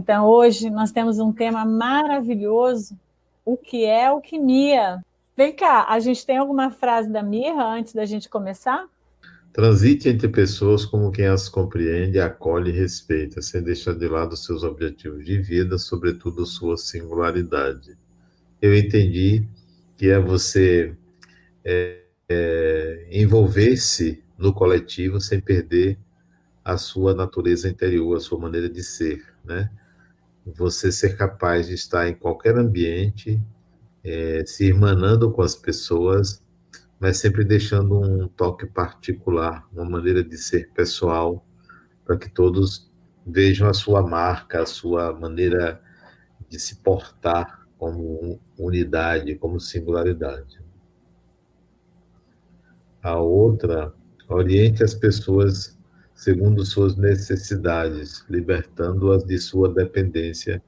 Então, 0.00 0.26
hoje 0.26 0.70
nós 0.70 0.90
temos 0.90 1.18
um 1.18 1.30
tema 1.30 1.62
maravilhoso: 1.62 2.98
o 3.44 3.54
que 3.54 3.84
é 3.84 4.06
alquimia? 4.06 5.04
Vem 5.36 5.54
cá, 5.54 5.84
a 5.90 6.00
gente 6.00 6.24
tem 6.24 6.38
alguma 6.38 6.70
frase 6.70 7.10
da 7.10 7.22
Mirra 7.22 7.76
antes 7.76 7.92
da 7.92 8.06
gente 8.06 8.26
começar? 8.26 8.88
Transite 9.52 10.08
entre 10.08 10.26
pessoas 10.26 10.86
como 10.86 11.12
quem 11.12 11.26
as 11.26 11.50
compreende, 11.50 12.18
acolhe 12.18 12.70
e 12.70 12.74
respeita, 12.74 13.42
sem 13.42 13.62
deixar 13.62 13.92
de 13.92 14.08
lado 14.08 14.38
seus 14.38 14.62
objetivos 14.62 15.22
de 15.22 15.38
vida, 15.38 15.76
sobretudo 15.76 16.46
sua 16.46 16.78
singularidade. 16.78 17.94
Eu 18.62 18.74
entendi 18.74 19.46
que 19.98 20.08
é 20.08 20.18
você 20.18 20.94
é, 21.62 21.98
é, 22.26 23.06
envolver-se 23.12 24.24
no 24.38 24.54
coletivo 24.54 25.20
sem 25.20 25.40
perder 25.40 25.98
a 26.64 26.78
sua 26.78 27.14
natureza 27.14 27.68
interior, 27.68 28.16
a 28.16 28.20
sua 28.20 28.38
maneira 28.38 28.68
de 28.68 28.82
ser, 28.82 29.22
né? 29.44 29.70
Você 30.46 30.90
ser 30.90 31.16
capaz 31.16 31.68
de 31.68 31.74
estar 31.74 32.08
em 32.08 32.14
qualquer 32.14 32.56
ambiente, 32.56 33.42
é, 34.02 34.44
se 34.46 34.66
irmanando 34.66 35.30
com 35.30 35.42
as 35.42 35.54
pessoas, 35.54 36.42
mas 36.98 37.18
sempre 37.18 37.44
deixando 37.44 38.00
um 38.00 38.28
toque 38.28 38.66
particular, 38.66 39.66
uma 39.72 39.84
maneira 39.84 40.24
de 40.24 40.36
ser 40.36 40.70
pessoal, 40.72 41.44
para 42.04 42.16
que 42.16 42.28
todos 42.28 42.90
vejam 43.26 43.68
a 43.68 43.74
sua 43.74 44.02
marca, 44.02 44.62
a 44.62 44.66
sua 44.66 45.12
maneira 45.12 45.80
de 46.48 46.58
se 46.58 46.76
portar 46.76 47.66
como 47.78 48.40
unidade, 48.58 49.36
como 49.36 49.60
singularidade. 49.60 50.60
A 53.02 53.18
outra, 53.18 53.94
oriente 54.28 54.84
as 54.84 54.94
pessoas 54.94 55.79
segundo 56.20 56.66
suas 56.66 56.96
necessidades, 56.96 58.26
libertando-as 58.28 59.24
de 59.24 59.38
sua 59.38 59.72
dependência 59.72 60.62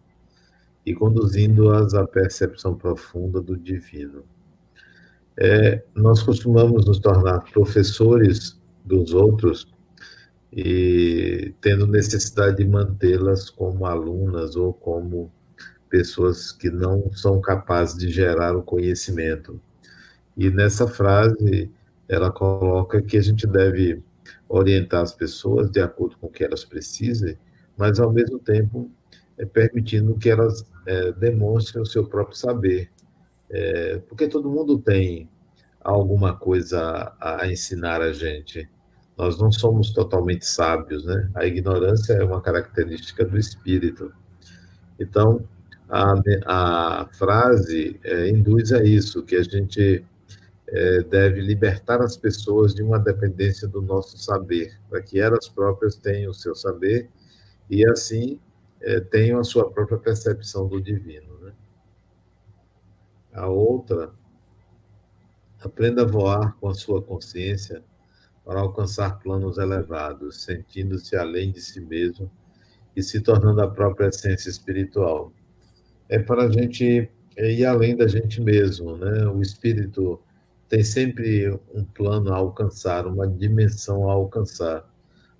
e 0.85 0.95
conduzindo-as 0.95 1.93
à 1.93 2.07
percepção 2.07 2.75
profunda 2.75 3.39
do 3.39 3.55
divino. 3.55 4.25
É, 5.39 5.85
nós 5.95 6.23
costumamos 6.23 6.87
nos 6.87 6.99
tornar 6.99 7.41
professores 7.53 8.59
dos 8.83 9.13
outros 9.13 9.71
e 10.51 11.55
tendo 11.61 11.87
necessidade 11.87 12.57
de 12.57 12.65
mantê-las 12.65 13.51
como 13.51 13.85
alunas 13.85 14.57
ou 14.57 14.73
como 14.73 15.31
pessoas 15.91 16.51
que 16.51 16.71
não 16.71 17.13
são 17.13 17.43
capazes 17.43 17.99
de 17.99 18.11
gerar 18.11 18.57
o 18.57 18.63
conhecimento. 18.63 19.61
E 20.35 20.49
nessa 20.49 20.89
frase 20.89 21.71
ela 22.09 22.31
coloca 22.33 23.03
que 23.03 23.19
a 23.19 23.23
gente 23.23 23.47
deve 23.47 24.03
orientar 24.53 25.01
as 25.01 25.15
pessoas 25.15 25.71
de 25.71 25.81
acordo 25.81 26.17
com 26.19 26.27
o 26.27 26.31
que 26.31 26.45
elas 26.45 26.65
precisem, 26.65 27.39
mas 27.77 27.99
ao 27.99 28.13
mesmo 28.13 28.39
tempo 28.39 28.91
é, 29.39 29.47
permitindo 29.47 30.15
que 30.19 30.29
elas 30.29 30.71
é, 30.87 31.11
demonstrem 31.13 31.83
o 31.83 31.87
seu 31.87 32.07
próprio 32.07 32.37
saber. 32.37 32.91
É, 33.49 33.99
porque 34.09 34.29
todo 34.29 34.51
mundo 34.51 34.79
tem 34.79 35.29
alguma 35.81 36.37
coisa 36.37 37.15
a, 37.19 37.43
a, 37.43 37.51
ensinar 37.51 38.03
a 38.03 38.13
gente. 38.13 38.69
Nós 39.17 39.39
não 39.39 39.51
somos 39.51 39.91
totalmente 39.91 40.47
sábios, 40.47 41.05
né? 41.05 41.31
A 41.35 41.47
ignorância 41.47 42.13
é 42.13 42.25
uma 42.25 42.41
característica 42.41 43.25
do 43.25 43.39
espírito. 43.39 44.13
Então, 45.01 45.43
a, 45.89 46.15
a 46.47 47.09
frase 47.13 47.99
é, 48.05 48.29
induz 48.29 48.71
a 48.73 48.85
isso, 48.85 49.23
que 49.23 49.37
a 49.37 49.43
gente 49.43 50.05
é, 50.73 51.03
deve 51.03 51.43
libertar 51.43 52.01
as 52.01 52.17
pessoas 52.17 52.75
de 52.75 52.83
uma 52.83 52.99
dependência 52.99 53.69
do 53.69 53.83
nosso 53.83 54.17
saber, 54.17 54.81
para 54.89 55.03
que 55.03 55.21
elas 55.21 55.47
próprias 55.47 55.97
tenham 55.97 56.31
o 56.31 56.35
seu 56.35 56.55
saber 56.55 57.11
e 57.69 57.87
assim 57.87 58.41
é, 58.81 58.99
tenham 59.01 59.39
a 59.39 59.45
sua 59.45 59.71
própria 59.71 59.99
percepção 59.99 60.67
do 60.67 60.81
divino. 60.81 61.39
Né? 61.41 61.53
A 63.35 63.49
outra, 63.49 64.13
aprenda 65.63 66.03
a 66.03 66.07
voar 66.07 66.57
com 66.57 66.69
a 66.69 66.75
sua 66.75 67.03
consciência 67.03 67.85
para 68.43 68.61
alcançar 68.61 69.19
planos 69.21 69.59
elevados, 69.59 70.43
sentindo-se 70.43 71.15
além 71.17 71.53
de 71.53 71.61
si 71.61 71.81
mesmo 71.81 72.31
e 72.97 73.03
se 73.03 73.21
tornando 73.21 73.61
a 73.61 73.71
própria 73.71 74.09
essência 74.09 74.49
espiritual. 74.49 75.33
É 76.09 76.19
para 76.19 76.45
a 76.45 76.51
gente 76.51 77.11
ir 77.37 77.65
além 77.67 77.95
da 77.95 78.09
gente 78.09 78.41
mesmo, 78.41 78.97
né? 78.97 79.27
O 79.29 79.41
espírito 79.41 80.19
tem 80.73 80.83
sempre 80.83 81.51
um 81.75 81.85
plano 81.85 82.33
a 82.33 82.37
alcançar, 82.37 83.07
uma 83.07 83.29
dimensão 83.29 84.09
a 84.09 84.15
alcançar. 84.15 84.83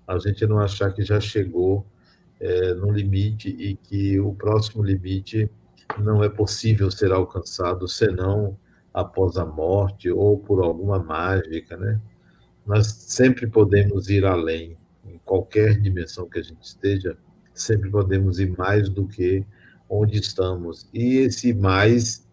A 0.07 0.19
gente 0.19 0.45
não 0.45 0.59
achar 0.59 0.93
que 0.93 1.01
já 1.01 1.19
chegou 1.19 1.87
é, 2.39 2.75
no 2.75 2.91
limite 2.91 3.49
e 3.49 3.75
que 3.75 4.19
o 4.19 4.35
próximo 4.35 4.83
limite 4.83 5.49
não 5.97 6.23
é 6.23 6.29
possível 6.29 6.91
ser 6.91 7.11
alcançado 7.11 7.87
senão 7.87 8.55
após 8.93 9.35
a 9.35 9.43
morte 9.43 10.07
ou 10.11 10.37
por 10.37 10.63
alguma 10.63 10.99
mágica, 10.99 11.75
né? 11.77 11.99
Nós 12.63 12.85
sempre 12.85 13.47
podemos 13.47 14.11
ir 14.11 14.25
além, 14.25 14.77
em 15.03 15.17
qualquer 15.25 15.81
dimensão 15.81 16.29
que 16.29 16.37
a 16.37 16.43
gente 16.43 16.61
esteja, 16.61 17.17
sempre 17.55 17.89
podemos 17.89 18.39
ir 18.39 18.55
mais 18.55 18.87
do 18.87 19.07
que 19.07 19.43
onde 19.89 20.19
estamos. 20.19 20.87
E 20.93 21.15
esse 21.17 21.55
mais 21.55 22.23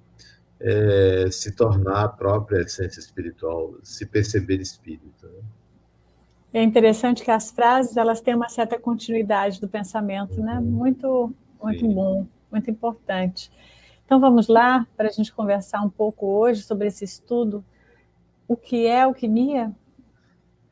é, 0.60 1.28
se 1.30 1.52
tornar 1.52 2.04
a 2.04 2.08
própria 2.08 2.60
essência 2.62 3.00
espiritual, 3.00 3.74
se 3.82 4.04
perceber 4.06 4.60
espírito. 4.60 5.26
Né? 5.26 5.40
É 6.52 6.62
interessante 6.62 7.24
que 7.24 7.30
as 7.30 7.50
frases 7.50 7.96
elas 7.96 8.20
têm 8.20 8.34
uma 8.34 8.48
certa 8.48 8.78
continuidade 8.78 9.60
do 9.60 9.68
pensamento, 9.68 10.40
né? 10.40 10.54
uhum. 10.54 10.60
né? 10.60 10.70
Muito, 10.70 11.34
muito 11.62 11.80
Sim. 11.80 11.94
bom, 11.94 12.26
muito 12.50 12.70
importante. 12.70 13.50
Então 14.04 14.20
vamos 14.20 14.48
lá 14.48 14.86
para 14.96 15.08
a 15.08 15.12
gente 15.12 15.32
conversar 15.32 15.80
um 15.82 15.90
pouco 15.90 16.26
hoje 16.26 16.62
sobre 16.62 16.88
esse 16.88 17.04
estudo. 17.04 17.64
O 18.46 18.56
que 18.56 18.86
é 18.86 19.02
alquimia? 19.02 19.72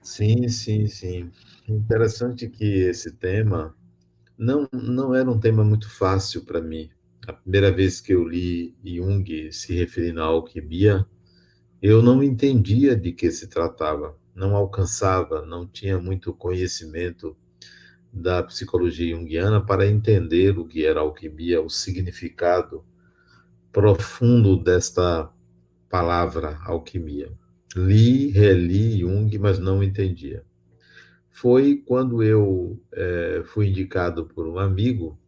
Sim, 0.03 0.49
sim, 0.49 0.87
sim. 0.87 1.31
Interessante 1.69 2.49
que 2.49 2.65
esse 2.65 3.13
tema 3.13 3.77
não, 4.37 4.69
não 4.73 5.15
era 5.15 5.31
um 5.31 5.39
tema 5.39 5.63
muito 5.63 5.89
fácil 5.89 6.45
para 6.45 6.61
mim, 6.61 6.91
a 7.29 7.33
primeira 7.35 7.71
vez 7.71 8.01
que 8.01 8.15
eu 8.15 8.27
li 8.27 8.75
Jung 8.83 9.53
se 9.53 9.75
referindo 9.75 10.23
à 10.23 10.25
alquimia, 10.25 11.07
eu 11.83 12.03
não 12.03 12.23
entendia 12.23 12.97
de 12.97 13.13
que 13.13 13.31
se 13.31 13.49
tratava, 13.49 14.17
não 14.35 14.57
alcançava, 14.57 15.45
não 15.45 15.67
tinha 15.67 15.99
muito 15.99 16.33
conhecimento 16.33 17.37
da 18.11 18.43
psicologia 18.43 19.15
junguiana 19.15 19.61
para 19.61 19.87
entender 19.87 20.59
o 20.59 20.65
que 20.65 20.87
era 20.87 21.01
alquimia, 21.01 21.61
o 21.61 21.69
significado 21.69 22.83
profundo 23.71 24.57
desta 24.57 25.31
palavra 25.91 26.59
alquimia. 26.65 27.31
Li, 27.77 28.31
reli 28.31 29.01
Jung, 29.01 29.39
mas 29.39 29.59
não 29.59 29.83
entendia. 29.83 30.43
Foi 31.31 31.77
quando 31.87 32.23
eu 32.23 32.81
é, 32.91 33.43
fui 33.45 33.69
indicado 33.69 34.25
por 34.25 34.49
um 34.49 34.59
amigo 34.59 35.21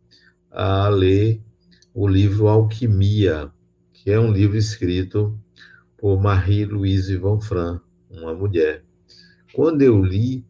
a 0.51 0.89
ler 0.89 1.43
o 1.93 2.07
livro 2.07 2.49
Alquimia, 2.49 3.51
que 3.93 4.11
é 4.11 4.19
um 4.19 4.33
livro 4.33 4.57
escrito 4.57 5.39
por 5.97 6.21
Marie-Louise 6.21 7.17
Vanfran, 7.17 7.81
uma 8.11 8.35
mulher. 8.35 8.85
Quando 9.53 9.83
eu 9.83 10.03
li 10.03 10.47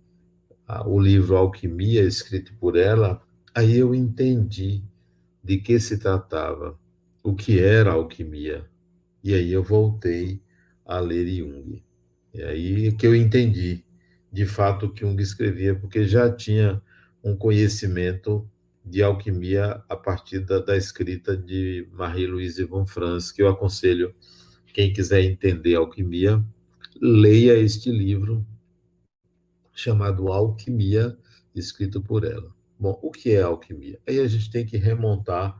o 0.87 1.01
livro 1.01 1.37
Alquimia, 1.37 2.03
escrito 2.03 2.53
por 2.61 2.77
ela, 2.77 3.21
aí 3.55 3.77
eu 3.77 3.95
entendi 3.95 4.85
de 5.43 5.59
que 5.59 5.81
se 5.81 5.99
tratava, 5.99 6.79
o 7.23 7.35
que 7.35 7.59
era 7.59 7.93
alquimia. 7.93 8.65
E 9.25 9.35
aí 9.35 9.53
eu 9.53 9.63
voltei 9.63 10.41
a 10.85 11.01
ler 11.01 11.27
Jung. 11.27 11.83
E 12.33 12.43
aí 12.43 12.93
que 12.93 13.07
eu 13.07 13.15
entendi, 13.15 13.85
de 14.33 14.47
fato, 14.47 14.87
o 14.87 14.93
que 14.93 15.01
Jung 15.01 15.21
escrevia, 15.21 15.75
porque 15.75 16.05
já 16.07 16.31
tinha 16.31 16.81
um 17.25 17.35
conhecimento 17.35 18.49
de 18.85 19.03
alquimia 19.03 19.83
a 19.89 19.97
partir 19.97 20.41
da, 20.41 20.59
da 20.59 20.77
escrita 20.77 21.37
de 21.37 21.89
Marie-Louise 21.93 22.65
von 22.65 22.87
Franz, 22.87 23.31
que 23.31 23.43
eu 23.43 23.49
aconselho 23.49 24.15
quem 24.73 24.93
quiser 24.93 25.23
entender 25.23 25.75
alquimia, 25.75 26.45
leia 27.01 27.59
este 27.59 27.91
livro 27.91 28.47
chamado 29.73 30.29
Alquimia, 30.29 31.17
escrito 31.55 32.03
por 32.03 32.25
ela. 32.25 32.55
Bom, 32.79 32.99
o 33.03 33.11
que 33.11 33.31
é 33.31 33.43
alquimia? 33.43 33.99
Aí 34.07 34.21
a 34.21 34.27
gente 34.27 34.51
tem 34.51 34.65
que 34.65 34.77
remontar 34.77 35.59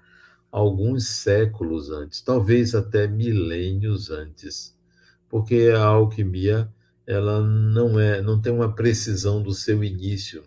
alguns 0.51 1.07
séculos 1.07 1.91
antes, 1.91 2.21
talvez 2.21 2.75
até 2.75 3.07
milênios 3.07 4.11
antes, 4.11 4.77
porque 5.29 5.71
a 5.75 5.85
alquimia 5.85 6.73
ela 7.07 7.41
não 7.41 7.99
é, 7.99 8.21
não 8.21 8.41
tem 8.41 8.53
uma 8.53 8.75
precisão 8.75 9.43
do 9.43 9.53
seu 9.53 9.83
início. 9.83 10.45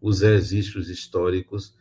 Os 0.00 0.20
registros 0.20 0.88
históricos 0.88 1.74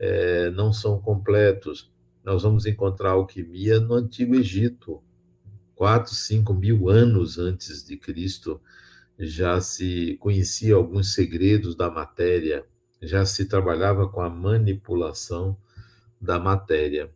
é, 0.00 0.50
não 0.50 0.72
são 0.72 0.98
completos. 0.98 1.92
Nós 2.24 2.42
vamos 2.42 2.64
encontrar 2.64 3.10
alquimia 3.10 3.78
no 3.78 3.94
Antigo 3.94 4.34
Egito, 4.34 5.02
quatro, 5.74 6.14
cinco 6.14 6.54
mil 6.54 6.88
anos 6.88 7.38
antes 7.38 7.84
de 7.84 7.96
Cristo, 7.96 8.60
já 9.18 9.60
se 9.60 10.16
conhecia 10.18 10.74
alguns 10.74 11.12
segredos 11.12 11.76
da 11.76 11.90
matéria, 11.90 12.64
já 13.02 13.24
se 13.26 13.44
trabalhava 13.44 14.08
com 14.08 14.22
a 14.22 14.30
manipulação 14.30 15.56
da 16.20 16.38
matéria. 16.38 17.10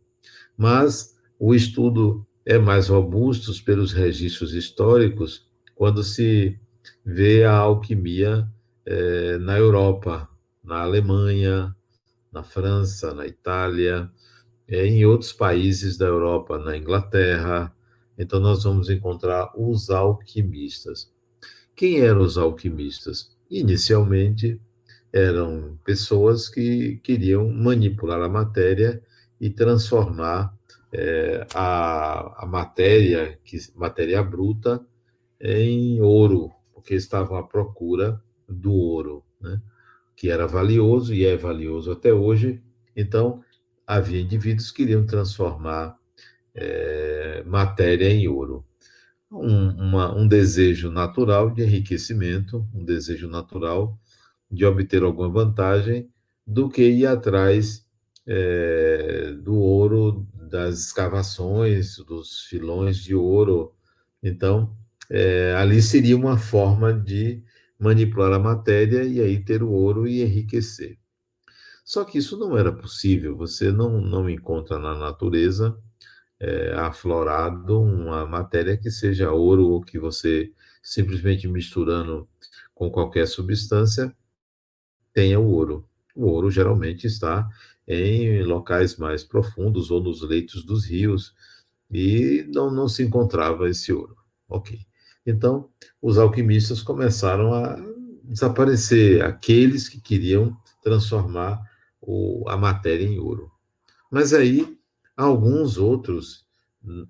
Mas 0.55 1.17
o 1.39 1.53
estudo 1.53 2.25
é 2.45 2.59
mais 2.59 2.89
robusto 2.89 3.51
pelos 3.63 3.91
registros 3.91 4.53
históricos 4.53 5.47
quando 5.73 6.03
se 6.03 6.59
vê 7.03 7.43
a 7.43 7.53
alquimia 7.53 8.47
é, 8.85 9.37
na 9.39 9.57
Europa, 9.57 10.29
na 10.63 10.81
Alemanha, 10.81 11.75
na 12.35 12.43
França, 12.43 13.13
na 13.13 13.25
Itália, 13.25 14.11
é, 14.67 14.85
em 14.85 15.05
outros 15.05 15.31
países 15.31 15.97
da 15.97 16.05
Europa, 16.05 16.59
na 16.59 16.75
Inglaterra. 16.75 17.73
Então, 18.17 18.41
nós 18.41 18.65
vamos 18.65 18.89
encontrar 18.89 19.53
os 19.57 19.89
alquimistas. 19.89 21.09
Quem 21.73 22.01
eram 22.01 22.21
os 22.21 22.37
alquimistas? 22.37 23.33
Inicialmente, 23.49 24.59
eram 25.13 25.79
pessoas 25.85 26.49
que 26.49 26.97
queriam 26.97 27.49
manipular 27.49 28.21
a 28.21 28.27
matéria 28.27 29.01
e 29.39 29.49
transformar 29.49 30.53
é, 30.91 31.47
a, 31.53 32.43
a 32.43 32.45
matéria, 32.45 33.39
que, 33.45 33.57
matéria 33.75 34.21
bruta, 34.21 34.85
em 35.39 36.01
ouro, 36.01 36.51
porque 36.73 36.95
estavam 36.95 37.37
à 37.37 37.43
procura 37.43 38.21
do 38.47 38.73
ouro, 38.73 39.23
né? 39.39 39.61
Que 40.15 40.29
era 40.29 40.47
valioso 40.47 41.13
e 41.13 41.25
é 41.25 41.35
valioso 41.35 41.91
até 41.91 42.13
hoje. 42.13 42.61
Então, 42.95 43.41
havia 43.85 44.21
indivíduos 44.21 44.71
que 44.71 44.77
queriam 44.77 45.05
transformar 45.05 45.97
é, 46.53 47.43
matéria 47.45 48.09
em 48.09 48.27
ouro. 48.27 48.65
Um, 49.31 49.69
uma, 49.71 50.15
um 50.15 50.27
desejo 50.27 50.89
natural 50.89 51.51
de 51.51 51.63
enriquecimento, 51.63 52.65
um 52.73 52.85
desejo 52.85 53.27
natural 53.27 53.99
de 54.49 54.65
obter 54.65 55.03
alguma 55.03 55.29
vantagem, 55.29 56.09
do 56.47 56.69
que 56.69 56.83
ir 56.83 57.05
atrás 57.05 57.85
é, 58.25 59.33
do 59.43 59.55
ouro 59.55 60.27
das 60.49 60.79
escavações, 60.79 61.97
dos 61.97 62.41
filões 62.41 62.97
de 62.97 63.15
ouro. 63.15 63.73
Então, 64.23 64.75
é, 65.09 65.53
ali 65.55 65.81
seria 65.81 66.15
uma 66.15 66.37
forma 66.37 66.93
de 66.93 67.43
manipular 67.85 68.33
a 68.33 68.39
matéria 68.39 69.03
e 69.03 69.21
aí 69.21 69.43
ter 69.43 69.61
o 69.63 69.69
ouro 69.69 70.07
e 70.07 70.21
enriquecer. 70.23 70.97
Só 71.85 72.03
que 72.03 72.17
isso 72.17 72.37
não 72.37 72.57
era 72.57 72.71
possível, 72.71 73.37
você 73.37 73.71
não, 73.71 74.01
não 74.01 74.29
encontra 74.29 74.79
na 74.79 74.95
natureza 74.95 75.77
é, 76.39 76.73
aflorado 76.73 77.79
uma 77.81 78.25
matéria 78.25 78.77
que 78.77 78.89
seja 78.89 79.31
ouro 79.31 79.67
ou 79.67 79.81
que 79.81 79.99
você 79.99 80.51
simplesmente 80.81 81.47
misturando 81.47 82.27
com 82.73 82.89
qualquer 82.91 83.27
substância 83.27 84.15
tenha 85.13 85.39
o 85.39 85.47
ouro. 85.47 85.87
O 86.15 86.25
ouro 86.27 86.49
geralmente 86.51 87.05
está 87.07 87.47
em 87.87 88.43
locais 88.43 88.97
mais 88.97 89.23
profundos 89.23 89.91
ou 89.91 90.01
nos 90.01 90.21
leitos 90.23 90.63
dos 90.65 90.85
rios 90.85 91.33
e 91.91 92.45
não, 92.53 92.71
não 92.71 92.87
se 92.87 93.03
encontrava 93.03 93.69
esse 93.69 93.93
ouro. 93.93 94.15
Ok. 94.49 94.84
Então, 95.25 95.69
os 96.01 96.17
alquimistas 96.17 96.81
começaram 96.81 97.53
a 97.53 97.75
desaparecer, 98.23 99.23
aqueles 99.23 99.89
que 99.89 99.99
queriam 99.99 100.55
transformar 100.83 101.61
o, 101.99 102.47
a 102.47 102.55
matéria 102.55 103.05
em 103.05 103.17
ouro. 103.17 103.51
Mas 104.11 104.33
aí, 104.33 104.77
alguns 105.15 105.77
outros 105.77 106.45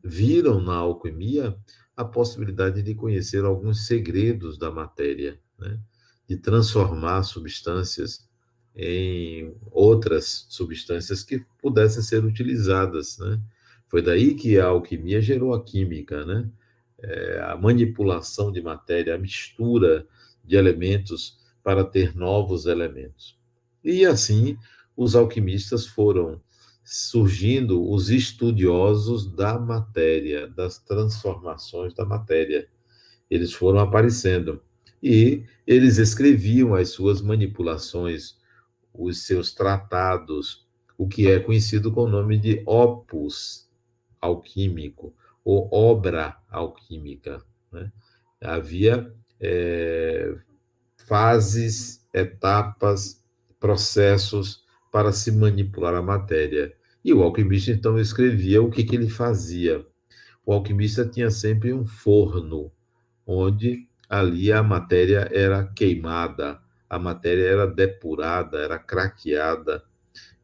viram 0.04 0.62
na 0.62 0.76
alquimia 0.76 1.58
a 1.96 2.06
possibilidade 2.06 2.82
de 2.82 2.96
conhecer 2.96 3.44
alguns 3.44 3.86
segredos 3.86 4.58
da 4.58 4.72
matéria, 4.72 5.40
né? 5.60 5.80
de 6.28 6.38
transformar 6.38 7.24
substâncias 7.24 8.28
em 8.76 9.56
outras 9.72 10.48
substâncias 10.50 11.24
que 11.24 11.46
pudessem 11.62 12.02
ser 12.02 12.26
utilizadas. 12.26 13.18
Né? 13.18 13.40
Foi 13.88 14.02
daí 14.02 14.36
que 14.36 14.60
a 14.60 14.66
alquimia 14.66 15.22
gerou 15.22 15.54
a 15.54 15.64
química, 15.64 16.26
né? 16.26 16.50
É, 17.08 17.40
a 17.42 17.56
manipulação 17.56 18.52
de 18.52 18.62
matéria, 18.62 19.16
a 19.16 19.18
mistura 19.18 20.08
de 20.44 20.56
elementos 20.56 21.38
para 21.64 21.84
ter 21.84 22.16
novos 22.16 22.66
elementos. 22.66 23.38
E 23.84 24.06
assim, 24.06 24.58
os 24.96 25.16
alquimistas 25.16 25.86
foram 25.86 26.42
surgindo 26.84 27.90
os 27.90 28.10
estudiosos 28.10 29.32
da 29.32 29.58
matéria, 29.60 30.48
das 30.48 30.78
transformações 30.80 31.94
da 31.94 32.06
matéria. 32.06 32.68
Eles 33.30 33.54
foram 33.54 33.80
aparecendo 33.80 34.62
e 35.02 35.44
eles 35.66 35.98
escreviam 35.98 36.76
as 36.76 36.90
suas 36.90 37.22
manipulações, 37.22 38.38
os 38.94 39.26
seus 39.26 39.54
tratados, 39.54 40.68
o 40.98 41.08
que 41.08 41.28
é 41.28 41.40
conhecido 41.40 41.92
com 41.92 42.04
o 42.04 42.10
nome 42.10 42.38
de 42.38 42.64
opus 42.66 43.68
alquímico 44.22 45.14
ou 45.46 45.70
obra 45.72 46.36
alquímica. 46.50 47.42
Né? 47.72 47.92
Havia 48.42 49.14
é, 49.40 50.36
fases, 51.08 52.06
etapas, 52.12 53.24
processos 53.60 54.66
para 54.92 55.12
se 55.12 55.32
manipular 55.32 55.94
a 55.94 56.02
matéria. 56.02 56.74
E 57.04 57.14
o 57.14 57.22
alquimista, 57.22 57.70
então, 57.72 58.00
escrevia 58.00 58.64
o 58.64 58.72
que, 58.72 58.84
que 58.84 58.96
ele 58.96 59.10
fazia. 59.10 59.86
O 60.44 60.52
alquimista 60.52 61.06
tinha 61.06 61.30
sempre 61.30 61.72
um 61.72 61.86
forno, 61.86 62.72
onde 63.26 63.88
ali 64.10 64.52
a 64.52 64.64
matéria 64.64 65.30
era 65.32 65.64
queimada, 65.64 66.60
a 66.90 66.98
matéria 66.98 67.48
era 67.48 67.68
depurada, 67.68 68.58
era 68.58 68.80
craqueada, 68.80 69.84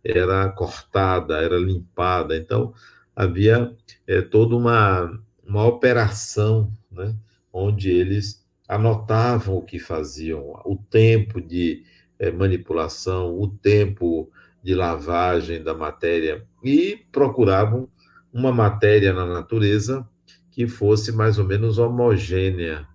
era 0.04 0.50
cortada, 0.50 1.38
era 1.38 1.58
limpada. 1.58 2.36
Então, 2.36 2.74
havia 3.16 3.76
é, 4.08 4.22
toda 4.22 4.56
uma, 4.56 5.20
uma 5.46 5.66
operação, 5.66 6.72
né, 6.92 7.16
onde 7.52 7.90
eles 7.90 8.46
anotavam 8.68 9.58
o 9.58 9.62
que 9.62 9.80
faziam, 9.80 10.62
o 10.66 10.78
tempo 10.78 11.42
de 11.42 11.84
é, 12.18 12.32
manipulação, 12.32 13.38
o 13.38 13.48
tempo 13.48 14.32
de 14.64 14.76
lavagem 14.76 15.62
da 15.62 15.74
matéria 15.74 16.46
e 16.64 16.98
procuravam 17.12 17.90
uma 18.32 18.52
matéria 18.52 19.12
na 19.12 19.26
natureza 19.26 20.08
que 20.52 20.68
fosse 20.68 21.12
mais 21.12 21.38
ou 21.38 21.46
menos 21.46 21.78
homogênea 21.78 22.88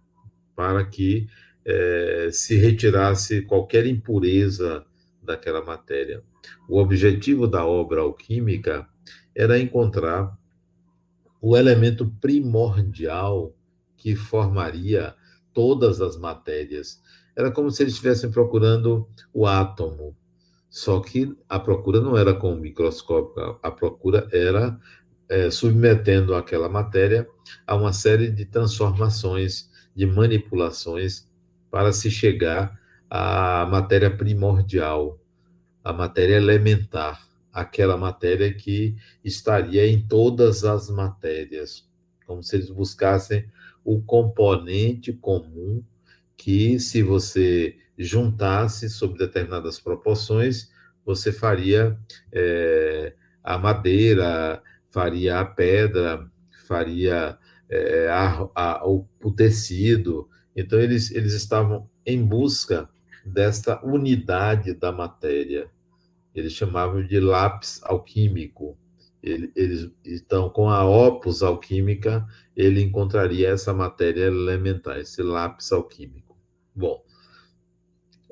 para 0.55 0.85
que 0.85 1.27
é, 1.65 2.31
se 2.33 2.57
retirasse 2.57 3.43
qualquer 3.43 3.87
impureza 3.87 4.85
daquela 5.23 5.63
matéria. 5.65 6.23
O 6.69 6.79
objetivo 6.79 7.47
da 7.47 7.67
obra 7.67 8.01
alquímica 8.01 8.89
era 9.37 9.59
encontrar 9.59 10.35
o 11.43 11.55
elemento 11.57 12.11
primordial 12.21 13.55
que 13.95 14.17
formaria 14.17 15.15
todas 15.53 16.01
as 16.01 16.17
matérias. 16.17 17.03
Era 17.37 17.51
como 17.51 17.71
se 17.71 17.83
eles 17.83 17.93
estivessem 17.93 18.31
procurando 18.31 19.07
o 19.35 19.47
átomo. 19.47 20.17
Só 20.71 21.01
que 21.01 21.37
a 21.49 21.59
procura 21.59 22.01
não 22.01 22.17
era 22.17 22.35
com 22.35 22.53
o 22.53 22.61
microscópio, 22.61 23.59
a 23.63 23.71
procura 23.71 24.27
era 24.33 24.79
é, 25.29 25.51
submetendo 25.51 26.35
aquela 26.35 26.69
matéria 26.69 27.29
a 27.67 27.75
uma 27.77 27.93
série 27.93 28.31
de 28.31 28.47
transformações, 28.47 29.71
de 29.95 30.07
manipulações, 30.07 31.29
para 31.71 31.93
se 31.93 32.11
chegar 32.11 32.79
à 33.09 33.67
matéria 33.71 34.11
primordial, 34.11 35.19
à 35.85 35.93
matéria 35.93 36.37
elementar 36.37 37.27
aquela 37.57 37.97
matéria 37.97 38.53
que 38.53 38.95
estaria 39.25 39.87
em 39.87 40.07
todas 40.07 40.63
as 40.63 40.91
matérias, 40.91 41.89
como 42.27 42.43
se 42.43 42.55
eles 42.55 42.69
buscassem 42.69 43.49
o 43.83 44.03
componente 44.03 45.11
comum 45.11 45.83
que, 46.37 46.79
se 46.79 47.03
você 47.03 47.79
juntasse 47.97 48.91
sob 48.91 49.17
determinadas 49.17 49.81
proporções, 49.81 50.71
você 51.03 51.33
faria 51.33 51.99
é, 52.31 53.15
a 53.43 53.57
madeira, 53.57 54.63
faria 54.91 55.41
a 55.41 55.45
pedra, 55.47 56.31
faria 56.67 57.39
é, 57.71 58.09
a, 58.11 58.51
a, 58.55 58.87
o, 58.87 59.09
o 59.25 59.33
tecido. 59.33 60.29
Então, 60.55 60.79
eles, 60.79 61.11
eles 61.11 61.33
estavam 61.33 61.89
em 62.05 62.23
busca 62.23 62.87
desta 63.25 63.83
unidade 63.83 64.75
da 64.75 64.93
matéria 64.93 65.75
eles 66.39 66.53
chamavam 66.53 67.05
de 67.05 67.19
lápis 67.19 67.81
alquímico. 67.83 68.77
Ele, 69.23 69.51
eles, 69.57 69.91
então, 70.05 70.51
com 70.51 70.69
a 70.69 70.85
opus 70.85 71.43
alquímica, 71.43 72.27
ele 72.55 72.83
encontraria 72.83 73.49
essa 73.49 73.73
matéria 73.73 74.25
elementar, 74.25 74.99
esse 74.99 75.23
lápis 75.23 75.73
alquímico. 75.73 76.37
Bom, 76.75 77.03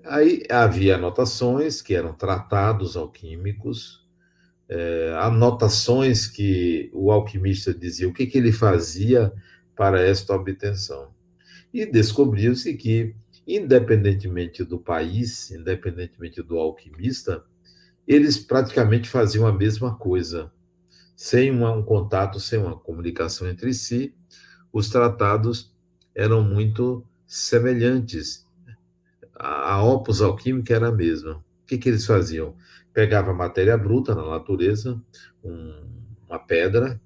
aí 0.04 0.44
havia 0.50 0.96
anotações 0.96 1.80
que 1.80 1.94
eram 1.94 2.12
tratados 2.12 2.96
alquímicos, 2.96 4.06
é, 4.68 5.14
anotações 5.18 6.26
que 6.26 6.90
o 6.92 7.11
alquimista 7.11 7.73
dizia 7.73 8.08
o 8.08 8.12
que, 8.12 8.26
que 8.26 8.38
ele 8.38 8.52
fazia 8.52 9.32
para 9.75 10.00
esta 10.00 10.34
obtenção. 10.34 11.12
E 11.73 11.84
descobriu-se 11.84 12.75
que, 12.75 13.16
independentemente 13.46 14.62
do 14.62 14.78
país, 14.78 15.50
independentemente 15.50 16.42
do 16.42 16.56
alquimista, 16.58 17.44
eles 18.06 18.38
praticamente 18.38 19.08
faziam 19.08 19.46
a 19.46 19.52
mesma 19.52 19.94
coisa, 19.96 20.52
sem 21.16 21.50
um 21.50 21.82
contato, 21.82 22.38
sem 22.38 22.58
uma 22.58 22.76
comunicação 22.76 23.49
entre 23.49 23.73
si. 23.73 24.14
Os 24.73 24.88
tratados 24.88 25.73
eram 26.14 26.42
muito 26.42 27.06
semelhantes. 27.26 28.46
A, 29.34 29.82
opus 29.82 30.20
alquímica 30.20 30.75
era 30.75 30.88
a 30.88 30.92
mesma. 30.92 31.37
O 31.37 31.66
que, 31.66 31.78
que 31.78 31.88
eles 31.88 32.04
faziam? 32.04 32.54
Pegava 32.92 33.32
matéria 33.32 33.76
bruta 33.76 34.14
na 34.14 34.28
natureza, 34.28 35.00
um, 35.42 35.88
uma 36.28 36.38
pedra, 36.38 37.00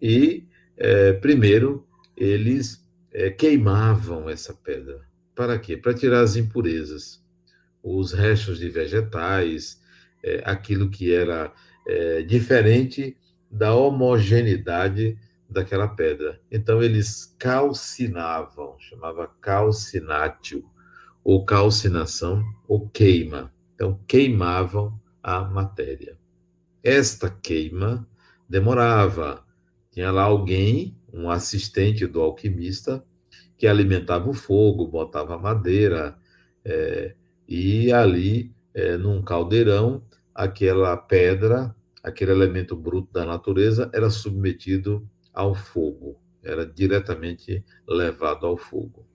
e 0.00 0.46
é, 0.76 1.12
primeiro 1.14 1.86
eles 2.16 2.86
é, 3.12 3.30
queimavam 3.30 4.28
essa 4.28 4.54
pedra. 4.54 5.00
Para 5.34 5.58
quê? 5.58 5.76
Para 5.76 5.94
tirar 5.94 6.20
as 6.20 6.36
impurezas, 6.36 7.22
os 7.82 8.12
restos 8.12 8.58
de 8.58 8.68
vegetais, 8.68 9.80
é, 10.26 10.42
aquilo 10.44 10.90
que 10.90 11.14
era 11.14 11.52
é, 11.86 12.22
diferente 12.22 13.16
da 13.48 13.74
homogeneidade 13.74 15.16
daquela 15.48 15.86
pedra. 15.86 16.40
Então 16.50 16.82
eles 16.82 17.34
calcinavam, 17.38 18.76
chamava 18.80 19.28
calcinátil, 19.40 20.68
ou 21.22 21.44
calcinação, 21.44 22.44
ou 22.66 22.88
queima. 22.88 23.52
Então 23.74 24.00
queimavam 24.06 25.00
a 25.22 25.40
matéria. 25.42 26.18
Esta 26.82 27.30
queima 27.30 28.06
demorava. 28.48 29.44
Tinha 29.90 30.10
lá 30.10 30.24
alguém, 30.24 30.96
um 31.12 31.30
assistente 31.30 32.06
do 32.06 32.20
alquimista, 32.20 33.04
que 33.56 33.66
alimentava 33.66 34.28
o 34.28 34.34
fogo, 34.34 34.86
botava 34.86 35.38
madeira, 35.38 36.18
é, 36.64 37.14
e 37.48 37.92
ali, 37.92 38.54
é, 38.74 38.96
num 38.96 39.22
caldeirão, 39.22 40.02
aquela 40.36 40.94
pedra, 40.96 41.74
aquele 42.02 42.30
elemento 42.30 42.76
bruto 42.76 43.10
da 43.10 43.24
natureza, 43.24 43.90
era 43.92 44.10
submetido 44.10 45.08
ao 45.32 45.54
fogo, 45.54 46.20
era 46.42 46.66
diretamente 46.66 47.64
levado 47.88 48.46
ao 48.46 48.56
fogo. 48.56 49.06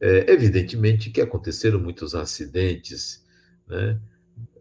É, 0.00 0.30
evidentemente 0.30 1.10
que 1.10 1.20
aconteceram 1.20 1.80
muitos 1.80 2.14
acidentes, 2.14 3.24
né? 3.66 3.98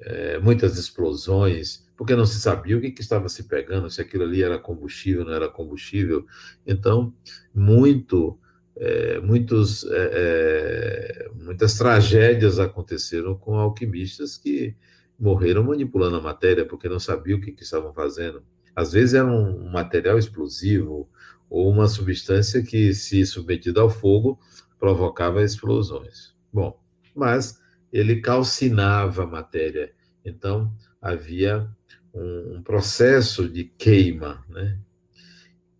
É, 0.01 0.39
muitas 0.39 0.77
explosões, 0.77 1.85
porque 1.95 2.15
não 2.15 2.25
se 2.25 2.39
sabia 2.39 2.77
o 2.77 2.81
que, 2.81 2.91
que, 2.91 3.01
estava 3.01 3.29
se 3.29 3.43
pegando, 3.43 3.89
se 3.91 4.01
aquilo 4.01 4.23
ali 4.23 4.41
era 4.41 4.57
combustível, 4.57 5.23
não 5.23 5.33
era 5.33 5.47
combustível. 5.47 6.25
Então, 6.65 7.13
muito, 7.53 8.39
é, 8.75 9.19
muitos, 9.19 9.83
é, 9.91 11.25
é 11.25 11.29
muitas 11.35 11.77
tragédias 11.77 12.57
aconteceram 12.57 13.35
com 13.35 13.55
alquimistas 13.55 14.37
que 14.37 14.75
morreram 15.19 15.63
manipulando 15.63 16.17
a 16.17 16.21
matéria 16.21 16.65
porque 16.65 16.87
não 16.87 16.99
sabiam 16.99 17.39
o 17.39 17.41
que, 17.41 17.51
que 17.51 17.63
estavam 17.63 17.93
fazendo. 17.93 18.43
Às 18.75 18.91
vezes 18.91 19.15
era 19.15 19.25
um 19.25 19.69
material 19.69 20.17
explosivo 20.19 21.09
ou 21.49 21.69
uma 21.69 21.87
substância 21.87 22.61
que, 22.61 22.93
se 22.93 23.25
submetida 23.25 23.81
ao 23.81 23.89
fogo, 23.89 24.39
provocava 24.79 25.43
explosões. 25.43 26.35
Bom, 26.53 26.79
mas 27.15 27.59
ele 27.91 28.21
calcinava 28.21 29.23
a 29.23 29.27
matéria, 29.27 29.91
então 30.23 30.71
havia 31.01 31.67
um, 32.13 32.57
um 32.57 32.61
processo 32.61 33.49
de 33.49 33.63
queima, 33.63 34.45
né? 34.49 34.77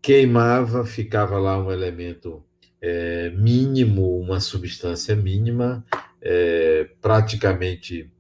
Queimava, 0.02 0.86
ficava 0.86 1.38
lá 1.38 1.62
um 1.62 1.72
elemento 1.72 2.44
é, 2.82 3.30
mínimo, 3.32 4.18
uma 4.20 4.40
substância 4.40 5.16
mínima, 5.16 5.86
é, 6.22 6.90
praticamente 7.02 8.12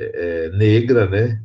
é, 0.00 0.46
é, 0.46 0.50
negra, 0.50 1.08
né? 1.08 1.42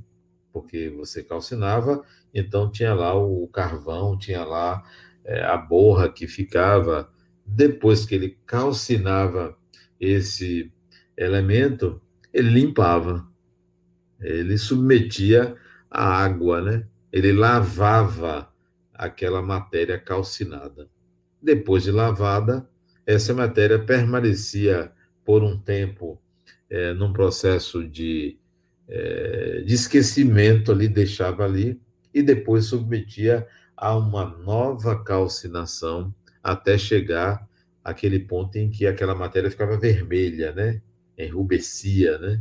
Porque 0.51 0.89
você 0.89 1.23
calcinava, 1.23 2.03
então 2.31 2.71
tinha 2.71 2.93
lá 2.93 3.15
o 3.15 3.47
carvão, 3.47 4.15
tinha 4.15 4.43
lá 4.43 4.83
é, 5.25 5.43
a 5.43 5.57
borra 5.57 6.07
que 6.07 6.27
ficava. 6.27 7.11
Depois 7.43 8.05
que 8.05 8.13
ele 8.13 8.37
calcinava 8.45 9.57
esse 9.99 10.71
elemento, 11.17 11.99
ele 12.31 12.49
limpava, 12.49 13.27
ele 14.19 14.57
submetia 14.57 15.55
a 15.89 16.05
água, 16.05 16.61
né? 16.61 16.87
Ele 17.11 17.31
lavava 17.31 18.53
aquela 18.93 19.41
matéria 19.41 19.99
calcinada. 19.99 20.87
Depois 21.41 21.83
de 21.83 21.91
lavada, 21.91 22.69
essa 23.05 23.33
matéria 23.33 23.79
permanecia 23.79 24.91
por 25.25 25.43
um 25.43 25.57
tempo 25.57 26.21
é, 26.69 26.93
num 26.93 27.11
processo 27.11 27.87
de, 27.87 28.39
é, 28.93 29.63
de 29.65 29.73
esquecimento 29.73 30.71
ali, 30.71 30.87
deixava 30.87 31.43
ali, 31.43 31.81
e 32.13 32.21
depois 32.21 32.65
submetia 32.65 33.47
a 33.75 33.97
uma 33.97 34.23
nova 34.23 35.03
calcinação 35.03 36.13
até 36.43 36.77
chegar 36.77 37.47
àquele 37.83 38.19
ponto 38.19 38.55
em 38.55 38.69
que 38.69 38.85
aquela 38.85 39.15
matéria 39.15 39.49
ficava 39.49 39.79
vermelha, 39.79 40.53
né? 40.53 40.79
Enrubescia, 41.17 42.19
né? 42.19 42.39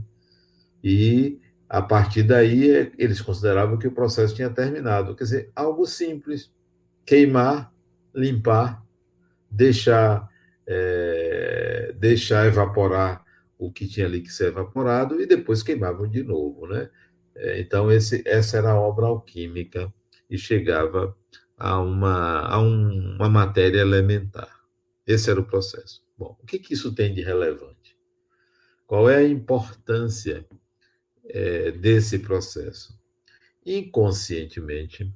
E 0.85 1.41
a 1.67 1.81
partir 1.81 2.23
daí 2.23 2.93
eles 2.99 3.23
consideravam 3.23 3.79
que 3.79 3.89
o 3.89 3.93
processo 3.93 4.35
tinha 4.35 4.51
terminado. 4.51 5.17
Quer 5.17 5.25
dizer, 5.25 5.53
algo 5.57 5.87
simples: 5.87 6.53
queimar, 7.07 7.73
limpar, 8.15 8.85
deixar, 9.51 10.29
é, 10.67 11.95
deixar 11.99 12.47
evaporar 12.47 13.22
o 13.67 13.71
que 13.71 13.87
tinha 13.87 14.07
ali 14.07 14.21
que 14.21 14.33
ser 14.33 14.49
evaporado 14.49 15.21
e 15.21 15.27
depois 15.27 15.63
queimavam 15.63 16.09
de 16.09 16.25
novo, 16.25 16.67
né? 16.67 16.91
É, 17.35 17.61
então, 17.61 17.91
esse, 17.93 18.23
essa 18.27 18.59
era 18.59 18.73
a 18.73 18.81
obra 18.81 19.07
alquímica 19.07 19.93
e 20.29 20.37
chegava 20.37 21.17
a 21.57 21.81
uma, 21.81 22.41
a 22.41 22.61
um, 22.61 23.15
uma 23.15 23.29
matéria 23.29 23.81
elementar. 23.81 24.51
Esse 25.07 25.31
era 25.31 25.41
o 25.41 25.47
processo. 25.47 26.05
Bom, 26.19 26.37
o 26.43 26.45
que, 26.45 26.59
que 26.59 26.75
isso 26.75 26.93
tem 26.93 27.15
de 27.15 27.23
relevante? 27.23 27.97
Qual 28.85 29.09
é 29.09 29.19
a 29.19 29.29
importância 29.29 30.45
é, 31.25 31.71
desse 31.71 32.19
processo? 32.19 32.99
Inconscientemente, 33.65 35.15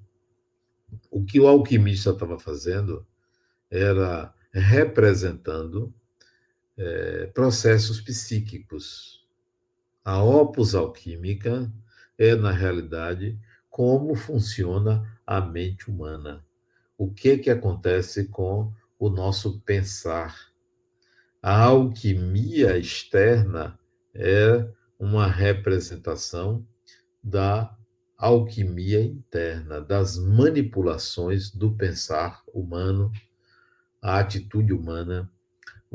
o 1.11 1.25
que 1.25 1.41
o 1.41 1.49
alquimista 1.49 2.11
estava 2.11 2.39
fazendo 2.39 3.05
era 3.69 4.33
representando 4.53 5.93
é, 6.77 7.27
processos 7.27 8.01
psíquicos. 8.01 9.25
A 10.05 10.23
opus 10.23 10.75
alquímica 10.75 11.73
é, 12.19 12.35
na 12.35 12.51
realidade, 12.51 13.39
como 13.69 14.15
funciona 14.15 15.21
a 15.27 15.41
mente 15.41 15.91
humana. 15.91 16.45
O 16.97 17.11
que, 17.11 17.39
que 17.39 17.51
acontece 17.51 18.29
com 18.29 18.73
o 18.99 19.11
nosso 19.11 19.61
pensar. 19.61 20.35
A 21.43 21.65
alquimia 21.65 22.77
externa 22.79 23.79
é 24.15 24.69
uma 24.99 25.27
representação 25.27 26.67
da 27.23 27.77
alquimia 28.17 29.03
interna, 29.03 29.81
das 29.81 30.17
manipulações 30.19 31.51
do 31.51 31.73
pensar 31.73 32.43
humano, 32.53 33.13
a 34.01 34.19
atitude 34.19 34.73
humana, 34.73 35.31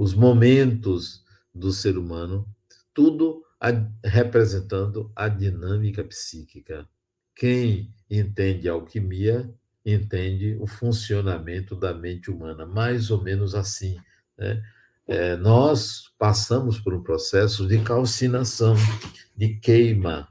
os 0.01 0.15
momentos 0.15 1.23
do 1.53 1.71
ser 1.71 1.95
humano, 1.95 2.47
tudo 2.91 3.43
a, 3.59 3.69
representando 4.03 5.11
a 5.15 5.27
dinâmica 5.27 6.03
psíquica. 6.03 6.89
Quem 7.35 7.93
entende 8.09 8.67
alquimia 8.67 9.47
entende 9.85 10.57
o 10.59 10.65
funcionamento 10.65 11.75
da 11.75 11.93
mente 11.93 12.31
humana, 12.31 12.65
mais 12.65 13.11
ou 13.11 13.21
menos 13.21 13.53
assim. 13.53 13.95
Né? 14.35 14.63
É, 15.05 15.35
nós 15.35 16.11
passamos 16.17 16.79
por 16.79 16.95
um 16.95 17.03
processo 17.03 17.67
de 17.67 17.77
calcinação, 17.83 18.73
de 19.37 19.59
queima. 19.59 20.27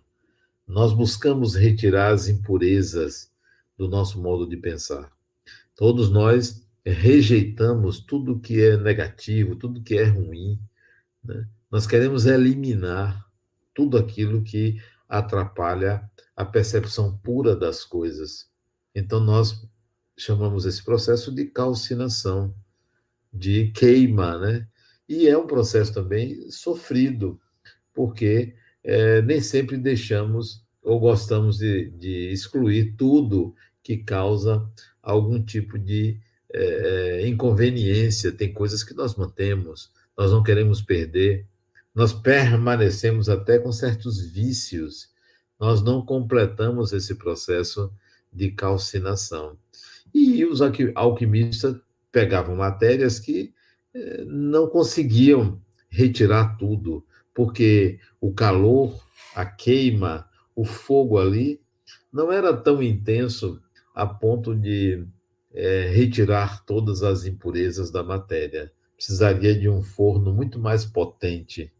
Nós 0.67 0.93
buscamos 0.93 1.55
retirar 1.55 2.13
as 2.13 2.27
impurezas 2.27 3.31
do 3.79 3.87
nosso 3.87 4.21
modo 4.21 4.49
de 4.49 4.57
pensar. 4.57 5.13
Todos 5.77 6.11
nós 6.11 6.69
rejeitamos 6.85 8.01
tudo 8.01 8.41
que 8.41 8.63
é 8.63 8.77
negativo, 8.77 9.57
tudo 9.57 9.83
que 9.83 9.97
é 9.97 10.05
ruim. 10.05 10.59
Né? 11.23 11.47
Nós 11.71 11.87
queremos 11.87 12.27
eliminar 12.27 13.27
tudo 13.75 13.99
aquilo 13.99 14.43
que 14.43 14.81
atrapalha 15.09 16.09
a 16.37 16.45
percepção 16.45 17.17
pura 17.19 17.55
das 17.55 17.85
coisas. 17.85 18.49
Então, 18.95 19.21
nós 19.21 19.69
chamamos 20.17 20.67
esse 20.67 20.85
processo 20.85 21.33
de 21.35 21.47
calcinação, 21.47 22.55
de 23.33 23.71
queima, 23.73 24.39
né? 24.39 24.69
E 25.09 25.29
é 25.29 25.37
um 25.37 25.47
processo 25.47 25.93
também 25.93 26.51
sofrido, 26.51 27.41
porque 27.93 28.55
é, 28.83 29.21
nem 29.23 29.41
sempre 29.41 29.77
deixamos 29.77 30.65
ou 30.83 30.99
gostamos 30.99 31.59
de, 31.59 31.91
de 31.91 32.31
excluir 32.31 32.95
tudo 32.97 33.55
que 33.83 33.99
causa 33.99 34.71
algum 35.03 35.43
tipo 35.43 35.79
de 35.79 36.21
é, 36.53 37.23
é, 37.23 37.29
inconveniência, 37.29 38.33
tem 38.33 38.53
coisas 38.53 38.83
que 38.83 38.95
nós 38.95 39.15
mantemos, 39.15 39.91
nós 40.17 40.33
não 40.33 40.43
queremos 40.43 40.83
perder, 40.83 41.47
nós 41.95 42.13
permanecemos 42.13 43.29
até 43.29 43.59
com 43.59 43.73
certos 43.73 44.21
vícios, 44.21 45.09
nós 45.59 45.83
não 45.83 46.05
completamos 46.05 46.93
esse 46.93 47.15
processo 47.15 47.93
de 48.33 48.51
calcinação. 48.51 49.57
E 50.13 50.45
os 50.45 50.61
alquimistas 50.95 51.77
pegavam 52.11 52.57
matérias 52.57 53.19
que 53.19 53.53
eh, 53.95 54.25
não 54.27 54.69
conseguiam 54.69 55.61
retirar 55.89 56.57
tudo, 56.57 57.05
porque 57.35 57.99
o 58.21 58.33
calor, 58.33 58.99
a 59.35 59.45
queima, 59.45 60.29
o 60.55 60.65
fogo 60.65 61.19
ali 61.19 61.61
não 62.13 62.33
era 62.33 62.57
tão 62.57 62.83
intenso 62.83 63.61
a 63.95 64.07
ponto 64.07 64.55
de 64.55 65.05
é, 65.55 65.89
retirar 65.89 66.65
todas 66.65 67.03
as 67.03 67.25
impurezas 67.25 67.91
da 67.91 68.03
matéria. 68.03 68.73
Precisaria 68.97 69.55
de 69.55 69.69
um 69.69 69.83
forno 69.83 70.33
muito 70.33 70.59
mais 70.59 70.85
potente. 70.85 71.73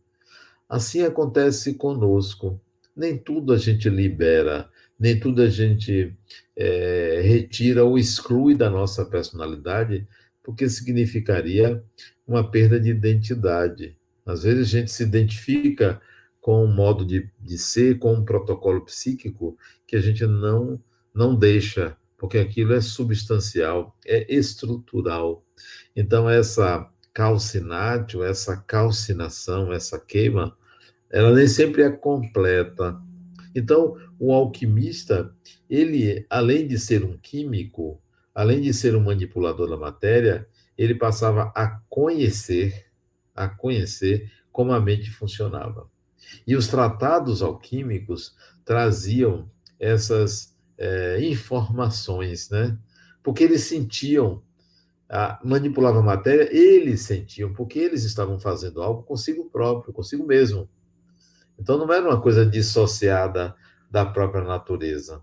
Assim 0.69 1.03
acontece 1.03 1.75
conosco. 1.75 2.61
Nem 2.97 3.17
tudo 3.17 3.53
a 3.53 3.59
gente 3.59 3.89
libera, 3.89 4.69
nem 4.99 5.19
tudo 5.19 5.43
a 5.43 5.49
gente 5.49 6.15
é, 6.57 7.21
retira 7.23 7.85
ou 7.85 7.99
exclui 7.99 8.55
da 8.55 8.69
nossa 8.69 9.05
personalidade, 9.05 10.07
porque 10.43 10.69
significaria 10.69 11.83
uma 12.27 12.49
perda 12.49 12.79
de 12.79 12.91
identidade. 12.91 13.97
Às 14.25 14.43
vezes 14.43 14.69
a 14.69 14.79
gente 14.79 14.91
se 14.91 15.03
identifica 15.03 16.01
com 16.41 16.65
um 16.65 16.73
modo 16.73 17.05
de, 17.05 17.29
de 17.41 17.59
ser, 17.59 17.99
com 17.99 18.15
um 18.15 18.25
protocolo 18.25 18.85
psíquico 18.85 19.57
que 19.87 19.97
a 19.97 20.01
gente 20.01 20.25
não, 20.27 20.81
não 21.15 21.35
deixa, 21.35 21.97
porque 22.21 22.37
aquilo 22.37 22.75
é 22.75 22.83
substancial, 22.83 23.97
é 24.05 24.27
estrutural. 24.33 25.43
Então, 25.97 26.29
essa 26.29 26.87
calcinatio, 27.15 28.23
essa 28.23 28.59
calcinação, 28.59 29.73
essa 29.73 29.99
queima, 29.99 30.55
ela 31.11 31.35
nem 31.35 31.49
sempre 31.49 31.83
é 31.83 31.91
completa. 31.91 33.01
Então, 33.55 33.97
o 34.19 34.35
alquimista, 34.35 35.35
ele, 35.69 36.27
além 36.29 36.69
de 36.69 36.79
ser 36.79 37.03
um 37.03 37.17
químico, 37.17 37.99
além 38.35 38.61
de 38.61 38.75
ser 38.75 38.95
um 38.95 39.03
manipulador 39.03 39.71
da 39.71 39.79
matéria, 39.79 40.47
ele 40.77 40.95
passava 40.95 41.51
a 41.57 41.81
conhecer, 41.89 42.87
a 43.35 43.49
conhecer 43.49 44.31
como 44.53 44.73
a 44.73 44.81
mente 44.81 45.11
funcionava. 45.11 45.91
E 46.47 46.55
os 46.55 46.69
tratados 46.69 47.41
alquímicos 47.41 48.37
traziam 48.63 49.51
essas 49.79 50.50
é, 50.81 51.21
informações, 51.21 52.49
né? 52.49 52.77
Porque 53.23 53.45
eles 53.45 53.63
sentiam, 53.65 54.43
a, 55.09 55.39
manipulava 55.45 55.99
a 55.99 56.03
matéria, 56.03 56.49
eles 56.51 57.03
sentiam, 57.03 57.53
porque 57.53 57.79
eles 57.79 58.03
estavam 58.05 58.41
fazendo 58.41 58.83
algo 58.83 59.03
consigo 59.03 59.51
próprio, 59.51 59.93
consigo 59.93 60.27
mesmo. 60.27 60.69
Então 61.59 61.77
não 61.77 61.93
era 61.93 62.09
uma 62.09 62.21
coisa 62.21 62.47
dissociada 62.47 63.55
da 63.91 64.07
própria 64.07 64.43
natureza. 64.43 65.23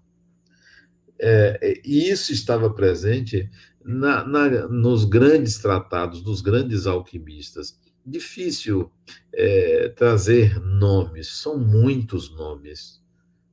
É, 1.19 1.81
e 1.83 2.11
isso 2.11 2.31
estava 2.31 2.69
presente 2.69 3.49
na, 3.83 4.23
na, 4.23 4.67
nos 4.67 5.03
grandes 5.03 5.57
tratados 5.57 6.21
dos 6.21 6.41
grandes 6.41 6.85
alquimistas 6.85 7.79
difícil 8.07 8.89
é, 9.33 9.89
trazer 9.89 10.59
nomes, 10.61 11.27
são 11.27 11.57
muitos 11.57 12.33
nomes. 12.33 13.01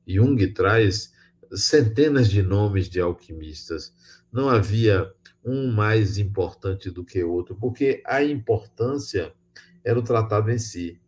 Jung 0.07 0.37
traz 0.53 1.13
centenas 1.53 2.29
de 2.29 2.41
nomes 2.41 2.89
de 2.89 2.99
alquimistas. 2.99 3.93
Não 4.31 4.49
havia 4.49 5.11
um 5.43 5.71
mais 5.71 6.17
importante 6.17 6.89
do 6.89 7.03
que 7.03 7.23
outro, 7.23 7.55
porque 7.55 8.01
a 8.05 8.23
importância 8.23 9.33
era 9.83 9.99
o 9.99 10.03
tratado 10.03 10.51
em 10.51 10.57
si. 10.57 10.99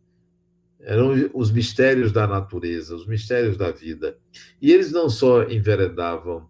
Eram 0.79 1.11
os 1.33 1.51
mistérios 1.51 2.11
da 2.11 2.27
natureza, 2.27 2.95
os 2.95 3.07
mistérios 3.07 3.57
da 3.57 3.71
vida. 3.71 4.17
E 4.61 4.71
eles 4.71 4.91
não 4.91 5.09
só 5.09 5.43
enveredavam 5.43 6.47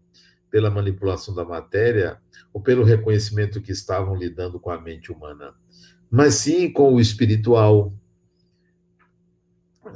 pela 0.52 0.70
manipulação 0.70 1.34
da 1.34 1.46
matéria 1.46 2.20
ou 2.54 2.62
pelo 2.62 2.84
reconhecimento 2.84 3.62
que 3.62 3.72
estavam 3.72 4.16
lidando 4.16 4.60
com 4.60 4.70
a 4.70 4.80
mente 4.80 5.12
humana 5.12 5.56
mas 6.10 6.36
sim 6.36 6.72
com 6.72 6.94
o 6.94 7.02
espiritual, 7.02 7.94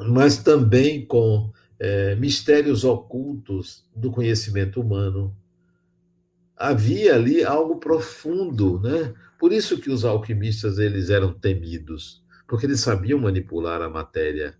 mas 0.09 0.37
também 0.37 1.05
com 1.05 1.51
é, 1.83 2.15
mistérios 2.15 2.83
ocultos 2.83 3.83
do 3.95 4.11
conhecimento 4.11 4.79
humano. 4.79 5.35
Havia 6.55 7.15
ali 7.15 7.43
algo 7.43 7.79
profundo, 7.79 8.79
né? 8.79 9.11
Por 9.39 9.51
isso 9.51 9.79
que 9.79 9.89
os 9.89 10.05
alquimistas 10.05 10.77
eles 10.77 11.09
eram 11.09 11.33
temidos, 11.33 12.23
porque 12.47 12.67
eles 12.67 12.81
sabiam 12.81 13.17
manipular 13.17 13.81
a 13.81 13.89
matéria. 13.89 14.55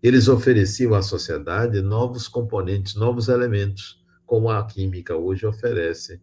Eles 0.00 0.28
ofereciam 0.28 0.94
à 0.94 1.02
sociedade 1.02 1.82
novos 1.82 2.28
componentes, 2.28 2.94
novos 2.94 3.26
elementos, 3.26 4.00
como 4.24 4.48
a 4.48 4.64
química 4.64 5.16
hoje 5.16 5.44
oferece. 5.44 6.22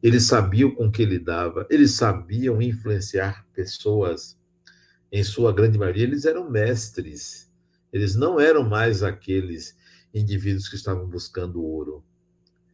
Eles 0.00 0.22
sabiam 0.22 0.70
com 0.70 0.88
que 0.88 1.04
lidava, 1.04 1.66
eles 1.68 1.94
sabiam 1.94 2.62
influenciar 2.62 3.44
pessoas. 3.52 4.38
Em 5.10 5.24
sua 5.24 5.52
grande 5.52 5.76
maioria, 5.76 6.04
eles 6.04 6.26
eram 6.26 6.48
mestres. 6.48 7.50
Eles 7.92 8.14
não 8.14 8.38
eram 8.38 8.62
mais 8.62 9.02
aqueles 9.02 9.79
indivíduos 10.14 10.68
que 10.68 10.76
estavam 10.76 11.06
buscando 11.06 11.62
ouro. 11.62 12.04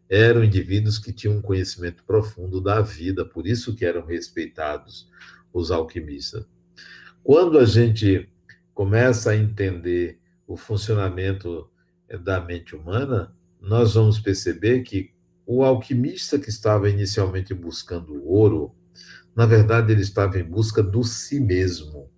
Eram 0.09 0.45
indivíduos 0.45 0.99
que 0.99 1.13
tinham 1.13 1.37
um 1.37 1.43
conhecimento 1.43 2.05
profundo 2.05 2.61
da 2.61 2.81
vida, 2.81 3.25
por 3.25 3.47
isso 3.47 3.75
que 3.75 3.85
eram 3.85 4.07
respeitados 4.07 5.11
os 5.53 5.71
alquimistas. 5.71 6.45
Quando 7.25 7.59
a 7.59 7.65
gente 7.65 8.29
começa 8.73 9.31
a 9.31 9.37
entender 9.37 10.21
o 10.47 10.57
funcionamento 10.57 11.69
da 12.23 12.41
mente 12.41 12.77
humana, 12.77 13.35
nós 13.61 13.95
vamos 13.95 14.21
perceber 14.21 14.83
que 14.83 15.13
o 15.47 15.65
alquimista 15.65 16.39
que 16.39 16.49
estava 16.49 16.91
inicialmente 16.91 17.55
buscando 17.55 18.25
ouro, 18.25 18.75
na 19.35 19.47
verdade, 19.47 19.93
ele 19.93 20.03
estava 20.03 20.39
em 20.39 20.45
busca 20.45 20.83
do 20.83 21.03
si 21.05 21.41
mesmo. 21.41 22.11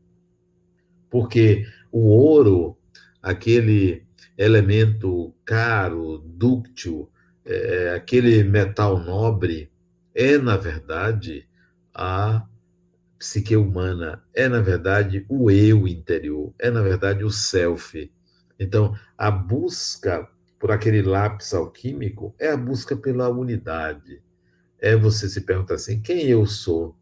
Porque 1.11 1.67
o 1.93 2.09
ouro, 2.09 2.77
aquele 3.23 4.08
elemento 4.39 5.35
caro, 5.45 6.19
dúctil, 6.19 7.11
é, 7.45 7.95
aquele 7.97 8.45
metal 8.45 8.99
nobre, 9.01 9.71
é, 10.15 10.39
na 10.39 10.57
verdade, 10.57 11.49
a 11.93 12.47
psique 13.19 13.57
humana, 13.57 14.23
é, 14.33 14.49
na 14.49 14.61
verdade, 14.61 15.27
o 15.29 15.51
eu 15.51 15.89
interior, 15.89 16.55
é, 16.57 16.71
na 16.71 16.81
verdade, 16.81 17.25
o 17.25 17.31
self. 17.31 18.11
Então, 18.61 18.95
a 19.17 19.29
busca 19.29 20.29
por 20.59 20.71
aquele 20.71 21.03
lápis 21.03 21.53
alquímico 21.53 22.35
é 22.39 22.49
a 22.51 22.57
busca 22.57 22.97
pela 22.97 23.29
unidade. 23.29 24.23
É 24.79 24.97
você 24.97 25.29
se 25.29 25.41
perguntar 25.41 25.75
assim: 25.75 26.01
quem 26.01 26.27
eu 26.27 26.47
sou? 26.47 26.97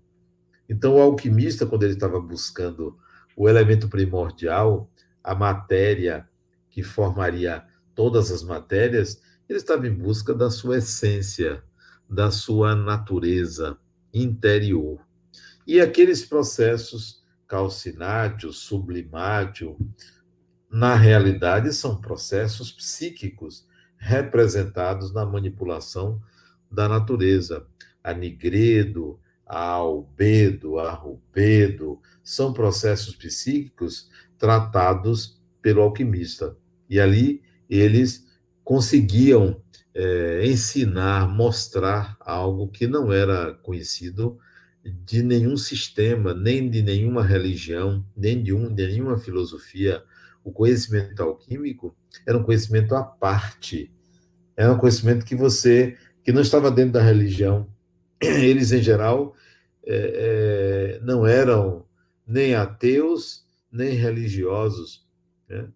Então, 0.68 0.94
o 0.94 1.01
alquimista, 1.01 1.66
quando 1.66 1.83
ele 1.83 1.92
estava 1.92 2.18
buscando 2.18 2.96
o 3.37 3.49
elemento 3.49 3.88
primordial, 3.88 4.90
a 5.22 5.35
matéria 5.35 6.27
que 6.76 6.82
formaria 6.82 7.64
todas 7.94 8.30
as 8.30 8.42
matérias, 8.42 9.22
ele 9.48 9.58
estava 9.58 9.88
em 9.88 9.94
busca 9.94 10.34
da 10.34 10.50
sua 10.50 10.76
essência, 10.76 11.64
da 12.06 12.30
sua 12.30 12.74
natureza 12.74 13.78
interior. 14.12 15.00
E 15.66 15.80
aqueles 15.80 16.22
processos 16.22 17.24
calcinátil, 17.48 18.52
sublimátil, 18.52 19.78
na 20.70 20.94
realidade, 20.94 21.72
são 21.72 21.98
processos 21.98 22.70
psíquicos 22.70 23.66
representados 23.96 25.14
na 25.14 25.24
manipulação 25.24 26.20
da 26.70 26.86
natureza. 26.86 27.66
A 28.04 28.12
nigredo, 28.12 29.18
a 29.46 29.60
albedo, 29.60 30.78
a 30.78 30.92
rubedo, 30.92 32.02
são 32.22 32.52
processos 32.52 33.16
psíquicos 33.16 34.10
tratados 34.36 35.40
pelo 35.62 35.80
alquimista. 35.80 36.54
E 36.88 37.01
ali 37.01 37.42
eles 37.68 38.27
conseguiam 38.62 39.61
é, 39.94 40.46
ensinar, 40.46 41.29
mostrar 41.29 42.16
algo 42.20 42.68
que 42.68 42.87
não 42.87 43.12
era 43.12 43.55
conhecido 43.55 44.38
de 44.85 45.22
nenhum 45.22 45.57
sistema, 45.57 46.33
nem 46.33 46.70
de 46.70 46.83
nenhuma 46.83 47.25
religião, 47.25 48.05
nem 48.16 48.42
de, 48.42 48.53
um, 48.53 48.72
de 48.72 48.87
nenhuma 48.87 49.18
filosofia 49.18 50.03
o 50.46 50.53
conhecimento 50.53 51.20
alquímico 51.20 51.92
era 52.25 52.38
um 52.38 52.42
conhecimento 52.44 52.94
à 52.94 53.03
parte. 53.03 53.92
Era 54.57 54.72
um 54.72 54.79
conhecimento 54.79 55.27
que 55.27 55.35
você, 55.35 55.96
que 56.22 56.31
não 56.31 56.40
estava 56.40 56.70
dentro 56.70 56.92
da 56.92 57.03
religião. 57.03 57.68
Eles, 58.22 58.70
em 58.70 58.81
geral, 58.81 59.35
é, 59.85 60.99
é, 60.99 61.01
não 61.05 61.27
eram 61.27 61.85
nem 62.25 62.55
ateus, 62.55 63.44
nem 63.72 63.94
religiosos. 63.94 65.05
Né? 65.49 65.68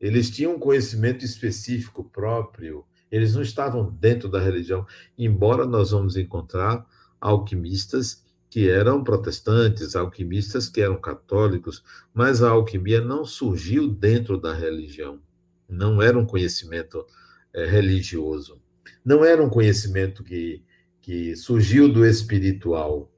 Eles 0.00 0.30
tinham 0.30 0.54
um 0.54 0.58
conhecimento 0.58 1.24
específico 1.24 2.04
próprio, 2.04 2.84
eles 3.10 3.34
não 3.34 3.42
estavam 3.42 3.90
dentro 3.90 4.28
da 4.28 4.40
religião, 4.40 4.86
embora 5.16 5.66
nós 5.66 5.90
vamos 5.90 6.16
encontrar 6.16 6.86
alquimistas 7.20 8.24
que 8.50 8.68
eram 8.68 9.04
protestantes, 9.04 9.94
alquimistas 9.94 10.68
que 10.68 10.80
eram 10.80 11.00
católicos, 11.00 11.82
mas 12.14 12.42
a 12.42 12.50
alquimia 12.50 13.00
não 13.00 13.24
surgiu 13.24 13.88
dentro 13.88 14.40
da 14.40 14.54
religião. 14.54 15.20
Não 15.68 16.00
era 16.00 16.18
um 16.18 16.24
conhecimento 16.24 17.04
é, 17.52 17.66
religioso. 17.66 18.60
Não 19.04 19.24
era 19.24 19.42
um 19.42 19.50
conhecimento 19.50 20.24
que, 20.24 20.62
que 21.00 21.36
surgiu 21.36 21.92
do 21.92 22.06
espiritual, 22.06 23.12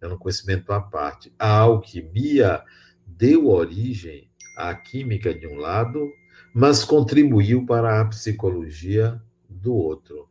era 0.00 0.14
um 0.14 0.18
conhecimento 0.18 0.72
à 0.72 0.80
parte. 0.80 1.32
A 1.38 1.58
alquimia 1.58 2.62
deu 3.06 3.48
origem 3.48 4.30
à 4.56 4.74
química 4.74 5.34
de 5.34 5.46
um 5.46 5.56
lado, 5.56 6.10
mas 6.54 6.84
contribuiu 6.84 7.64
para 7.64 8.00
a 8.00 8.04
psicologia 8.04 9.18
do 9.48 9.74
outro. 9.74 10.28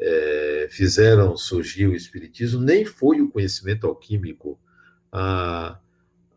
é, 0.00 0.68
fizeram 0.70 1.36
surgir 1.36 1.86
o 1.86 1.94
espiritismo, 1.94 2.60
nem 2.60 2.84
foi 2.84 3.20
o 3.20 3.30
conhecimento 3.30 3.86
alquímico. 3.86 4.58
Ah, 5.10 5.78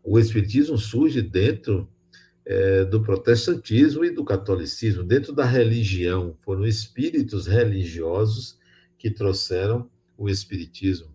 o 0.02 0.18
espiritismo 0.18 0.76
surge 0.76 1.22
dentro 1.22 1.88
é, 2.44 2.84
do 2.84 3.02
protestantismo 3.02 4.04
e 4.04 4.10
do 4.10 4.24
catolicismo, 4.24 5.04
dentro 5.04 5.32
da 5.32 5.44
religião. 5.44 6.36
Foram 6.42 6.66
espíritos 6.66 7.46
religiosos 7.46 8.58
que 8.98 9.10
trouxeram 9.10 9.88
o 10.16 10.28
espiritismo. 10.28 11.12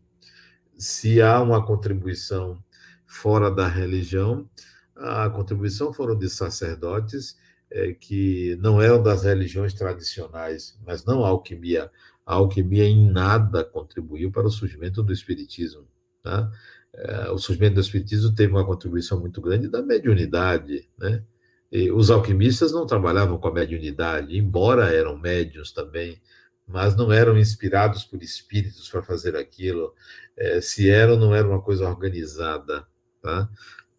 Se 0.77 1.21
há 1.21 1.41
uma 1.41 1.65
contribuição 1.65 2.63
fora 3.05 3.49
da 3.49 3.67
religião, 3.67 4.49
a 4.95 5.29
contribuição 5.29 5.93
foram 5.93 6.17
de 6.17 6.29
sacerdotes 6.29 7.37
é, 7.69 7.93
que 7.93 8.57
não 8.61 8.81
eram 8.81 9.01
das 9.01 9.23
religiões 9.23 9.73
tradicionais, 9.73 10.77
mas 10.85 11.05
não 11.05 11.25
a 11.25 11.29
alquimia. 11.29 11.91
A 12.27 12.35
alquimia 12.35 12.83
em 12.83 13.09
nada 13.09 13.63
contribuiu 13.63 14.29
para 14.29 14.45
o 14.45 14.51
surgimento 14.51 15.01
do 15.01 15.13
espiritismo. 15.13 15.87
Tá? 16.21 16.51
É, 16.93 17.31
o 17.31 17.37
surgimento 17.37 17.75
do 17.75 17.81
espiritismo 17.81 18.35
teve 18.35 18.51
uma 18.51 18.65
contribuição 18.65 19.17
muito 19.17 19.39
grande 19.39 19.69
da 19.69 19.81
mediunidade, 19.81 20.89
né? 20.99 21.23
E 21.71 21.89
os 21.89 22.11
alquimistas 22.11 22.71
não 22.71 22.85
trabalhavam 22.85 23.37
com 23.37 23.47
a 23.47 23.53
mediunidade, 23.53 24.37
embora 24.37 24.93
eram 24.93 25.17
médios 25.17 25.71
também, 25.71 26.21
mas 26.65 26.95
não 26.95 27.11
eram 27.11 27.37
inspirados 27.37 28.03
por 28.03 28.21
espíritos 28.21 28.89
para 28.89 29.01
fazer 29.01 29.35
aquilo. 29.35 29.93
É, 30.35 30.59
se 30.59 30.89
eram, 30.89 31.17
não 31.17 31.33
era 31.33 31.47
uma 31.47 31.61
coisa 31.61 31.87
organizada, 31.87 32.85
tá? 33.21 33.49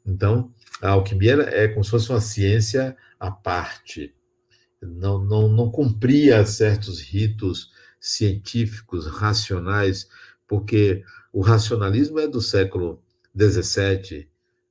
Então, 0.05 0.53
a 0.83 0.91
alquimia 0.91 1.35
é 1.51 1.69
como 1.69 1.83
se 1.83 1.91
fosse 1.91 2.11
uma 2.11 2.21
ciência 2.21 2.95
à 3.19 3.31
parte. 3.31 4.15
Não, 4.83 5.23
não, 5.25 5.49
não 5.49 5.71
cumpria 5.71 6.45
certos 6.45 7.01
ritos 7.01 7.71
científicos, 8.01 9.07
racionais, 9.07 10.09
porque 10.47 11.05
o 11.33 11.41
racionalismo 11.41 12.19
é 12.19 12.27
do 12.27 12.41
século 12.41 13.03
XVII. 13.37 14.29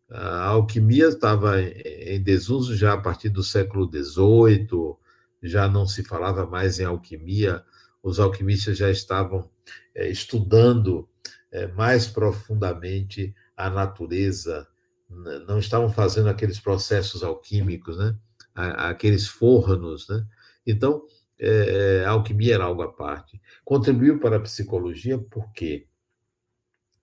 A 0.09 0.45
alquimia 0.45 1.07
estava 1.07 1.61
em 1.61 2.21
desuso 2.21 2.75
já 2.75 2.93
a 2.93 2.97
partir 2.97 3.29
do 3.29 3.43
século 3.43 3.89
XVIII, 3.91 4.95
já 5.43 5.67
não 5.67 5.85
se 5.85 6.03
falava 6.03 6.45
mais 6.45 6.79
em 6.79 6.85
alquimia, 6.85 7.63
os 8.01 8.19
alquimistas 8.19 8.77
já 8.77 8.89
estavam 8.89 9.49
é, 9.93 10.09
estudando 10.09 11.07
é, 11.51 11.67
mais 11.67 12.07
profundamente 12.07 13.35
a 13.55 13.69
natureza, 13.69 14.67
não 15.09 15.57
estavam 15.57 15.89
fazendo 15.89 16.29
aqueles 16.29 16.59
processos 16.59 17.23
alquímicos, 17.23 17.97
né? 17.97 18.15
aqueles 18.53 19.27
fornos. 19.27 20.07
Né? 20.07 20.25
Então, 20.65 21.05
é, 21.39 22.03
a 22.05 22.11
alquimia 22.11 22.55
era 22.55 22.63
algo 22.63 22.81
à 22.81 22.91
parte. 22.91 23.41
Contribuiu 23.63 24.19
para 24.19 24.37
a 24.37 24.41
psicologia, 24.41 25.17
por 25.17 25.51
quê? 25.51 25.87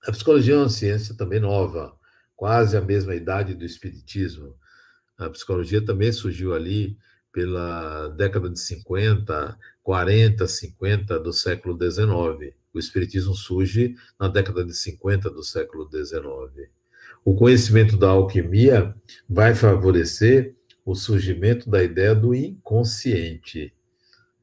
A 0.07 0.12
psicologia 0.12 0.55
é 0.55 0.59
uma 0.59 0.68
ciência 0.68 1.16
também 1.16 1.40
nova, 1.40 1.97
quase 2.37 2.77
a 2.77 2.81
mesma 2.81 3.14
idade 3.14 3.55
do 3.55 3.64
espiritismo. 3.64 4.55
A 5.16 5.31
psicologia 5.31 5.85
também 5.85 6.12
surgiu 6.12 6.55
ali 6.55 6.97
pela 7.33 8.09
década 8.09 8.49
de 8.49 8.61
50, 8.61 9.59
40, 9.83 10.47
50 10.47 11.18
do 11.18 11.33
século 11.33 11.77
19. 11.77 12.55
O 12.73 12.79
espiritismo 12.79 13.35
surge 13.35 13.97
na 14.18 14.29
década 14.29 14.64
de 14.64 14.73
50 14.73 15.31
do 15.31 15.42
século 15.42 15.88
19. 15.88 16.68
O 17.25 17.35
conhecimento 17.35 17.97
da 17.97 18.09
alquimia 18.09 18.94
vai 19.29 19.55
favorecer 19.55 20.55
o 20.85 20.94
surgimento 20.94 21.68
da 21.68 21.83
ideia 21.83 22.14
do 22.14 22.35
inconsciente. 22.35 23.74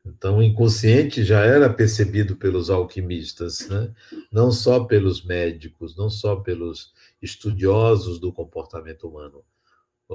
Então, 0.03 0.37
o 0.37 0.43
inconsciente 0.43 1.23
já 1.23 1.41
era 1.45 1.71
percebido 1.71 2.35
pelos 2.35 2.69
alquimistas, 2.69 3.67
né? 3.69 3.93
não 4.31 4.51
só 4.51 4.83
pelos 4.83 5.23
médicos, 5.23 5.95
não 5.95 6.09
só 6.09 6.37
pelos 6.37 6.91
estudiosos 7.21 8.19
do 8.19 8.33
comportamento 8.33 9.07
humano. 9.07 9.43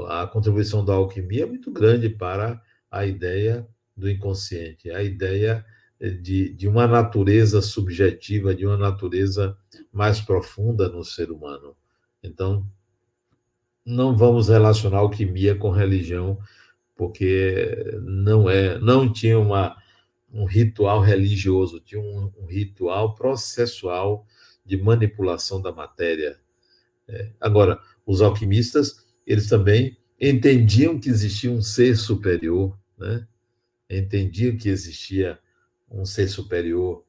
A 0.08 0.26
contribuição 0.26 0.84
da 0.84 0.94
alquimia 0.94 1.44
é 1.44 1.46
muito 1.46 1.70
grande 1.70 2.10
para 2.10 2.60
a 2.90 3.06
ideia 3.06 3.66
do 3.96 4.10
inconsciente, 4.10 4.90
a 4.90 5.02
ideia 5.02 5.64
de, 6.20 6.52
de 6.52 6.68
uma 6.68 6.86
natureza 6.86 7.62
subjetiva, 7.62 8.54
de 8.54 8.66
uma 8.66 8.76
natureza 8.76 9.56
mais 9.92 10.20
profunda 10.20 10.88
no 10.88 11.04
ser 11.04 11.30
humano. 11.30 11.74
Então, 12.22 12.66
não 13.84 14.16
vamos 14.16 14.48
relacionar 14.48 14.98
alquimia 14.98 15.54
com 15.54 15.70
religião, 15.70 16.38
porque 16.96 17.98
não 18.02 18.48
é, 18.48 18.78
não 18.78 19.12
tinha 19.12 19.38
uma, 19.38 19.76
um 20.32 20.44
ritual 20.46 21.00
religioso, 21.00 21.78
tinha 21.80 22.00
um, 22.00 22.32
um 22.38 22.46
ritual 22.46 23.14
processual 23.14 24.26
de 24.64 24.76
manipulação 24.76 25.60
da 25.60 25.70
matéria. 25.70 26.38
É, 27.06 27.30
agora, 27.40 27.78
os 28.04 28.20
alquimistas, 28.22 29.04
eles 29.26 29.48
também 29.48 29.96
entendiam 30.20 30.98
que 30.98 31.10
existia 31.10 31.50
um 31.50 31.60
ser 31.60 31.96
superior, 31.96 32.76
né? 32.98 33.26
entendiam 33.88 34.56
que 34.56 34.68
existia 34.68 35.38
um 35.90 36.04
ser 36.04 36.28
superior. 36.28 37.04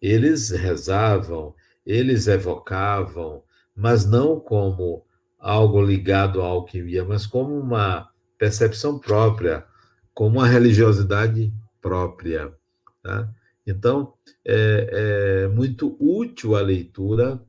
Eles 0.00 0.50
rezavam, 0.50 1.54
eles 1.84 2.28
evocavam, 2.28 3.42
mas 3.74 4.06
não 4.06 4.38
como 4.38 5.04
algo 5.38 5.82
ligado 5.82 6.40
à 6.40 6.46
alquimia, 6.46 7.04
mas 7.04 7.26
como 7.26 7.58
uma 7.58 8.11
percepção 8.42 8.98
própria, 8.98 9.64
como 10.12 10.40
uma 10.40 10.48
religiosidade 10.48 11.54
própria. 11.80 12.52
Tá? 13.00 13.32
Então, 13.64 14.14
é, 14.44 15.44
é, 15.44 15.46
muito 15.46 15.96
útil 16.00 16.56
a 16.56 16.60
leitura 16.60 17.40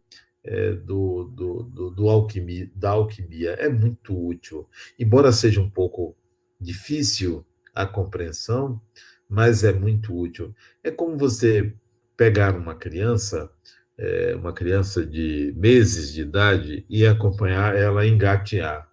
é, 0.44 0.74
do, 0.74 1.24
do, 1.36 1.64
do, 1.64 1.90
do 1.90 2.10
alquimia, 2.10 2.70
da 2.76 2.92
alquimia, 2.92 3.54
é 3.54 3.68
muito 3.70 4.16
útil. 4.16 4.70
Embora 5.00 5.32
seja 5.32 5.60
um 5.60 5.68
pouco 5.68 6.16
difícil 6.62 7.44
a 7.74 7.88
compreensão, 7.88 8.80
mas 9.28 9.64
é 9.64 9.74
muito 9.74 10.16
útil. 10.16 10.54
É 10.84 10.92
como 10.92 11.18
você 11.18 11.74
pegar 12.16 12.56
uma 12.56 12.76
criança 12.76 13.50
é, 13.98 14.36
uma 14.36 14.54
criança 14.54 15.04
de 15.04 15.54
meses 15.58 16.14
de 16.14 16.22
idade 16.22 16.86
e 16.88 17.06
acompanhar 17.06 17.76
ela 17.76 18.06
engatear, 18.06 18.88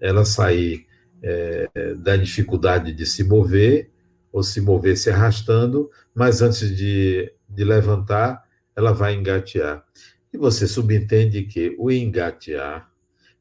ela 0.00 0.24
sair 0.24 0.85
é, 1.26 1.94
da 1.94 2.16
dificuldade 2.16 2.92
de 2.92 3.04
se 3.04 3.24
mover 3.24 3.90
ou 4.32 4.44
se 4.44 4.60
mover 4.60 4.96
se 4.96 5.10
arrastando, 5.10 5.90
mas 6.14 6.40
antes 6.40 6.76
de, 6.76 7.32
de 7.48 7.64
levantar, 7.64 8.44
ela 8.76 8.92
vai 8.92 9.14
engatear. 9.14 9.84
E 10.32 10.38
você 10.38 10.68
subentende 10.68 11.42
que 11.42 11.74
o 11.78 11.90
engatear 11.90 12.88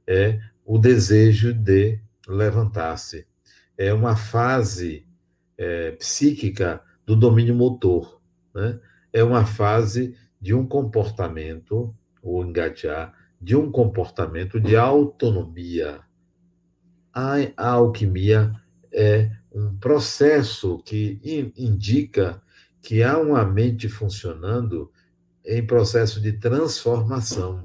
é 0.08 0.40
o 0.66 0.80
desejo 0.80 1.54
de 1.54 2.00
levantar-se. 2.28 3.28
É 3.78 3.94
uma 3.94 4.16
fase 4.16 5.06
é, 5.58 5.92
psíquica 5.92 6.82
do 7.06 7.16
domínio 7.16 7.54
motor. 7.54 8.20
Né? 8.54 8.80
É 9.14 9.24
uma 9.24 9.46
fase 9.46 10.16
de 10.42 10.56
um 10.56 10.66
comportamento, 10.66 11.94
o 12.22 12.44
engatear, 12.44 13.14
de 13.40 13.56
um 13.56 13.70
comportamento 13.70 14.60
de 14.60 14.76
autonomia. 14.76 16.00
A, 17.16 17.72
alquimia 17.72 18.52
é 18.92 19.32
um 19.54 19.78
processo 19.78 20.80
que 20.80 21.18
indica 21.56 22.42
que 22.82 23.02
há 23.02 23.18
uma 23.18 23.46
mente 23.46 23.88
funcionando 23.88 24.92
em 25.46 25.66
processo 25.66 26.20
de 26.20 26.34
transformação, 26.34 27.64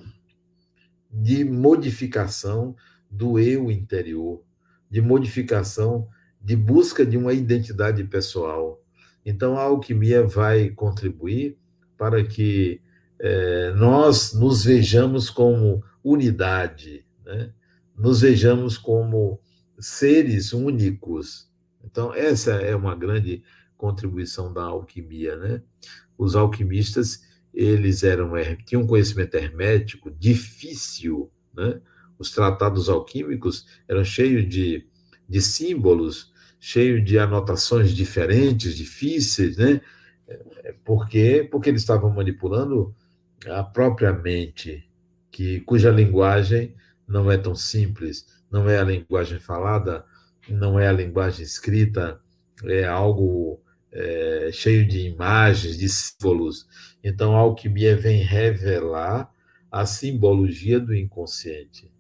de 1.10 1.44
modificação 1.44 2.76
do 3.10 3.40
eu 3.40 3.72
interior, 3.72 4.40
de 4.88 5.00
modificação, 5.00 6.08
de 6.40 6.54
busca 6.54 7.04
de 7.04 7.16
uma 7.16 7.32
identidade 7.32 8.04
pessoal. 8.04 8.80
Então, 9.26 9.58
a 9.58 9.62
alquimia 9.62 10.24
vai 10.24 10.70
contribuir 10.70 11.58
para 11.98 12.24
que 12.24 12.80
é, 13.18 13.72
nós 13.72 14.32
nos 14.32 14.64
vejamos 14.64 15.28
como 15.28 15.82
unidade, 16.04 17.04
né? 17.24 17.52
Nos 18.00 18.22
vejamos 18.22 18.78
como 18.78 19.38
seres 19.78 20.52
únicos. 20.54 21.50
Então, 21.84 22.14
essa 22.14 22.52
é 22.52 22.74
uma 22.74 22.94
grande 22.94 23.42
contribuição 23.76 24.52
da 24.52 24.62
alquimia, 24.62 25.36
né? 25.36 25.62
Os 26.16 26.34
alquimistas, 26.34 27.22
eles 27.52 28.02
eram 28.02 28.32
tinham 28.64 28.82
um 28.82 28.86
conhecimento 28.86 29.34
hermético 29.34 30.10
difícil, 30.10 31.30
né? 31.54 31.80
Os 32.18 32.30
tratados 32.30 32.88
alquímicos 32.88 33.66
eram 33.86 34.04
cheios 34.04 34.48
de, 34.48 34.86
de 35.28 35.40
símbolos, 35.40 36.32
cheios 36.58 37.04
de 37.04 37.18
anotações 37.18 37.92
diferentes, 37.92 38.76
difíceis, 38.76 39.58
né? 39.58 39.80
É, 40.26 40.74
por 40.84 41.06
quê? 41.06 41.46
Porque 41.50 41.68
eles 41.68 41.82
estavam 41.82 42.10
manipulando 42.10 42.94
a 43.46 43.62
própria 43.62 44.12
mente, 44.12 44.88
que, 45.30 45.60
cuja 45.60 45.90
linguagem 45.90 46.74
não 47.11 47.31
é 47.31 47.37
tão 47.37 47.57
simples, 47.57 48.25
não 48.51 48.70
é 48.70 48.79
a 48.79 48.85
linguagem 48.85 49.40
falada, 49.40 50.05
não 50.49 50.79
é 50.79 50.87
a 50.87 50.92
linguagem 50.92 51.44
escrita, 51.44 52.20
é 52.64 52.85
algo 52.85 53.61
é, 53.90 54.51
cheio 54.53 54.87
de 54.87 55.01
imagens, 55.09 55.77
de 55.77 55.88
símbolos. 55.88 56.68
Então, 57.03 57.35
a 57.35 57.40
alquimia 57.40 57.96
vem 57.96 58.23
revelar 58.23 59.29
a 59.70 59.85
simbologia 59.85 60.79
do 60.79 60.94
inconsciente, 60.94 61.92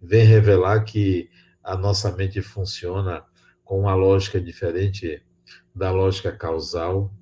vem 0.00 0.24
revelar 0.24 0.82
que 0.84 1.28
a 1.62 1.76
nossa 1.76 2.10
mente 2.12 2.40
funciona 2.40 3.22
com 3.64 3.80
uma 3.80 3.94
lógica 3.94 4.40
diferente 4.40 5.22
da 5.74 5.90
lógica 5.90 6.32
causal, 6.32 7.12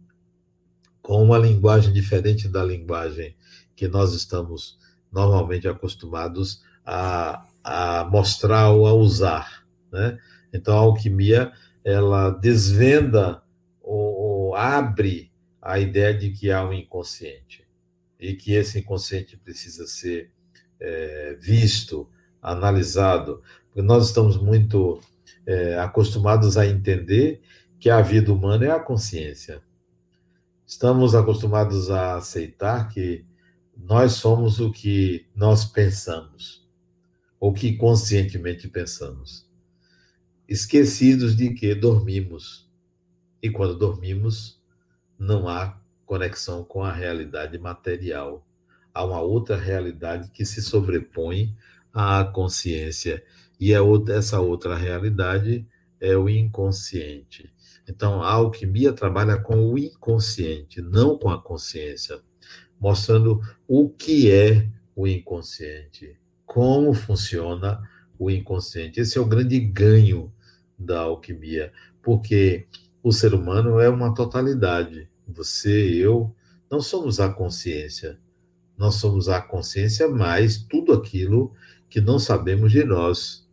com 1.03 1.23
uma 1.23 1.39
linguagem 1.39 1.93
diferente 1.93 2.49
da 2.49 2.65
linguagem 2.65 3.37
que 3.75 3.89
nós 3.89 4.13
estamos 4.13 4.79
normalmente 5.13 5.67
acostumados 5.69 6.65
a, 6.87 7.45
a 7.65 8.05
mostrar 8.05 8.71
ou 8.71 8.87
a 8.87 8.95
usar. 8.95 9.67
Né? 9.93 10.19
Então, 10.53 10.77
a 10.77 10.81
alquimia 10.81 11.53
ela 11.85 12.31
desvenda 12.31 13.43
ou, 13.83 14.15
ou 14.49 14.55
abre 14.55 15.33
a 15.61 15.79
ideia 15.79 16.15
de 16.15 16.31
que 16.31 16.51
há 16.51 16.65
um 16.65 16.73
inconsciente 16.73 17.67
e 18.19 18.35
que 18.35 18.53
esse 18.53 18.79
inconsciente 18.79 19.37
precisa 19.37 19.87
ser 19.87 20.31
é, 20.81 21.37
visto, 21.41 22.09
analisado, 22.41 23.43
porque 23.67 23.83
nós 23.83 24.07
estamos 24.07 24.37
muito 24.37 25.01
é, 25.45 25.79
acostumados 25.79 26.57
a 26.57 26.67
entender 26.67 27.41
que 27.79 27.91
a 27.91 28.01
vida 28.01 28.33
humana 28.33 28.67
é 28.67 28.71
a 28.71 28.81
consciência. 28.81 29.63
Estamos 30.67 31.15
acostumados 31.15 31.91
a 31.91 32.17
aceitar 32.17 32.89
que 32.89 33.25
nós 33.77 34.13
somos 34.13 34.59
o 34.59 34.73
que 34.73 35.27
nós 35.35 35.65
pensamos, 35.65 36.66
ou 37.39 37.53
que 37.53 37.77
conscientemente 37.77 38.69
pensamos. 38.69 39.49
Esquecidos 40.49 41.37
de 41.37 41.53
que 41.55 41.75
dormimos. 41.75 42.71
E 43.43 43.51
quando 43.51 43.79
dormimos, 43.79 44.61
não 45.19 45.49
há 45.49 45.81
conexão 46.05 46.65
com 46.65 46.83
a 46.83 46.93
realidade 46.93 47.59
material. 47.59 48.47
Há 48.95 49.05
uma 49.05 49.21
outra 49.21 49.57
realidade 49.57 50.31
que 50.31 50.45
se 50.45 50.63
sobrepõe 50.63 51.57
à 51.93 52.25
consciência. 52.25 53.23
E 53.59 53.73
é 53.73 53.79
essa 54.11 54.41
outra 54.41 54.77
realidade 54.77 55.67
é 56.01 56.17
o 56.17 56.29
inconsciente. 56.29 57.53
Então, 57.89 58.23
a 58.23 58.33
alquimia 58.33 58.93
trabalha 58.93 59.37
com 59.37 59.73
o 59.73 59.79
inconsciente, 59.79 60.83
não 60.83 61.19
com 61.19 61.31
a 61.31 61.41
consciência, 61.41 62.21
mostrando 62.81 63.41
o 63.67 63.89
que 63.89 64.31
é 64.31 64.69
o 64.95 65.07
inconsciente, 65.07 66.19
como 66.47 66.95
funciona 66.95 67.83
o 68.19 68.31
inconsciente. 68.31 69.01
Esse 69.01 69.19
é 69.19 69.21
o 69.21 69.27
grande 69.27 69.59
ganho 69.61 70.33
da 70.79 71.01
alquimia, 71.01 71.73
porque 72.03 72.67
o 73.03 73.13
ser 73.13 73.35
humano 73.35 73.79
é 73.81 73.89
uma 73.89 74.15
totalidade. 74.15 75.09
Você, 75.29 75.95
eu, 75.95 76.35
não 76.71 76.81
somos 76.81 77.21
a 77.21 77.29
consciência. 77.29 78.19
Nós 78.79 78.95
somos 78.95 79.29
a 79.29 79.41
consciência 79.41 80.09
mais 80.09 80.57
tudo 80.57 80.93
aquilo 80.93 81.53
que 81.89 82.01
não 82.01 82.19
sabemos 82.19 82.73
de 82.73 82.85
nós, 82.85 83.49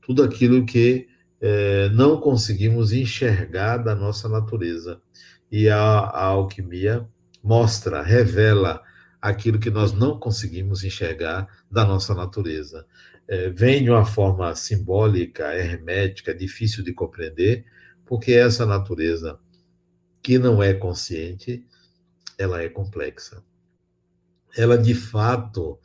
tudo 0.00 0.22
aquilo 0.22 0.64
que 0.64 1.08
é, 1.40 1.88
não 1.90 2.20
conseguimos 2.20 2.92
enxergar 2.92 3.78
da 3.78 3.94
nossa 3.94 4.28
natureza. 4.28 5.00
E 5.50 5.68
a, 5.68 5.78
a 5.78 6.24
alquimia 6.24 7.06
mostra, 7.42 8.02
revela 8.02 8.82
aquilo 9.28 9.58
que 9.58 9.70
nós 9.70 9.92
não 9.92 10.18
conseguimos 10.18 10.84
enxergar 10.84 11.64
da 11.70 11.84
nossa 11.84 12.14
natureza. 12.14 12.86
É, 13.28 13.50
vem 13.50 13.82
de 13.82 13.90
uma 13.90 14.04
forma 14.04 14.54
simbólica, 14.54 15.54
hermética, 15.54 16.34
difícil 16.34 16.84
de 16.84 16.92
compreender, 16.92 17.64
porque 18.04 18.32
essa 18.32 18.64
natureza 18.64 19.38
que 20.22 20.38
não 20.38 20.62
é 20.62 20.74
consciente, 20.74 21.64
ela 22.38 22.62
é 22.62 22.68
complexa. 22.68 23.42
Ela, 24.56 24.78
de 24.78 24.94
fato, 24.94 25.78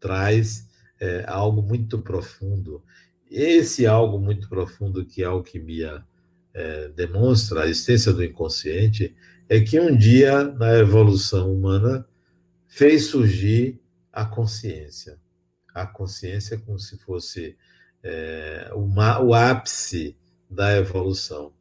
traz 0.00 0.68
é, 1.00 1.24
algo 1.26 1.62
muito 1.62 1.98
profundo 1.98 2.82
esse 3.30 3.86
algo 3.86 4.18
muito 4.18 4.48
profundo 4.48 5.04
que 5.04 5.22
a 5.22 5.28
alquimia 5.28 6.02
é, 6.54 6.88
demonstra, 6.88 7.62
a 7.62 7.68
existência 7.68 8.12
do 8.12 8.24
inconsciente, 8.24 9.14
é 9.48 9.60
que 9.60 9.78
um 9.78 9.96
dia, 9.96 10.44
na 10.44 10.78
evolução 10.78 11.52
humana, 11.52 12.06
fez 12.68 13.06
surgir 13.06 13.80
a 14.12 14.24
consciência. 14.24 15.18
A 15.74 15.86
consciência 15.86 16.56
como 16.58 16.78
se 16.78 16.96
fosse 16.98 17.56
é, 18.02 18.70
o 18.74 19.34
ápice 19.34 20.16
da 20.48 20.76
evolução. 20.76 21.52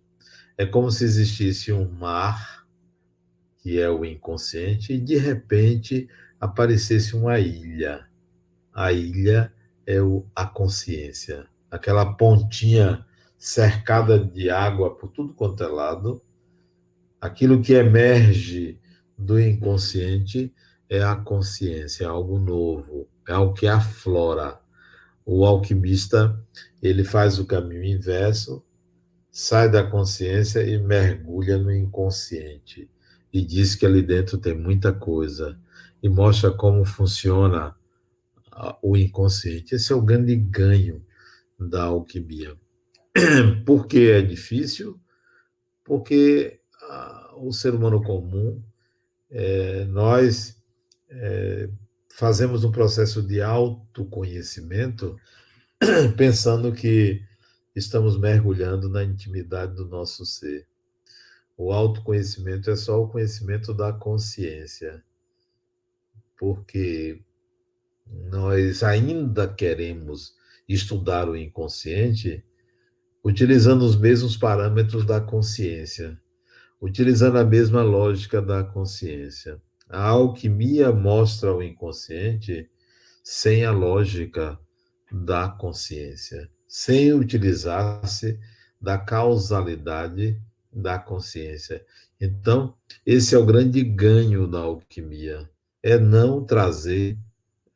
É 0.56 0.65
como 0.65 0.91
se 0.91 1.04
existisse 1.04 1.74
um 1.74 1.89
mar, 1.89 2.67
que 3.58 3.80
é 3.80 3.89
o 3.89 4.06
inconsciente, 4.06 4.93
e 4.93 5.00
de 5.00 5.17
repente 5.17 6.08
aparecesse 6.39 7.15
uma 7.15 7.39
ilha. 7.39 8.08
A 8.72 8.91
ilha 8.91 9.52
é 9.86 10.00
o, 10.02 10.26
a 10.36 10.46
consciência 10.46 11.48
aquela 11.70 12.13
pontinha 12.13 13.06
cercada 13.38 14.17
de 14.17 14.50
água 14.50 14.96
por 14.96 15.10
tudo 15.10 15.34
quanto 15.34 15.63
é 15.63 15.67
lado, 15.67 16.22
aquilo 17.22 17.62
que 17.62 17.74
emerge 17.74 18.80
do 19.17 19.39
inconsciente 19.39 20.54
é 20.89 21.04
a 21.04 21.15
consciência, 21.15 22.06
é 22.06 22.08
algo 22.08 22.39
novo, 22.39 23.08
é 23.28 23.34
algo 23.34 23.54
que 23.54 23.67
aflora. 23.67 24.60
O 25.26 25.45
alquimista, 25.45 26.39
ele 26.82 27.04
faz 27.04 27.38
o 27.38 27.45
caminho 27.45 27.84
inverso, 27.84 28.63
sai 29.32 29.69
da 29.69 29.84
consciência 29.84 30.62
e 30.62 30.80
mergulha 30.80 31.58
no 31.58 31.71
inconsciente. 31.71 32.89
E 33.32 33.41
diz 33.41 33.76
que 33.76 33.86
ali 33.86 34.02
dentro 34.02 34.38
tem 34.38 34.58
muita 34.58 34.93
coisa. 34.93 35.60
E 36.02 36.08
mostra 36.08 36.52
como 36.52 36.86
funciona 36.86 37.76
o 38.82 38.95
inconsciente. 38.95 39.76
Esse 39.76 39.91
é 39.91 39.95
o 39.95 40.02
grande 40.02 40.36
ganho 40.36 41.06
da 41.60 41.84
alquimia. 41.84 42.56
Por 43.65 43.88
que 43.88 44.12
é 44.12 44.21
difícil? 44.21 45.00
Porque 45.84 46.60
ah, 46.84 47.34
o 47.38 47.52
ser 47.52 47.73
humano 47.76 48.02
comum, 48.02 48.62
é, 49.30 49.86
nós 49.86 50.57
é, 51.10 51.70
fazemos 52.15 52.63
um 52.63 52.72
processo 52.72 53.22
de 53.22 53.41
autoconhecimento 53.41 55.15
pensando 56.17 56.74
que 56.74 57.22
estamos 57.76 58.20
mergulhando 58.20 58.89
na 58.89 59.04
intimidade 59.04 59.76
do 59.76 59.86
nosso 59.86 60.26
ser. 60.26 60.67
O 61.56 61.72
autoconhecimento 61.72 62.70
é 62.70 62.76
só 62.76 63.02
o 63.02 63.08
conhecimento 63.08 63.74
da 63.74 63.91
consciência, 63.93 65.04
porque 66.38 67.22
nós 68.30 68.84
ainda 68.84 69.48
queremos 69.48 70.36
estudar 70.67 71.30
o 71.30 71.36
inconsciente 71.36 72.43
utilizando 73.24 73.82
os 73.82 73.96
mesmos 73.98 74.38
parâmetros 74.38 75.06
da 75.06 75.20
consciência, 75.20 76.20
utilizando 76.82 77.38
a 77.38 77.43
mesma 77.43 77.84
lógica 77.84 78.41
da 78.41 78.63
consciência. 78.63 79.62
A 79.89 80.10
alquimia 80.10 80.91
mostra 80.91 81.54
o 81.54 81.63
inconsciente 81.63 82.69
sem 83.23 83.65
a 83.65 83.71
lógica 83.71 84.60
da 85.12 85.50
consciência, 85.50 86.50
sem 86.67 87.13
utilizar-se 87.13 88.39
da 88.82 88.97
causalidade 88.97 90.41
da 90.71 91.00
consciência. 91.00 91.84
Então, 92.19 92.76
esse 93.06 93.34
é 93.34 93.38
o 93.38 93.45
grande 93.45 93.84
ganho 93.84 94.47
da 94.47 94.60
alquimia, 94.60 95.50
é 95.82 95.97
não 95.97 96.43
trazer 96.43 97.17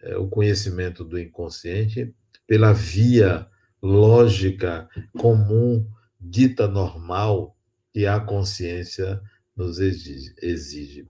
é, 0.01 0.17
o 0.17 0.27
conhecimento 0.27 1.03
do 1.03 1.19
inconsciente 1.19 2.13
pela 2.45 2.73
via 2.73 3.47
lógica 3.81 4.89
comum, 5.17 5.87
dita 6.19 6.67
normal, 6.67 7.55
que 7.93 8.05
a 8.05 8.19
consciência 8.19 9.21
nos 9.55 9.79
exige. 9.79 11.07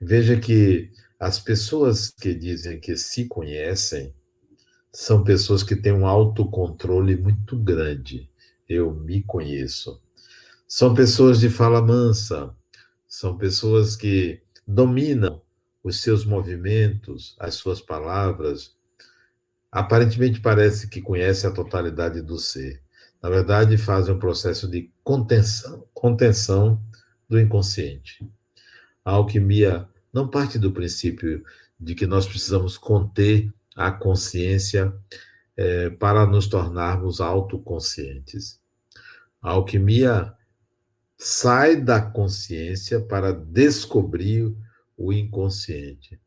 Veja 0.00 0.38
que 0.38 0.90
as 1.18 1.40
pessoas 1.40 2.10
que 2.10 2.34
dizem 2.34 2.78
que 2.78 2.96
se 2.96 3.26
conhecem 3.26 4.14
são 4.92 5.24
pessoas 5.24 5.62
que 5.62 5.74
têm 5.74 5.92
um 5.92 6.06
autocontrole 6.06 7.16
muito 7.16 7.58
grande. 7.58 8.30
Eu 8.68 8.94
me 8.94 9.22
conheço. 9.22 10.00
São 10.68 10.94
pessoas 10.94 11.40
de 11.40 11.48
fala 11.48 11.80
mansa, 11.80 12.54
são 13.06 13.38
pessoas 13.38 13.96
que 13.96 14.42
dominam 14.66 15.40
os 15.82 16.02
seus 16.02 16.24
movimentos, 16.24 17.36
as 17.38 17.54
suas 17.54 17.80
palavras. 17.80 18.74
Aparentemente 19.70 20.40
parece 20.40 20.88
que 20.88 21.00
conhece 21.00 21.46
a 21.46 21.50
totalidade 21.50 22.20
do 22.20 22.38
ser. 22.38 22.82
Na 23.22 23.30
verdade, 23.30 23.78
fazem 23.78 24.14
um 24.14 24.18
processo 24.18 24.68
de 24.68 24.90
contenção, 25.02 25.86
contenção 25.94 26.82
do 27.28 27.40
inconsciente. 27.40 28.28
A 29.06 29.12
alquimia 29.12 29.88
não 30.12 30.28
parte 30.28 30.58
do 30.58 30.72
princípio 30.72 31.44
de 31.78 31.94
que 31.94 32.08
nós 32.08 32.26
precisamos 32.26 32.76
conter 32.76 33.54
a 33.76 33.92
consciência 33.92 34.92
é, 35.56 35.90
para 35.90 36.26
nos 36.26 36.48
tornarmos 36.48 37.20
autoconscientes. 37.20 38.60
A 39.40 39.52
alquimia 39.52 40.34
sai 41.16 41.80
da 41.80 42.02
consciência 42.02 43.00
para 43.00 43.32
descobrir 43.32 44.52
o 44.96 45.12
inconsciente. 45.12 46.20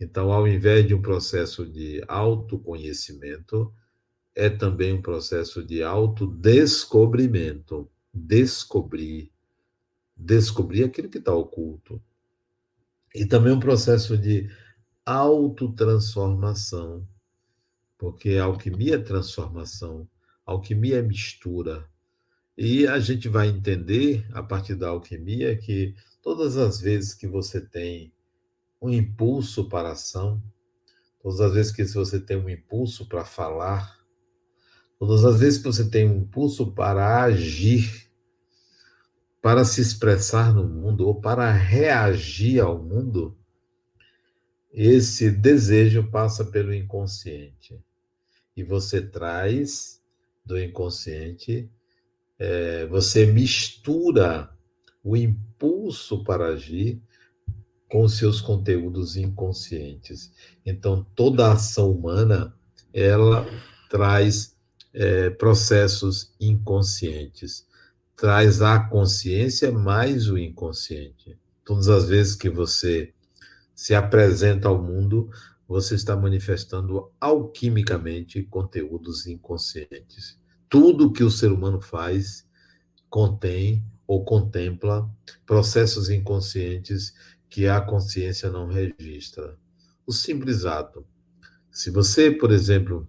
Então, 0.00 0.32
ao 0.32 0.48
invés 0.48 0.86
de 0.86 0.94
um 0.94 1.02
processo 1.02 1.66
de 1.66 2.02
autoconhecimento, 2.08 3.70
é 4.34 4.48
também 4.48 4.94
um 4.94 5.02
processo 5.02 5.62
de 5.62 5.82
autodescobrimento. 5.82 7.90
Descobrir. 8.10 9.30
Descobrir 10.16 10.84
aquilo 10.84 11.10
que 11.10 11.18
está 11.18 11.34
oculto. 11.34 12.00
E 13.14 13.26
também 13.26 13.52
um 13.52 13.60
processo 13.60 14.16
de 14.16 14.48
autotransformação. 15.04 17.06
Porque 17.98 18.36
alquimia 18.36 18.96
é 18.96 18.98
transformação, 18.98 20.08
alquimia 20.44 20.98
é 20.98 21.02
mistura. 21.02 21.88
E 22.56 22.86
a 22.86 22.98
gente 22.98 23.28
vai 23.28 23.48
entender, 23.48 24.26
a 24.32 24.42
partir 24.42 24.74
da 24.74 24.88
alquimia, 24.88 25.56
que 25.56 25.94
todas 26.20 26.56
as 26.56 26.80
vezes 26.80 27.14
que 27.14 27.26
você 27.26 27.60
tem 27.60 28.12
um 28.80 28.90
impulso 28.90 29.68
para 29.68 29.90
a 29.90 29.92
ação, 29.92 30.42
todas 31.22 31.40
as 31.40 31.54
vezes 31.54 31.72
que 31.72 31.84
você 31.84 32.18
tem 32.18 32.36
um 32.36 32.50
impulso 32.50 33.08
para 33.08 33.24
falar, 33.24 33.96
todas 34.98 35.24
as 35.24 35.38
vezes 35.38 35.58
que 35.58 35.64
você 35.64 35.88
tem 35.88 36.08
um 36.08 36.22
impulso 36.22 36.72
para 36.72 37.22
agir, 37.22 38.10
para 39.42 39.64
se 39.64 39.80
expressar 39.80 40.54
no 40.54 40.64
mundo 40.64 41.06
ou 41.06 41.20
para 41.20 41.50
reagir 41.50 42.60
ao 42.60 42.80
mundo, 42.80 43.36
esse 44.72 45.30
desejo 45.30 46.08
passa 46.10 46.44
pelo 46.44 46.72
inconsciente. 46.72 47.78
E 48.56 48.62
você 48.62 49.02
traz 49.02 50.00
do 50.46 50.58
inconsciente, 50.58 51.68
é, 52.38 52.86
você 52.86 53.26
mistura 53.26 54.50
o 55.02 55.16
impulso 55.16 56.22
para 56.22 56.46
agir 56.46 57.02
com 57.88 58.06
seus 58.08 58.40
conteúdos 58.40 59.16
inconscientes. 59.16 60.32
Então, 60.64 61.04
toda 61.16 61.52
ação 61.52 61.90
humana, 61.90 62.56
ela 62.94 63.44
traz 63.90 64.56
é, 64.94 65.30
processos 65.30 66.32
inconscientes, 66.40 67.66
traz 68.22 68.62
a 68.62 68.78
consciência 68.78 69.72
mais 69.72 70.28
o 70.28 70.38
inconsciente. 70.38 71.36
Todas 71.64 71.88
as 71.88 72.04
vezes 72.04 72.36
que 72.36 72.48
você 72.48 73.12
se 73.74 73.96
apresenta 73.96 74.68
ao 74.68 74.80
mundo, 74.80 75.28
você 75.66 75.96
está 75.96 76.14
manifestando 76.14 77.10
alquimicamente 77.20 78.44
conteúdos 78.44 79.26
inconscientes. 79.26 80.38
Tudo 80.68 81.12
que 81.12 81.24
o 81.24 81.30
ser 81.32 81.50
humano 81.50 81.80
faz 81.80 82.46
contém 83.10 83.84
ou 84.06 84.24
contempla 84.24 85.10
processos 85.44 86.08
inconscientes 86.08 87.12
que 87.50 87.66
a 87.66 87.80
consciência 87.80 88.48
não 88.48 88.68
registra. 88.68 89.58
O 90.06 90.12
simples 90.12 90.64
ato. 90.64 91.04
Se 91.72 91.90
você, 91.90 92.30
por 92.30 92.52
exemplo, 92.52 93.04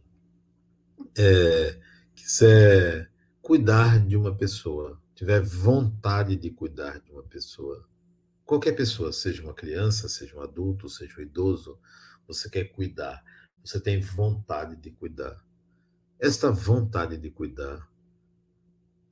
é, 1.15 1.77
quiser 2.15 3.11
cuidar 3.43 4.03
de 4.03 4.17
uma 4.17 4.33
pessoa, 4.33 5.02
tiver 5.15 5.41
vontade 5.41 6.35
de 6.35 6.49
cuidar 6.49 6.99
de 6.99 7.11
uma 7.11 7.23
pessoa, 7.23 7.87
qualquer 8.45 8.73
pessoa, 8.73 9.11
seja 9.11 9.43
uma 9.43 9.53
criança, 9.53 10.09
seja 10.09 10.35
um 10.37 10.41
adulto, 10.41 10.89
seja 10.89 11.19
um 11.19 11.21
idoso, 11.21 11.79
você 12.27 12.49
quer 12.49 12.65
cuidar, 12.65 13.23
você 13.63 13.79
tem 13.79 13.99
vontade 13.99 14.75
de 14.75 14.91
cuidar. 14.91 15.43
Esta 16.19 16.51
vontade 16.51 17.17
de 17.17 17.29
cuidar, 17.29 17.89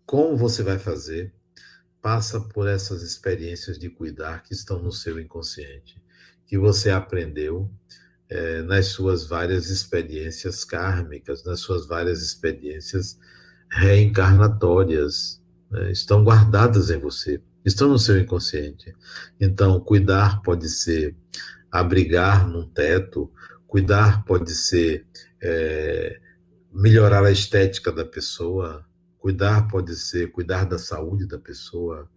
como 0.05 0.35
você 0.35 0.63
vai 0.63 0.79
fazer? 0.79 1.33
passa 2.01 2.41
por 2.41 2.67
essas 2.67 3.03
experiências 3.03 3.77
de 3.77 3.89
cuidar 3.89 4.43
que 4.43 4.53
estão 4.53 4.81
no 4.81 4.91
seu 4.91 5.19
inconsciente, 5.19 6.01
que 6.47 6.57
você 6.57 6.89
aprendeu 6.89 7.69
é, 8.27 8.61
nas 8.63 8.87
suas 8.87 9.27
várias 9.27 9.69
experiências 9.69 10.65
kármicas, 10.65 11.43
nas 11.43 11.59
suas 11.59 11.85
várias 11.85 12.21
experiências 12.21 13.19
reencarnatórias, 13.69 15.40
né? 15.71 15.91
estão 15.91 16.23
guardadas 16.23 16.89
em 16.89 16.99
você, 16.99 17.41
estão 17.65 17.89
no 17.89 17.97
seu 17.97 18.19
inconsciente. 18.19 18.93
Então, 19.39 19.79
cuidar 19.79 20.41
pode 20.41 20.69
ser 20.69 21.15
abrigar 21.71 22.47
num 22.47 22.67
teto, 22.67 23.31
cuidar 23.65 24.25
pode 24.25 24.51
ser 24.51 25.05
é, 25.41 26.19
melhorar 26.71 27.23
a 27.23 27.31
estética 27.31 27.91
da 27.91 28.05
pessoa, 28.05 28.85
Cuidar 29.21 29.67
pode 29.67 29.95
ser 29.95 30.31
cuidar 30.31 30.65
da 30.65 30.79
saúde 30.79 31.27
da 31.27 31.37
pessoa, 31.37 32.09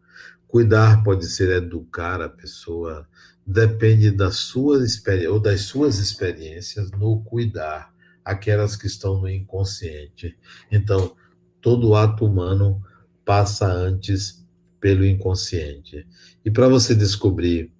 cuidar 0.47 1.03
pode 1.03 1.27
ser 1.27 1.51
educar 1.51 2.23
a 2.23 2.31
pessoa, 2.31 3.07
depende 3.47 4.11
da 4.11 4.31
sua 4.31 4.83
experiência 4.83 5.31
ou 5.31 5.39
das 5.39 5.61
suas 5.61 5.99
experiências 5.99 6.91
no 6.93 7.23
cuidar, 7.23 7.93
aquelas 8.25 8.75
que 8.75 8.87
estão 8.87 9.21
no 9.21 9.29
inconsciente. 9.29 10.35
Então, 10.73 11.15
todo 11.61 11.95
ato 11.95 12.25
humano 12.25 12.83
passa 13.25 13.67
antes 13.67 14.45
pelo 14.81 15.05
inconsciente. 15.05 16.07
E 16.45 16.51
para 16.51 16.69
você 16.69 16.95
descobrir 16.95 17.73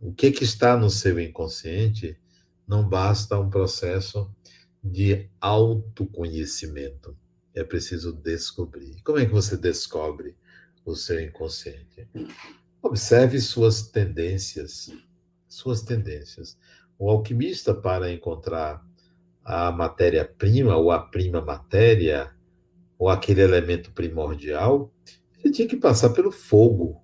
o 0.00 0.12
que, 0.12 0.30
que 0.30 0.44
está 0.44 0.76
no 0.76 0.90
seu 0.90 1.18
inconsciente, 1.20 2.18
não 2.66 2.88
basta 2.88 3.38
um 3.38 3.50
processo 3.50 4.30
de 4.82 5.28
autoconhecimento 5.40 7.16
é 7.56 7.64
preciso 7.64 8.12
descobrir. 8.12 9.00
Como 9.02 9.18
é 9.18 9.24
que 9.24 9.32
você 9.32 9.56
descobre 9.56 10.36
o 10.84 10.94
seu 10.94 11.18
inconsciente? 11.20 12.06
Observe 12.82 13.40
suas 13.40 13.88
tendências, 13.88 14.92
suas 15.48 15.80
tendências. 15.80 16.56
O 16.98 17.10
alquimista, 17.10 17.74
para 17.74 18.12
encontrar 18.12 18.86
a 19.42 19.72
matéria-prima, 19.72 20.76
ou 20.76 20.90
a 20.90 20.98
prima 20.98 21.40
matéria, 21.40 22.35
ou 22.98 23.08
aquele 23.08 23.42
elemento 23.42 23.92
primordial, 23.92 24.92
ele 25.38 25.52
tinha 25.52 25.68
que 25.68 25.76
passar 25.76 26.10
pelo 26.10 26.30
fogo, 26.30 27.02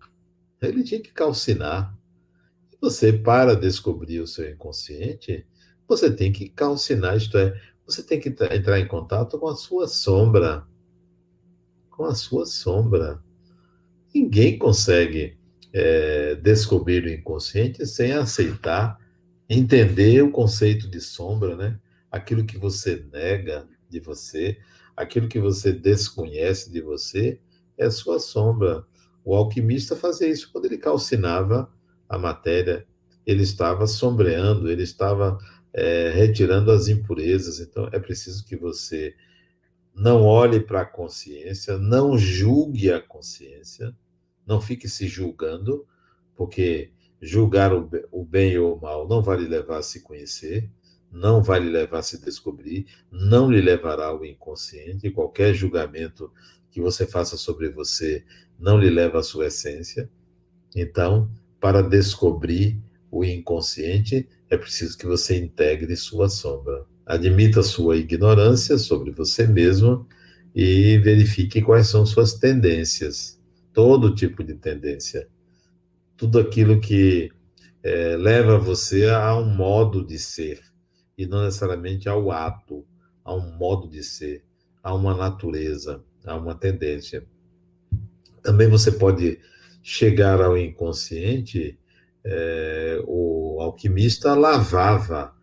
ele 0.60 0.82
tinha 0.82 1.00
que 1.00 1.12
calcinar. 1.12 1.96
Você, 2.80 3.12
para 3.12 3.54
descobrir 3.54 4.20
o 4.20 4.26
seu 4.26 4.50
inconsciente, 4.50 5.46
você 5.86 6.10
tem 6.10 6.32
que 6.32 6.48
calcinar, 6.48 7.16
isto 7.16 7.36
é, 7.36 7.60
você 7.86 8.02
tem 8.02 8.18
que 8.18 8.28
entrar 8.28 8.80
em 8.80 8.86
contato 8.86 9.38
com 9.38 9.48
a 9.48 9.54
sua 9.54 9.86
sombra. 9.86 10.66
Com 11.90 12.04
a 12.04 12.14
sua 12.14 12.46
sombra. 12.46 13.22
Ninguém 14.14 14.58
consegue 14.58 15.38
é, 15.72 16.34
descobrir 16.36 17.04
o 17.04 17.10
inconsciente 17.10 17.86
sem 17.86 18.12
aceitar, 18.12 18.98
entender 19.48 20.22
o 20.22 20.30
conceito 20.30 20.88
de 20.88 21.00
sombra, 21.00 21.56
né? 21.56 21.78
Aquilo 22.10 22.44
que 22.44 22.58
você 22.58 23.06
nega 23.12 23.68
de 23.88 24.00
você, 24.00 24.58
aquilo 25.02 25.28
que 25.28 25.38
você 25.38 25.72
desconhece 25.72 26.70
de 26.70 26.80
você, 26.80 27.40
é 27.76 27.90
sua 27.90 28.18
sombra. 28.18 28.84
O 29.24 29.34
alquimista 29.34 29.94
fazia 29.94 30.28
isso 30.28 30.50
quando 30.52 30.66
ele 30.66 30.78
calcinava 30.78 31.70
a 32.08 32.18
matéria, 32.18 32.86
ele 33.26 33.42
estava 33.42 33.86
sombreando, 33.86 34.70
ele 34.70 34.82
estava 34.82 35.38
é, 35.72 36.10
retirando 36.10 36.70
as 36.70 36.88
impurezas. 36.88 37.60
Então, 37.60 37.88
é 37.92 37.98
preciso 37.98 38.44
que 38.44 38.56
você 38.56 39.14
não 39.94 40.22
olhe 40.22 40.60
para 40.60 40.82
a 40.82 40.86
consciência, 40.86 41.78
não 41.78 42.16
julgue 42.16 42.90
a 42.90 43.00
consciência, 43.00 43.94
não 44.46 44.60
fique 44.60 44.88
se 44.88 45.06
julgando, 45.06 45.86
porque 46.34 46.90
julgar 47.20 47.72
o 47.72 48.24
bem 48.24 48.58
ou 48.58 48.76
o 48.76 48.80
mal 48.80 49.06
não 49.06 49.22
vai 49.22 49.38
lhe 49.38 49.48
levar 49.48 49.78
a 49.78 49.82
se 49.82 50.00
conhecer, 50.00 50.68
não 51.12 51.42
vai 51.42 51.60
lhe 51.60 51.68
levar 51.68 51.98
a 51.98 52.02
se 52.02 52.18
descobrir, 52.24 52.86
não 53.10 53.50
lhe 53.50 53.60
levará 53.60 54.06
ao 54.06 54.24
inconsciente. 54.24 55.10
Qualquer 55.10 55.52
julgamento 55.52 56.32
que 56.70 56.80
você 56.80 57.06
faça 57.06 57.36
sobre 57.36 57.68
você 57.68 58.24
não 58.58 58.78
lhe 58.78 58.88
leva 58.88 59.18
à 59.18 59.22
sua 59.22 59.48
essência. 59.48 60.08
Então, 60.74 61.30
para 61.60 61.82
descobrir 61.82 62.80
o 63.10 63.22
inconsciente, 63.22 64.26
é 64.48 64.56
preciso 64.56 64.96
que 64.96 65.06
você 65.06 65.36
integre 65.36 65.94
sua 65.96 66.30
sombra. 66.30 66.86
Admita 67.04 67.62
sua 67.62 67.98
ignorância 67.98 68.78
sobre 68.78 69.10
você 69.10 69.46
mesmo 69.46 70.06
e 70.54 70.96
verifique 70.98 71.60
quais 71.60 71.88
são 71.88 72.06
suas 72.06 72.34
tendências. 72.34 73.38
Todo 73.74 74.14
tipo 74.14 74.42
de 74.42 74.54
tendência. 74.54 75.28
Tudo 76.16 76.38
aquilo 76.38 76.80
que 76.80 77.30
é, 77.82 78.16
leva 78.16 78.58
você 78.58 79.08
a 79.10 79.36
um 79.36 79.44
modo 79.44 80.04
de 80.04 80.18
ser 80.18 80.71
e 81.16 81.26
não 81.26 81.44
necessariamente 81.44 82.08
ao 82.08 82.30
ato, 82.30 82.84
a 83.24 83.34
um 83.34 83.56
modo 83.56 83.88
de 83.88 84.02
ser, 84.02 84.44
a 84.82 84.94
uma 84.94 85.14
natureza, 85.14 86.02
a 86.24 86.36
uma 86.36 86.54
tendência. 86.54 87.24
Também 88.42 88.68
você 88.68 88.90
pode 88.90 89.38
chegar 89.82 90.40
ao 90.40 90.56
inconsciente. 90.56 91.78
É, 92.24 93.02
o 93.06 93.58
alquimista 93.60 94.34
lavava 94.34 95.34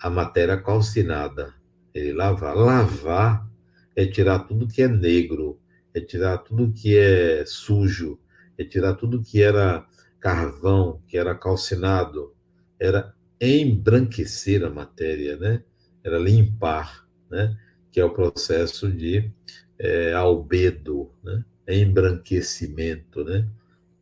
a 0.00 0.10
matéria 0.10 0.56
calcinada. 0.60 1.54
Ele 1.94 2.12
lava. 2.12 2.52
Lavar 2.52 3.48
é 3.94 4.04
tirar 4.06 4.40
tudo 4.40 4.66
que 4.66 4.82
é 4.82 4.88
negro, 4.88 5.58
é 5.94 6.00
tirar 6.00 6.38
tudo 6.38 6.72
que 6.72 6.96
é 6.96 7.44
sujo, 7.46 8.18
é 8.58 8.64
tirar 8.64 8.94
tudo 8.94 9.22
que 9.22 9.40
era 9.40 9.86
carvão, 10.18 11.00
que 11.06 11.16
era 11.16 11.34
calcinado, 11.34 12.34
era 12.78 13.14
embranquecer 13.46 14.64
a 14.64 14.70
matéria, 14.70 15.36
né? 15.36 15.62
Era 16.02 16.18
limpar, 16.18 17.06
né? 17.30 17.56
Que 17.90 18.00
é 18.00 18.04
o 18.04 18.14
processo 18.14 18.90
de 18.90 19.30
é, 19.78 20.12
albedo, 20.12 21.10
né? 21.22 21.44
Embranquecimento, 21.68 23.24
né? 23.24 23.48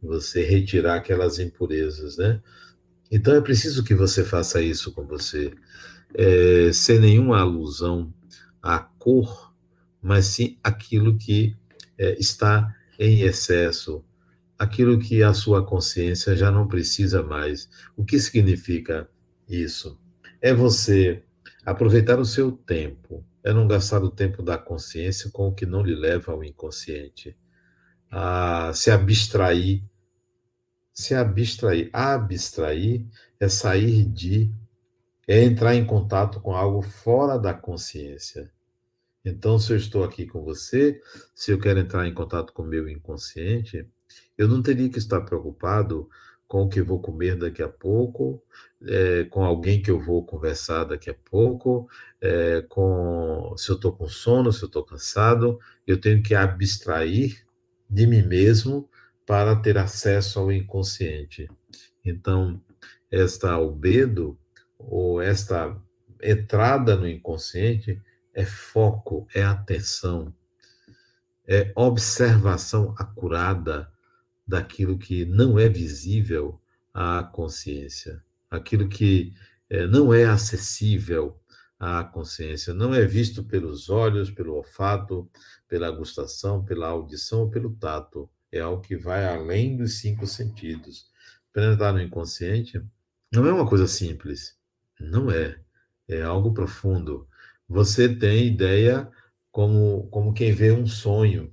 Você 0.03 0.43
retirar 0.43 0.97
aquelas 0.97 1.39
impurezas, 1.39 2.17
né? 2.17 2.41
Então 3.11 3.35
é 3.35 3.41
preciso 3.41 3.85
que 3.85 3.95
você 3.95 4.25
faça 4.25 4.63
isso 4.63 4.93
com 4.93 5.07
você, 5.07 5.53
é, 6.15 6.73
sem 6.73 6.99
nenhuma 6.99 7.41
alusão 7.41 8.13
à 8.63 8.79
cor, 8.79 9.53
mas 10.01 10.27
sim 10.27 10.59
aquilo 10.65 11.17
que 11.19 11.55
é, 11.99 12.19
está 12.19 12.75
em 12.99 13.21
excesso, 13.23 14.05
aquilo 14.59 14.99
que 14.99 15.23
a 15.23 15.35
sua 15.35 15.65
consciência 15.65 16.35
já 16.35 16.51
não 16.51 16.67
precisa 16.67 17.23
mais. 17.23 17.69
O 17.97 18.05
que 18.05 18.19
significa 18.19 19.09
isso. 19.49 19.99
É 20.41 20.53
você 20.53 21.23
aproveitar 21.65 22.19
o 22.19 22.25
seu 22.25 22.53
tempo, 22.53 23.25
é 23.45 23.53
não 23.53 23.67
gastar 23.67 24.03
o 24.03 24.11
tempo 24.11 24.43
da 24.43 24.59
consciência 24.59 25.31
com 25.31 25.49
o 25.49 25.55
que 25.55 25.67
não 25.67 25.83
lhe 25.83 25.95
leva 25.95 26.33
ao 26.33 26.45
inconsciente. 26.45 27.37
A 28.11 28.73
se 28.75 28.91
abstrair. 28.91 29.83
Se 30.93 31.15
abstrair. 31.15 31.91
Abstrair 31.93 33.07
é 33.41 33.49
sair 33.49 34.05
de. 34.05 34.53
É 35.27 35.43
entrar 35.43 35.75
em 35.75 35.85
contato 35.85 36.41
com 36.41 36.55
algo 36.55 36.83
fora 36.83 37.39
da 37.39 37.55
consciência. 37.55 38.51
Então, 39.25 39.59
se 39.59 39.73
eu 39.73 39.77
estou 39.77 40.03
aqui 40.03 40.27
com 40.27 40.43
você, 40.43 41.01
se 41.35 41.53
eu 41.53 41.59
quero 41.59 41.79
entrar 41.79 42.07
em 42.07 42.15
contato 42.15 42.53
com 42.53 42.63
o 42.63 42.67
meu 42.67 42.89
inconsciente, 42.89 43.89
eu 44.37 44.49
não 44.49 44.61
teria 44.61 44.91
que 44.91 44.99
estar 44.99 45.21
preocupado 45.21 46.09
com 46.49 46.63
o 46.65 46.69
que 46.69 46.83
vou 46.83 47.01
comer 47.01 47.37
daqui 47.37 47.63
a 47.63 47.69
pouco, 47.69 48.43
é, 48.87 49.25
com 49.25 49.45
alguém 49.45 49.81
que 49.81 49.91
eu 49.91 50.01
vou 50.01 50.25
conversar 50.25 50.85
daqui 50.85 51.11
a 51.11 51.15
pouco, 51.15 51.89
é, 52.21 52.63
com 52.69 53.55
se 53.57 53.71
eu 53.71 53.77
estou 53.77 53.93
com 53.93 54.09
sono, 54.09 54.53
se 54.53 54.63
eu 54.63 54.67
estou 54.67 54.85
cansado, 54.85 55.59
eu 55.87 56.01
tenho 56.01 56.23
que 56.23 56.35
abstrair 56.35 57.45
de 57.89 58.07
mim 58.07 58.23
mesmo 58.23 58.89
para 59.27 59.55
ter 59.57 59.79
acesso 59.79 60.41
ao 60.41 60.53
inconsciente. 60.53 61.49
Então, 62.05 62.61
esta 63.11 63.53
albedo, 63.53 64.39
ou 64.79 65.21
esta 65.21 65.77
entrada 66.23 66.97
no 66.97 67.07
inconsciente, 67.09 68.01
é 68.35 68.45
foco, 68.45 69.27
é 69.35 69.43
atenção, 69.43 70.35
é 71.47 71.71
observação 71.77 72.95
acurada 72.99 73.91
daquilo 74.47 74.99
que 74.99 75.25
não 75.25 75.59
é 75.59 75.69
visível 75.69 76.61
à 76.93 77.23
consciência, 77.23 78.23
aquilo 78.53 78.89
que 78.89 79.35
é, 79.71 79.87
não 79.87 80.13
é 80.13 80.27
acessível 80.27 81.41
à 81.79 82.05
consciência, 82.05 82.75
não 82.75 82.95
é 82.95 83.05
visto 83.07 83.43
pelos 83.43 83.89
olhos, 83.89 84.31
pelo 84.31 84.55
olfato, 84.55 85.29
pela 85.67 85.91
gustação, 85.91 86.65
pela 86.65 86.89
audição 86.89 87.41
ou 87.41 87.51
pelo 87.51 87.75
tato. 87.77 88.31
É 88.53 88.61
algo 88.61 88.83
que 88.83 88.97
vai 88.97 89.27
além 89.27 89.77
dos 89.77 89.99
cinco 89.99 90.27
sentidos. 90.27 91.07
Penetrar 91.53 91.93
no 91.95 92.03
inconsciente 92.03 92.85
não 93.33 93.47
é 93.47 93.53
uma 93.53 93.67
coisa 93.67 93.89
simples. 93.89 94.57
Não 95.01 95.31
é. 95.31 95.59
É 96.07 96.23
algo 96.23 96.53
profundo. 96.53 97.27
Você 97.67 98.15
tem 98.15 98.47
ideia 98.47 99.11
como, 99.51 100.07
como 100.09 100.35
quem 100.35 100.53
vê 100.53 100.71
um 100.71 100.87
sonho. 100.87 101.53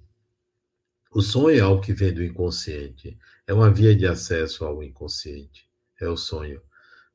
O 1.12 1.22
sonho 1.22 1.58
é 1.58 1.62
algo 1.62 1.82
que 1.82 1.94
vem 1.94 2.14
do 2.14 2.24
inconsciente, 2.24 3.18
é 3.48 3.54
uma 3.54 3.72
via 3.72 3.96
de 3.96 4.06
acesso 4.06 4.64
ao 4.64 4.84
inconsciente, 4.84 5.68
é 6.00 6.08
o 6.08 6.16
sonho. 6.16 6.62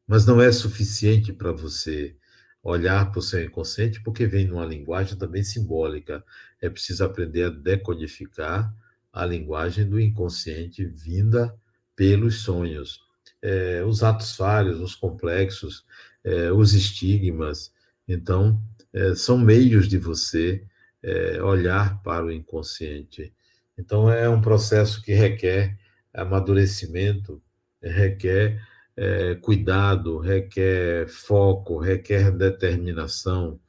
Mas 0.06 0.26
não 0.26 0.40
é 0.40 0.52
suficiente 0.52 1.32
para 1.32 1.52
você 1.52 2.16
olhar 2.62 3.10
para 3.10 3.18
o 3.18 3.22
seu 3.22 3.44
inconsciente, 3.44 4.02
porque 4.02 4.26
vem 4.26 4.46
numa 4.46 4.64
linguagem 4.64 5.18
também 5.18 5.42
simbólica. 5.42 6.24
É 6.60 6.68
preciso 6.70 7.04
aprender 7.04 7.44
a 7.44 7.50
decodificar 7.50 8.74
a 9.12 9.24
linguagem 9.26 9.88
do 9.88 10.00
inconsciente 10.00 10.84
vinda 10.84 11.54
pelos 11.94 12.40
sonhos. 12.40 13.00
É, 13.42 13.84
os 13.84 14.02
atos 14.02 14.34
falhos, 14.34 14.80
os 14.80 14.94
complexos, 14.94 15.84
é, 16.24 16.50
os 16.50 16.72
estigmas. 16.72 17.72
Então, 18.08 18.60
é, 18.92 19.14
são 19.14 19.38
meios 19.38 19.86
de 19.88 19.98
você 19.98 20.64
é, 21.02 21.42
olhar 21.42 22.02
para 22.02 22.24
o 22.24 22.32
inconsciente. 22.32 23.32
Então, 23.78 24.10
é 24.10 24.28
um 24.28 24.40
processo 24.40 25.02
que 25.02 25.12
requer 25.12 25.78
amadurecimento, 26.12 27.42
requer 27.82 28.60
é, 28.96 29.34
cuidado, 29.36 30.18
requer 30.18 31.08
foco, 31.08 31.78
requer 31.78 32.30
determinação. 32.30 33.60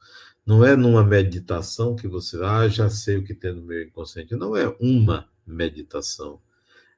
Não 0.45 0.63
é 0.63 0.75
numa 0.75 1.03
meditação 1.03 1.95
que 1.95 2.07
você, 2.07 2.37
ah, 2.43 2.67
já 2.67 2.89
sei 2.89 3.17
o 3.17 3.23
que 3.23 3.33
tem 3.33 3.53
no 3.53 3.63
meu 3.63 3.81
inconsciente. 3.81 4.35
Não 4.35 4.55
é 4.55 4.67
uma 4.79 5.27
meditação. 5.45 6.39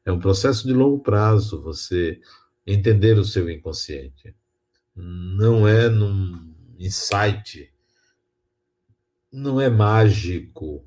É 0.06 0.12
um 0.12 0.20
processo 0.20 0.68
de 0.68 0.74
longo 0.74 1.00
prazo, 1.00 1.62
você 1.62 2.20
entender 2.66 3.18
o 3.18 3.26
seu 3.26 3.50
inconsciente. 3.50 4.36
Não 4.96 5.68
é 5.68 5.90
num 5.90 6.54
insight, 6.78 7.72
não 9.32 9.60
é 9.62 9.70
mágico, 9.70 10.86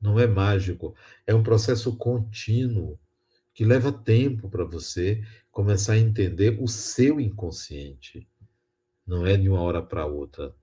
não 0.00 0.18
é 0.18 0.26
mágico, 0.26 0.94
é 1.26 1.34
um 1.34 1.42
processo 1.42 1.96
contínuo 1.96 2.98
que 3.52 3.64
leva 3.64 3.92
tempo 3.92 4.48
para 4.48 4.64
você 4.64 5.22
começar 5.60 5.92
a 5.92 5.98
entender 5.98 6.56
o 6.58 6.66
seu 6.66 7.20
inconsciente. 7.20 8.26
Não 9.06 9.26
é 9.26 9.36
de 9.36 9.46
uma 9.46 9.60
hora 9.60 9.82
para 9.82 10.06
outra. 10.06 10.54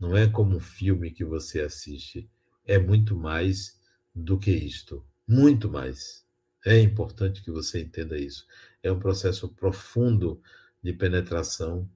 Não 0.00 0.16
é 0.16 0.26
como 0.26 0.56
um 0.56 0.60
filme 0.60 1.10
que 1.10 1.22
você 1.22 1.60
assiste. 1.60 2.30
É 2.64 2.78
muito 2.78 3.14
mais 3.14 3.78
do 4.14 4.38
que 4.38 4.50
isto. 4.50 5.04
Muito 5.26 5.70
mais. 5.70 6.24
É 6.64 6.78
importante 6.80 7.42
que 7.42 7.50
você 7.50 7.80
entenda 7.80 8.16
isso. 8.16 8.46
É 8.82 8.90
um 8.90 8.98
processo 8.98 9.48
profundo 9.50 10.40
de 10.82 10.94
penetração 10.94 11.86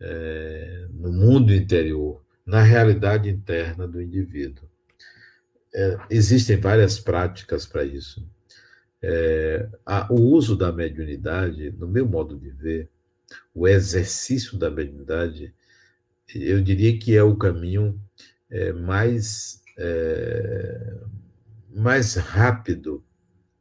é, 0.00 0.86
no 0.90 1.12
mundo 1.12 1.52
interior, 1.52 2.24
na 2.46 2.62
realidade 2.62 3.28
interna 3.28 3.86
do 3.86 4.00
indivíduo 4.00 4.66
é, 5.74 5.98
existem 6.08 6.56
várias 6.56 6.98
práticas 6.98 7.66
para 7.66 7.84
isso. 7.84 8.26
É, 9.02 9.68
a, 9.84 10.12
o 10.12 10.20
uso 10.20 10.56
da 10.56 10.70
mediunidade, 10.72 11.70
no 11.72 11.88
meu 11.88 12.06
modo 12.06 12.38
de 12.38 12.50
ver, 12.50 12.88
o 13.54 13.66
exercício 13.66 14.58
da 14.58 14.70
mediunidade, 14.70 15.54
eu 16.34 16.60
diria 16.60 16.98
que 16.98 17.16
é 17.16 17.22
o 17.22 17.36
caminho 17.36 18.00
é, 18.50 18.72
mais, 18.72 19.62
é, 19.76 20.94
mais 21.70 22.14
rápido 22.14 23.04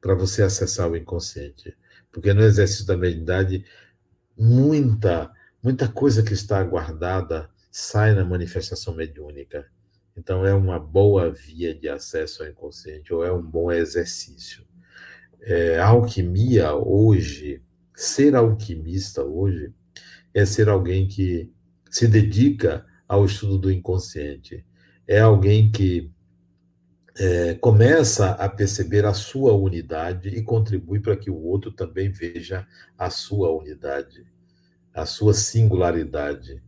para 0.01 0.13
você 0.13 0.43
acessar 0.43 0.89
o 0.89 0.97
inconsciente. 0.97 1.75
Porque 2.11 2.33
no 2.33 2.41
exercício 2.41 2.85
da 2.85 2.97
mediunidade, 2.97 3.65
muita, 4.37 5.31
muita 5.61 5.87
coisa 5.87 6.23
que 6.23 6.33
está 6.33 6.63
guardada 6.63 7.49
sai 7.71 8.13
na 8.13 8.25
manifestação 8.25 8.93
mediúnica. 8.95 9.65
Então, 10.17 10.45
é 10.45 10.53
uma 10.53 10.79
boa 10.79 11.31
via 11.31 11.73
de 11.73 11.87
acesso 11.87 12.43
ao 12.43 12.49
inconsciente, 12.49 13.13
ou 13.13 13.23
é 13.23 13.31
um 13.31 13.41
bom 13.41 13.71
exercício. 13.71 14.65
É, 15.41 15.79
alquimia 15.79 16.73
hoje, 16.75 17.61
ser 17.95 18.35
alquimista 18.35 19.23
hoje, 19.23 19.73
é 20.33 20.45
ser 20.45 20.69
alguém 20.69 21.07
que 21.07 21.51
se 21.89 22.07
dedica 22.07 22.85
ao 23.07 23.25
estudo 23.25 23.57
do 23.57 23.71
inconsciente. 23.71 24.65
É 25.07 25.19
alguém 25.19 25.71
que 25.71 26.11
é, 27.17 27.55
começa 27.55 28.31
a 28.31 28.47
perceber 28.47 29.05
a 29.05 29.13
sua 29.13 29.53
unidade 29.53 30.29
e 30.29 30.41
contribui 30.41 30.99
para 30.99 31.17
que 31.17 31.29
o 31.29 31.37
outro 31.37 31.71
também 31.71 32.09
veja 32.09 32.65
a 32.97 33.09
sua 33.09 33.51
unidade, 33.51 34.25
a 34.93 35.05
sua 35.05 35.33
singularidade. 35.33 36.61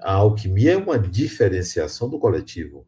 A 0.00 0.14
alquimia 0.14 0.72
é 0.72 0.76
uma 0.76 0.98
diferenciação 0.98 2.08
do 2.10 2.18
coletivo, 2.18 2.86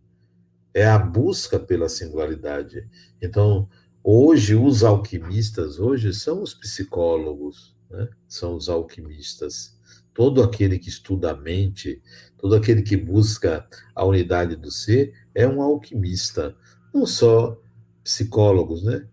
é 0.74 0.86
a 0.86 0.98
busca 0.98 1.60
pela 1.60 1.88
singularidade. 1.88 2.88
Então, 3.22 3.68
hoje, 4.02 4.54
os 4.54 4.82
alquimistas, 4.82 5.78
hoje, 5.78 6.12
são 6.12 6.42
os 6.42 6.54
psicólogos, 6.54 7.76
né? 7.90 8.08
são 8.28 8.54
os 8.54 8.68
alquimistas. 8.68 9.78
Todo 10.14 10.42
aquele 10.42 10.78
que 10.78 10.88
estuda 10.88 11.30
a 11.30 11.36
mente, 11.36 12.02
todo 12.38 12.54
aquele 12.54 12.82
que 12.82 12.96
busca 12.96 13.66
a 13.94 14.04
unidade 14.04 14.56
do 14.56 14.70
ser, 14.70 15.12
é 15.34 15.46
um 15.46 15.62
alquimista. 15.62 16.54
Não 16.92 17.06
só 17.06 17.60
psicólogos, 18.02 18.82
né? 18.82 19.06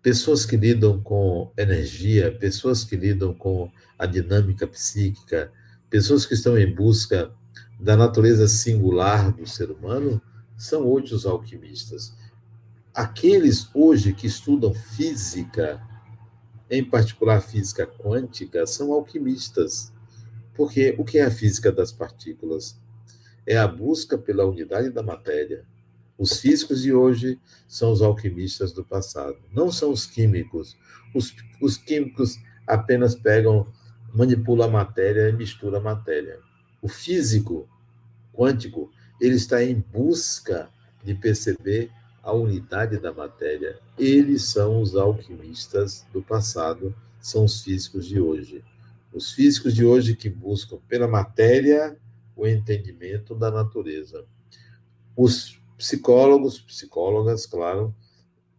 Pessoas 0.00 0.44
que 0.44 0.56
lidam 0.56 1.02
com 1.02 1.50
energia, 1.56 2.30
pessoas 2.38 2.84
que 2.84 2.94
lidam 2.94 3.34
com 3.34 3.70
a 3.98 4.06
dinâmica 4.06 4.66
psíquica, 4.66 5.50
pessoas 5.88 6.26
que 6.26 6.34
estão 6.34 6.58
em 6.58 6.72
busca 6.72 7.32
da 7.80 7.96
natureza 7.96 8.46
singular 8.46 9.32
do 9.32 9.46
ser 9.46 9.70
humano, 9.70 10.20
são 10.56 10.86
hoje 10.86 11.14
os 11.14 11.26
alquimistas. 11.26 12.14
Aqueles 12.94 13.68
hoje 13.74 14.12
que 14.12 14.28
estudam 14.28 14.72
física, 14.72 15.82
em 16.70 16.88
particular 16.88 17.40
física 17.40 17.84
quântica, 17.84 18.64
são 18.68 18.92
alquimistas. 18.92 19.92
Porque 20.54 20.94
o 20.96 21.04
que 21.04 21.18
é 21.18 21.24
a 21.24 21.30
física 21.30 21.72
das 21.72 21.90
partículas? 21.90 22.80
É 23.44 23.56
a 23.56 23.66
busca 23.66 24.16
pela 24.16 24.46
unidade 24.46 24.90
da 24.90 25.02
matéria. 25.02 25.66
Os 26.16 26.38
físicos 26.38 26.82
de 26.82 26.92
hoje 26.92 27.40
são 27.66 27.90
os 27.90 28.00
alquimistas 28.00 28.72
do 28.72 28.84
passado, 28.84 29.38
não 29.52 29.72
são 29.72 29.90
os 29.90 30.06
químicos. 30.06 30.78
Os, 31.12 31.34
os 31.60 31.76
químicos 31.76 32.38
apenas 32.64 33.16
pegam, 33.16 33.66
manipulam 34.14 34.68
a 34.68 34.70
matéria 34.70 35.28
e 35.28 35.32
misturam 35.32 35.78
a 35.78 35.82
matéria. 35.82 36.38
O 36.80 36.86
físico 36.86 37.68
quântico, 38.32 38.88
ele 39.20 39.34
está 39.34 39.64
em 39.64 39.80
busca 39.92 40.70
de 41.02 41.12
perceber 41.12 41.90
a 42.24 42.32
unidade 42.32 42.98
da 42.98 43.12
matéria. 43.12 43.78
Eles 43.98 44.44
são 44.44 44.80
os 44.80 44.96
alquimistas 44.96 46.06
do 46.10 46.22
passado, 46.22 46.94
são 47.20 47.44
os 47.44 47.62
físicos 47.62 48.06
de 48.06 48.18
hoje. 48.18 48.64
Os 49.12 49.32
físicos 49.32 49.74
de 49.74 49.84
hoje 49.84 50.16
que 50.16 50.30
buscam 50.30 50.78
pela 50.88 51.06
matéria 51.06 51.96
o 52.34 52.46
entendimento 52.46 53.34
da 53.34 53.50
natureza. 53.50 54.24
Os 55.14 55.60
psicólogos, 55.76 56.58
psicólogas, 56.58 57.46
claro, 57.46 57.94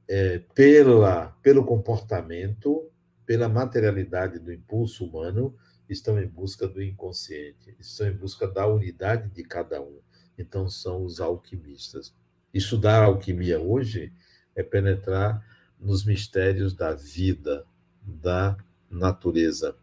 é, 0.08 0.40
pela, 0.54 1.36
pelo 1.42 1.66
comportamento, 1.66 2.88
pela 3.26 3.50
materialidade 3.50 4.38
do 4.38 4.54
impulso 4.54 5.06
humano, 5.06 5.56
estão 5.90 6.20
em 6.20 6.28
busca 6.28 6.68
do 6.68 6.82
inconsciente, 6.82 7.76
estão 7.80 8.08
em 8.08 8.14
busca 8.14 8.48
da 8.48 8.68
unidade 8.68 9.30
de 9.30 9.44
cada 9.44 9.82
um. 9.82 10.00
Então, 10.38 10.70
são 10.70 11.04
os 11.04 11.20
alquimistas. 11.20 12.14
Estudar 12.56 13.04
alquimia 13.04 13.60
hoje 13.60 14.14
é 14.56 14.64
penetrar 14.64 15.46
nos 15.78 16.06
mistérios 16.06 16.74
da 16.74 16.94
vida, 16.94 17.66
da 18.02 18.56
natureza. 18.90 19.76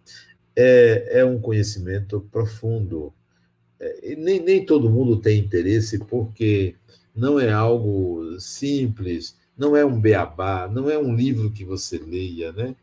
É, 0.56 1.20
é 1.20 1.24
um 1.24 1.38
conhecimento 1.38 2.26
profundo. 2.32 3.12
É, 3.78 4.16
nem, 4.16 4.40
nem 4.40 4.64
todo 4.64 4.88
mundo 4.88 5.20
tem 5.20 5.38
interesse, 5.38 5.98
porque 5.98 6.74
não 7.14 7.38
é 7.38 7.52
algo 7.52 8.40
simples, 8.40 9.36
não 9.54 9.76
é 9.76 9.84
um 9.84 10.00
beabá, 10.00 10.66
não 10.66 10.88
é 10.88 10.96
um 10.96 11.14
livro 11.14 11.50
que 11.50 11.66
você 11.66 11.98
leia, 11.98 12.52
né? 12.52 12.74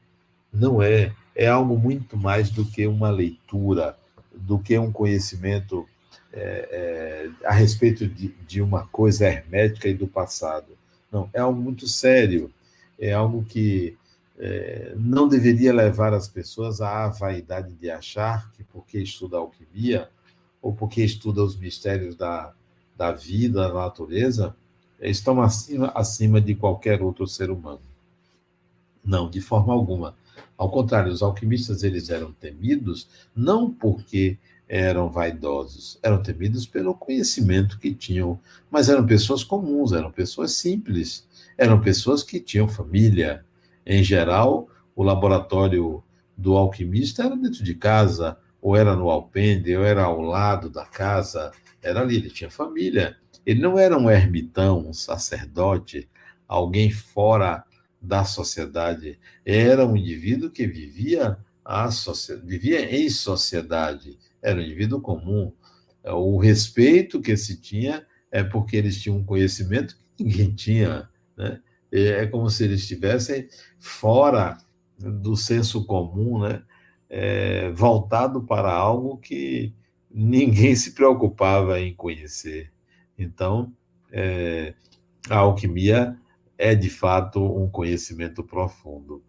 Não 0.53 0.83
é. 0.83 1.15
É 1.33 1.47
algo 1.47 1.75
muito 1.75 2.15
mais 2.15 2.51
do 2.51 2.63
que 2.63 2.85
uma 2.85 3.09
leitura, 3.09 3.97
do 4.35 4.59
que 4.59 4.77
um 4.77 4.91
conhecimento 4.91 5.87
é, 6.31 7.29
é, 7.41 7.47
a 7.47 7.53
respeito 7.53 8.07
de, 8.07 8.29
de 8.47 8.61
uma 8.61 8.87
coisa 8.87 9.25
hermética 9.25 9.87
e 9.87 9.93
do 9.93 10.07
passado. 10.07 10.77
Não, 11.11 11.29
é 11.33 11.39
algo 11.39 11.59
muito 11.59 11.87
sério, 11.87 12.51
é 12.99 13.13
algo 13.13 13.43
que 13.43 13.97
é, 14.37 14.93
não 14.95 15.27
deveria 15.27 15.73
levar 15.73 16.13
as 16.13 16.27
pessoas 16.27 16.81
à 16.81 17.07
vaidade 17.07 17.73
de 17.73 17.89
achar 17.89 18.51
que 18.53 18.63
porque 18.63 18.99
estuda 18.99 19.37
alquimia 19.37 20.09
ou 20.61 20.73
porque 20.73 21.03
estuda 21.03 21.43
os 21.43 21.55
mistérios 21.57 22.15
da, 22.15 22.53
da 22.95 23.11
vida, 23.11 23.67
da 23.67 23.73
natureza, 23.73 24.55
estão 25.01 25.41
acima, 25.41 25.91
acima 25.95 26.39
de 26.39 26.55
qualquer 26.55 27.01
outro 27.01 27.25
ser 27.27 27.49
humano. 27.49 27.81
Não, 29.03 29.29
de 29.29 29.41
forma 29.41 29.73
alguma. 29.73 30.15
Ao 30.57 30.69
contrário, 30.69 31.11
os 31.11 31.23
alquimistas 31.23 31.83
eles 31.83 32.09
eram 32.09 32.33
temidos 32.33 33.07
não 33.35 33.71
porque 33.71 34.37
eram 34.69 35.09
vaidosos, 35.09 35.97
eram 36.03 36.21
temidos 36.21 36.67
pelo 36.67 36.93
conhecimento 36.93 37.79
que 37.79 37.91
tinham, 37.91 38.39
mas 38.69 38.87
eram 38.87 39.03
pessoas 39.03 39.43
comuns, 39.43 39.91
eram 39.91 40.11
pessoas 40.11 40.51
simples, 40.51 41.27
eram 41.57 41.81
pessoas 41.81 42.21
que 42.21 42.39
tinham 42.39 42.67
família. 42.67 43.43
Em 43.83 44.03
geral, 44.03 44.69
o 44.95 45.01
laboratório 45.01 46.03
do 46.37 46.55
alquimista 46.55 47.23
era 47.23 47.35
dentro 47.35 47.63
de 47.63 47.73
casa, 47.73 48.37
ou 48.61 48.75
era 48.75 48.95
no 48.95 49.09
alpendre, 49.09 49.75
ou 49.75 49.83
era 49.83 50.03
ao 50.03 50.21
lado 50.21 50.69
da 50.69 50.85
casa, 50.85 51.51
era 51.81 52.01
ali, 52.01 52.17
ele 52.17 52.29
tinha 52.29 52.51
família. 52.51 53.17
Ele 53.45 53.61
não 53.61 53.79
era 53.79 53.97
um 53.97 54.09
ermitão, 54.09 54.87
um 54.87 54.93
sacerdote, 54.93 56.07
alguém 56.47 56.91
fora 56.91 57.63
da 57.99 58.23
sociedade. 58.23 59.17
Era 59.43 59.85
um 59.85 59.97
indivíduo 59.97 60.51
que 60.51 60.67
vivia, 60.67 61.37
a 61.65 61.89
vivia 62.43 62.95
em 62.95 63.09
sociedade. 63.09 64.17
Era 64.41 64.59
um 64.59 64.63
indivíduo 64.63 65.01
comum. 65.01 65.53
O 66.03 66.37
respeito 66.37 67.21
que 67.21 67.35
se 67.35 67.59
tinha 67.59 68.05
é 68.31 68.43
porque 68.43 68.77
eles 68.77 69.01
tinham 69.01 69.17
um 69.17 69.23
conhecimento 69.23 69.97
que 70.15 70.23
ninguém 70.23 70.53
tinha. 70.53 71.09
Né? 71.37 71.61
É 71.91 72.25
como 72.27 72.49
se 72.49 72.63
eles 72.63 72.81
estivessem 72.81 73.47
fora 73.79 74.57
do 74.97 75.35
senso 75.35 75.85
comum, 75.85 76.39
né? 76.39 76.63
É, 77.11 77.71
voltado 77.71 78.43
para 78.43 78.71
algo 78.71 79.17
que 79.17 79.73
ninguém 80.11 80.75
se 80.75 80.93
preocupava 80.93 81.79
em 81.79 81.95
conhecer. 81.95 82.71
Então, 83.17 83.73
é, 84.11 84.75
a 85.27 85.37
alquimia 85.37 86.15
é 86.57 86.75
de 86.75 86.89
fato 86.89 87.43
um 87.43 87.69
conhecimento 87.69 88.43
profundo. 88.43 89.23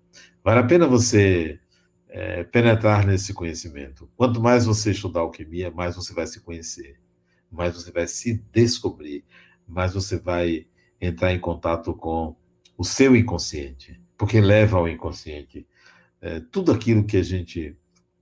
Vale 0.44 0.60
a 0.60 0.64
pena 0.64 0.86
você 0.86 1.58
é, 2.10 2.44
penetrar 2.44 3.06
nesse 3.06 3.32
conhecimento. 3.32 4.10
Quanto 4.16 4.40
mais 4.40 4.66
você 4.66 4.90
estudar 4.90 5.20
alquimia, 5.20 5.70
mais 5.70 5.96
você 5.96 6.12
vai 6.12 6.26
se 6.26 6.40
conhecer, 6.40 6.98
mais 7.50 7.74
você 7.74 7.90
vai 7.90 8.06
se 8.06 8.34
descobrir, 8.52 9.24
mais 9.66 9.94
você 9.94 10.18
vai 10.18 10.66
entrar 11.00 11.32
em 11.32 11.38
contato 11.38 11.94
com 11.94 12.36
o 12.76 12.84
seu 12.84 13.14
inconsciente, 13.16 14.00
porque 14.18 14.40
leva 14.40 14.78
ao 14.78 14.88
inconsciente 14.88 15.66
é, 16.20 16.40
tudo 16.40 16.72
aquilo 16.72 17.04
que 17.04 17.16
a 17.16 17.22
gente 17.22 17.76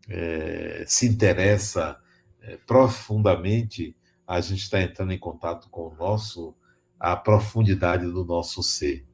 é, 0.08 0.84
se 0.86 1.06
interessa 1.06 1.98
é, 2.42 2.56
profundamente, 2.66 3.96
a 4.26 4.40
gente 4.40 4.62
está 4.62 4.80
entrando 4.80 5.12
em 5.12 5.18
contato 5.18 5.68
com 5.70 5.88
o 5.88 5.94
nosso, 5.94 6.54
a 7.00 7.16
profundidade 7.16 8.04
do 8.04 8.24
nosso 8.24 8.62
ser. 8.62 9.04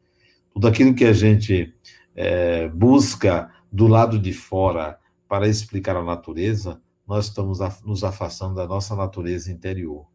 Tudo 0.52 0.66
aquilo 0.66 0.94
que 0.94 1.04
a 1.04 1.12
gente 1.12 1.72
é, 2.14 2.68
busca 2.68 3.50
do 3.74 3.88
lado 3.88 4.20
de 4.20 4.32
fora 4.32 5.00
para 5.26 5.48
explicar 5.48 5.96
a 5.96 6.04
natureza, 6.04 6.80
nós 7.04 7.26
estamos 7.26 7.58
nos 7.84 8.04
afastando 8.04 8.54
da 8.54 8.68
nossa 8.68 8.94
natureza 8.94 9.50
interior. 9.50 10.06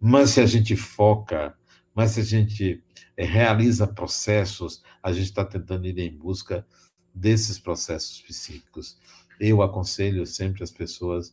Mas 0.00 0.30
se 0.30 0.40
a 0.40 0.46
gente 0.46 0.74
foca, 0.74 1.56
mas 1.94 2.10
se 2.10 2.20
a 2.20 2.24
gente 2.24 2.82
é, 3.16 3.24
realiza 3.24 3.86
processos, 3.86 4.82
a 5.00 5.12
gente 5.12 5.26
está 5.26 5.44
tentando 5.44 5.86
ir 5.86 5.96
em 5.96 6.12
busca 6.12 6.66
desses 7.14 7.56
processos 7.56 8.20
psíquicos. 8.20 8.98
Eu 9.38 9.62
aconselho 9.62 10.26
sempre 10.26 10.64
as 10.64 10.72
pessoas 10.72 11.32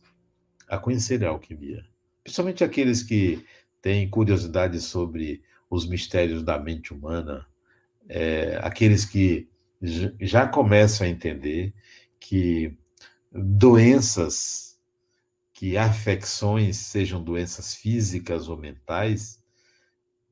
a 0.68 0.78
conhecer 0.78 1.24
a 1.24 1.30
alquimia, 1.30 1.84
principalmente 2.22 2.62
aqueles 2.62 3.02
que 3.02 3.44
têm 3.82 4.08
curiosidade 4.08 4.80
sobre 4.80 5.42
os 5.68 5.84
mistérios 5.84 6.44
da 6.44 6.60
mente 6.60 6.94
humana, 6.94 7.44
é, 8.08 8.56
aqueles 8.62 9.04
que 9.04 9.48
já 9.82 10.46
começam 10.46 11.06
a 11.06 11.10
entender 11.10 11.74
que 12.18 12.76
doenças, 13.32 14.78
que 15.52 15.76
afecções, 15.76 16.76
sejam 16.76 17.22
doenças 17.22 17.74
físicas 17.74 18.48
ou 18.48 18.56
mentais, 18.56 19.42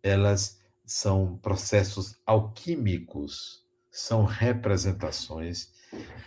elas 0.02 0.60
são 0.84 1.38
processos 1.38 2.16
alquímicos, 2.26 3.64
são 3.90 4.24
representações, 4.24 5.70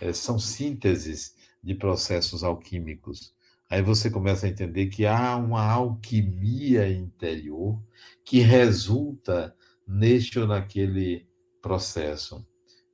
é, 0.00 0.12
são 0.12 0.38
sínteses 0.38 1.34
de 1.62 1.74
processos 1.74 2.42
alquímicos. 2.42 3.34
Aí 3.70 3.82
você 3.82 4.10
começa 4.10 4.46
a 4.46 4.48
entender 4.48 4.86
que 4.86 5.04
há 5.04 5.36
uma 5.36 5.62
alquimia 5.62 6.90
interior 6.90 7.80
que 8.24 8.40
resulta 8.40 9.54
neste 9.86 10.38
ou 10.38 10.46
naquele 10.46 11.28
processo. 11.60 12.46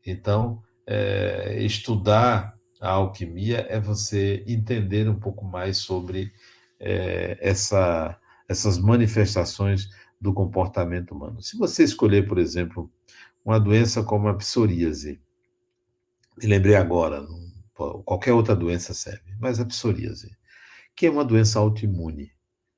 Então, 0.07 0.63
é, 0.87 1.57
estudar 1.63 2.55
a 2.81 2.91
alquimia 2.91 3.67
é 3.69 3.81
você 3.81 4.45
entender 4.47 5.09
um 5.09 5.19
pouco 5.19 5.45
mais 5.45 5.79
sobre 5.79 6.33
é, 6.79 7.39
essa, 7.41 8.19
essas 8.49 8.79
manifestações 8.79 9.89
do 10.21 10.33
comportamento 10.33 11.13
humano. 11.13 11.41
Se 11.43 11.57
você 11.57 11.83
escolher, 11.85 12.27
por 12.29 12.39
exemplo, 12.39 12.91
uma 13.45 13.59
doença 13.59 14.03
como 14.03 14.29
a 14.29 14.35
psoríase, 14.35 15.21
me 16.37 16.47
lembrei 16.47 16.75
agora, 16.75 17.25
qualquer 18.05 18.33
outra 18.33 18.55
doença 18.55 18.93
serve, 18.93 19.35
mas 19.39 19.61
a 19.61 19.65
psoríase, 19.65 20.37
que 20.95 21.07
é 21.07 21.11
uma 21.11 21.25
doença 21.25 21.59
autoimune, 21.59 22.33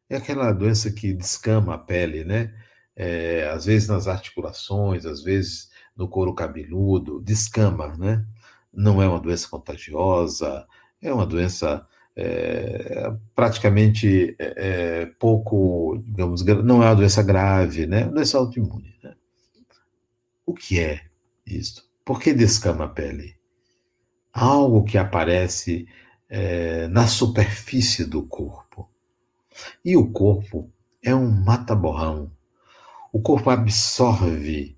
é 0.09 0.17
aquela 0.17 0.53
doença 0.53 0.91
que 0.91 1.13
descama 1.13 1.75
a 1.75 1.79
pele, 1.79 2.25
né? 2.25 2.55
É, 2.95 3.49
às 3.51 3.67
vezes 3.67 3.89
nas 3.89 4.07
articulações, 4.07 5.05
às 5.05 5.23
vezes 5.23 5.71
no 5.97 6.09
couro 6.09 6.35
cabeludo, 6.35 7.21
descama, 7.21 7.97
né? 7.97 8.25
Não 8.73 9.03
é 9.03 9.09
uma 9.09 9.21
doença 9.21 9.49
contagiosa, 9.49 10.67
é 11.01 11.13
uma 11.13 11.27
doença 11.27 11.87
é, 12.15 13.13
praticamente 13.35 14.37
é, 14.39 15.07
pouco, 15.19 16.03
digamos, 16.05 16.45
não 16.45 16.83
é 16.83 16.87
uma 16.87 16.95
doença 16.95 17.23
grave, 17.23 17.87
né? 17.87 18.05
Uma 18.05 18.13
doença 18.13 18.39
autoimune. 18.39 18.95
Né? 19.03 19.15
O 20.45 20.55
que 20.55 20.79
é 20.79 21.03
isto? 21.47 21.85
Por 22.05 22.21
que 22.21 22.33
descama 22.33 22.85
a 22.85 22.89
pele? 22.89 23.37
Algo 24.33 24.85
que 24.85 24.99
aparece 24.99 25.87
na 26.91 27.07
superfície 27.07 28.05
do 28.05 28.27
corpo. 28.27 28.91
E 29.85 29.97
o 29.97 30.11
corpo 30.11 30.71
é 31.03 31.15
um 31.15 31.31
mata-borrão. 31.31 32.31
O 33.13 33.23
corpo 33.23 33.49
absorve 33.49 34.76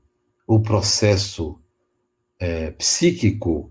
o 0.49 0.59
processo 0.59 1.61
é, 2.40 2.70
psíquico 2.70 3.70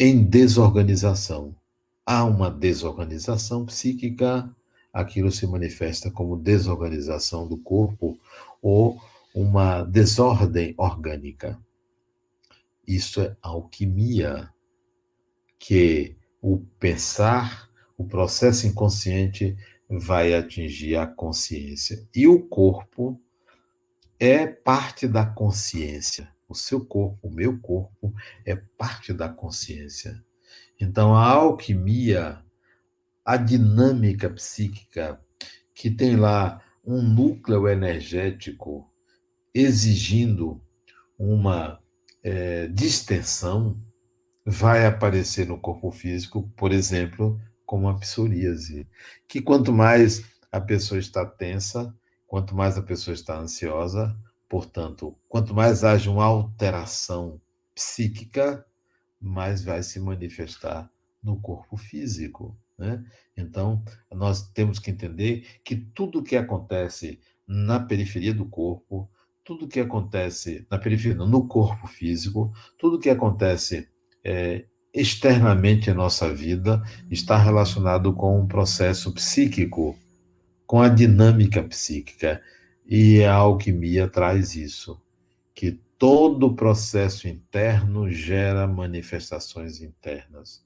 em 0.00 0.24
desorganização. 0.24 1.54
Há 2.06 2.24
uma 2.24 2.50
desorganização 2.50 3.66
psíquica, 3.66 4.50
aquilo 4.90 5.30
se 5.30 5.46
manifesta 5.46 6.10
como 6.10 6.38
desorganização 6.38 7.46
do 7.46 7.58
corpo 7.58 8.18
ou 8.62 8.98
uma 9.34 9.82
desordem 9.82 10.74
orgânica. 10.78 11.60
Isso 12.86 13.20
é 13.20 13.36
alquimia, 13.42 14.48
que 15.58 16.16
o 16.40 16.60
pensar, 16.80 17.68
o 17.98 18.04
processo 18.04 18.66
inconsciente 18.66 19.54
vai 19.86 20.32
atingir 20.32 20.96
a 20.96 21.06
consciência. 21.06 22.08
E 22.14 22.26
o 22.26 22.40
corpo 22.40 23.20
é 24.18 24.46
parte 24.46 25.06
da 25.06 25.24
consciência. 25.24 26.28
O 26.48 26.54
seu 26.54 26.84
corpo, 26.84 27.28
o 27.28 27.30
meu 27.30 27.58
corpo, 27.58 28.14
é 28.44 28.56
parte 28.56 29.12
da 29.12 29.28
consciência. 29.28 30.22
Então, 30.80 31.14
a 31.14 31.26
alquimia, 31.26 32.42
a 33.24 33.36
dinâmica 33.36 34.30
psíquica, 34.30 35.20
que 35.74 35.90
tem 35.90 36.16
lá 36.16 36.62
um 36.84 37.02
núcleo 37.02 37.68
energético 37.68 38.90
exigindo 39.54 40.60
uma 41.18 41.80
é, 42.22 42.66
distensão, 42.68 43.78
vai 44.44 44.86
aparecer 44.86 45.46
no 45.46 45.58
corpo 45.58 45.90
físico, 45.90 46.50
por 46.56 46.72
exemplo, 46.72 47.38
como 47.66 47.88
a 47.88 47.98
psoríase, 47.98 48.88
que 49.26 49.42
quanto 49.42 49.72
mais 49.72 50.24
a 50.50 50.58
pessoa 50.58 50.98
está 50.98 51.26
tensa, 51.26 51.94
quanto 52.28 52.54
mais 52.54 52.76
a 52.78 52.82
pessoa 52.82 53.14
está 53.14 53.36
ansiosa, 53.36 54.16
portanto, 54.48 55.16
quanto 55.28 55.54
mais 55.54 55.82
haja 55.82 56.10
uma 56.10 56.24
alteração 56.24 57.40
psíquica, 57.74 58.64
mais 59.20 59.64
vai 59.64 59.82
se 59.82 59.98
manifestar 59.98 60.88
no 61.22 61.40
corpo 61.40 61.76
físico. 61.76 62.56
Né? 62.78 63.04
Então, 63.36 63.82
nós 64.12 64.48
temos 64.50 64.78
que 64.78 64.90
entender 64.90 65.44
que 65.64 65.74
tudo 65.74 66.22
que 66.22 66.36
acontece 66.36 67.18
na 67.46 67.80
periferia 67.80 68.34
do 68.34 68.44
corpo, 68.44 69.10
tudo 69.42 69.66
que 69.66 69.80
acontece 69.80 70.66
na 70.70 70.78
periferia, 70.78 71.16
no 71.16 71.48
corpo 71.48 71.86
físico, 71.86 72.52
tudo 72.76 72.98
que 72.98 73.08
acontece 73.08 73.88
é, 74.22 74.66
externamente 74.92 75.88
em 75.88 75.94
nossa 75.94 76.32
vida 76.32 76.82
está 77.10 77.38
relacionado 77.38 78.12
com 78.12 78.38
um 78.38 78.46
processo 78.46 79.12
psíquico, 79.12 79.96
com 80.68 80.82
a 80.82 80.88
dinâmica 80.88 81.62
psíquica. 81.62 82.40
E 82.86 83.24
a 83.24 83.34
alquimia 83.34 84.06
traz 84.06 84.54
isso, 84.54 85.02
que 85.54 85.72
todo 85.98 86.54
processo 86.54 87.26
interno 87.26 88.10
gera 88.10 88.66
manifestações 88.66 89.82
internas, 89.82 90.64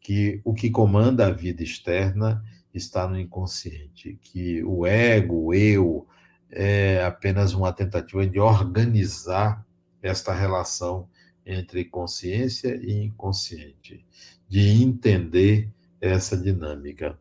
que 0.00 0.40
o 0.44 0.54
que 0.54 0.70
comanda 0.70 1.26
a 1.26 1.30
vida 1.30 1.62
externa 1.62 2.42
está 2.72 3.06
no 3.06 3.18
inconsciente, 3.18 4.18
que 4.22 4.64
o 4.64 4.86
ego, 4.86 5.46
o 5.46 5.54
eu, 5.54 6.06
é 6.50 7.04
apenas 7.04 7.52
uma 7.52 7.72
tentativa 7.72 8.26
de 8.26 8.40
organizar 8.40 9.64
esta 10.02 10.32
relação 10.32 11.08
entre 11.44 11.84
consciência 11.84 12.76
e 12.82 13.04
inconsciente, 13.04 14.04
de 14.48 14.82
entender 14.82 15.70
essa 16.00 16.36
dinâmica. 16.36 17.18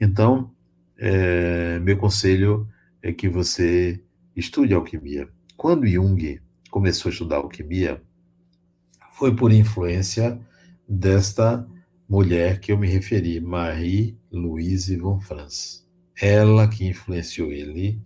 Então, 0.00 0.54
é, 1.00 1.78
meu 1.78 1.96
conselho 1.96 2.68
é 3.02 3.10
que 3.10 3.26
você 3.26 4.02
estude 4.36 4.74
alquimia. 4.74 5.28
Quando 5.56 5.86
Jung 5.86 6.38
começou 6.70 7.08
a 7.08 7.12
estudar 7.12 7.36
alquimia, 7.36 8.02
foi 9.12 9.34
por 9.34 9.50
influência 9.50 10.38
desta 10.86 11.66
mulher 12.06 12.60
que 12.60 12.70
eu 12.70 12.76
me 12.76 12.86
referi, 12.86 13.40
Marie-Louise 13.40 14.94
von 14.96 15.18
Franz. 15.20 15.88
Ela 16.20 16.68
que 16.68 16.86
influenciou 16.86 17.50
ele 17.50 17.98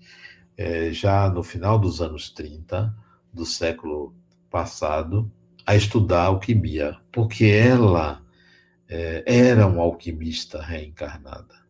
é, 0.56 0.92
já 0.92 1.28
no 1.28 1.42
final 1.42 1.80
dos 1.80 2.00
anos 2.00 2.30
30 2.30 2.94
do 3.32 3.44
século 3.44 4.14
passado, 4.48 5.28
a 5.66 5.74
estudar 5.74 6.26
alquimia, 6.26 6.96
porque 7.10 7.46
ela 7.46 8.24
é, 8.88 9.24
era 9.26 9.66
um 9.66 9.80
alquimista 9.80 10.62
reencarnada. 10.62 11.63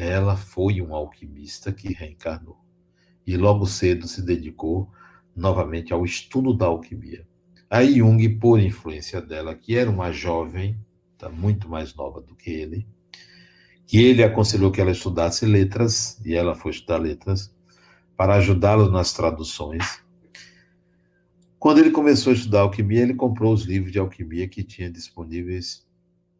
Ela 0.00 0.36
foi 0.36 0.80
um 0.80 0.94
alquimista 0.94 1.72
que 1.72 1.92
reencarnou. 1.92 2.58
E 3.26 3.36
logo 3.36 3.66
cedo 3.66 4.08
se 4.08 4.22
dedicou 4.22 4.90
novamente 5.36 5.92
ao 5.92 6.04
estudo 6.04 6.54
da 6.54 6.66
alquimia. 6.66 7.26
Aí 7.68 7.98
Jung, 7.98 8.28
por 8.38 8.58
influência 8.58 9.20
dela, 9.20 9.54
que 9.54 9.76
era 9.76 9.90
uma 9.90 10.10
jovem, 10.10 10.78
tá, 11.18 11.28
muito 11.28 11.68
mais 11.68 11.94
nova 11.94 12.20
do 12.20 12.34
que 12.34 12.50
ele, 12.50 12.86
que 13.86 13.98
ele 13.98 14.22
aconselhou 14.22 14.72
que 14.72 14.80
ela 14.80 14.90
estudasse 14.90 15.44
letras, 15.44 16.20
e 16.24 16.34
ela 16.34 16.54
foi 16.54 16.70
estudar 16.70 16.98
letras, 16.98 17.54
para 18.16 18.36
ajudá-lo 18.36 18.90
nas 18.90 19.12
traduções 19.12 20.02
quando 21.60 21.76
ele 21.76 21.90
começou 21.90 22.30
a 22.30 22.34
estudar 22.34 22.60
alquimia, 22.60 23.02
ele 23.02 23.12
comprou 23.12 23.52
os 23.52 23.64
livros 23.64 23.92
de 23.92 23.98
alquimia 23.98 24.48
que 24.48 24.64
tinha 24.64 24.90
disponíveis 24.90 25.86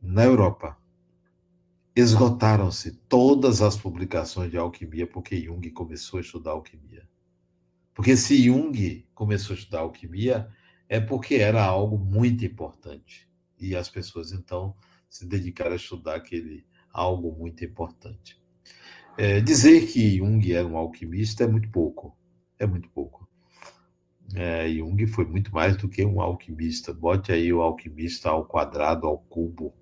na 0.01 0.25
Europa. 0.25 0.79
Esgotaram-se 1.95 2.93
todas 3.09 3.61
as 3.61 3.77
publicações 3.77 4.51
de 4.51 4.57
alquimia 4.57 5.07
porque 5.07 5.37
Jung 5.37 5.69
começou 5.71 6.19
a 6.19 6.21
estudar 6.21 6.53
alquimia. 6.53 7.09
Porque 7.93 8.17
se 8.17 8.45
Jung 8.45 9.07
começou 9.15 9.55
a 9.55 9.59
estudar 9.59 9.81
alquimia, 9.81 10.49
é 10.89 11.01
porque 11.01 11.35
era 11.35 11.65
algo 11.65 11.99
muito 11.99 12.45
importante. 12.45 13.29
E 13.59 13.75
as 13.75 13.89
pessoas, 13.89 14.33
então, 14.33 14.75
se 15.09 15.27
dedicaram 15.27 15.73
a 15.73 15.77
estudar 15.77 16.15
aquele 16.17 16.65
algo 16.93 17.33
muito 17.33 17.65
importante. 17.65 18.41
É, 19.19 19.41
dizer 19.41 19.87
que 19.87 20.17
Jung 20.19 20.53
era 20.53 20.67
um 20.67 20.77
alquimista 20.77 21.45
é 21.45 21.47
muito 21.47 21.69
pouco. 21.71 22.17
É 22.59 22.67
muito 22.67 22.89
pouco. 22.91 23.29
É, 24.35 24.69
Jung 24.69 25.07
foi 25.09 25.25
muito 25.25 25.53
mais 25.53 25.77
do 25.77 25.89
que 25.89 26.05
um 26.05 26.21
alquimista. 26.21 26.95
Bote 26.95 27.33
aí 27.33 27.53
o 27.53 27.61
alquimista 27.61 28.31
ao 28.31 28.47
quadrado, 28.47 29.07
ao 29.07 29.19
cubo. 29.19 29.75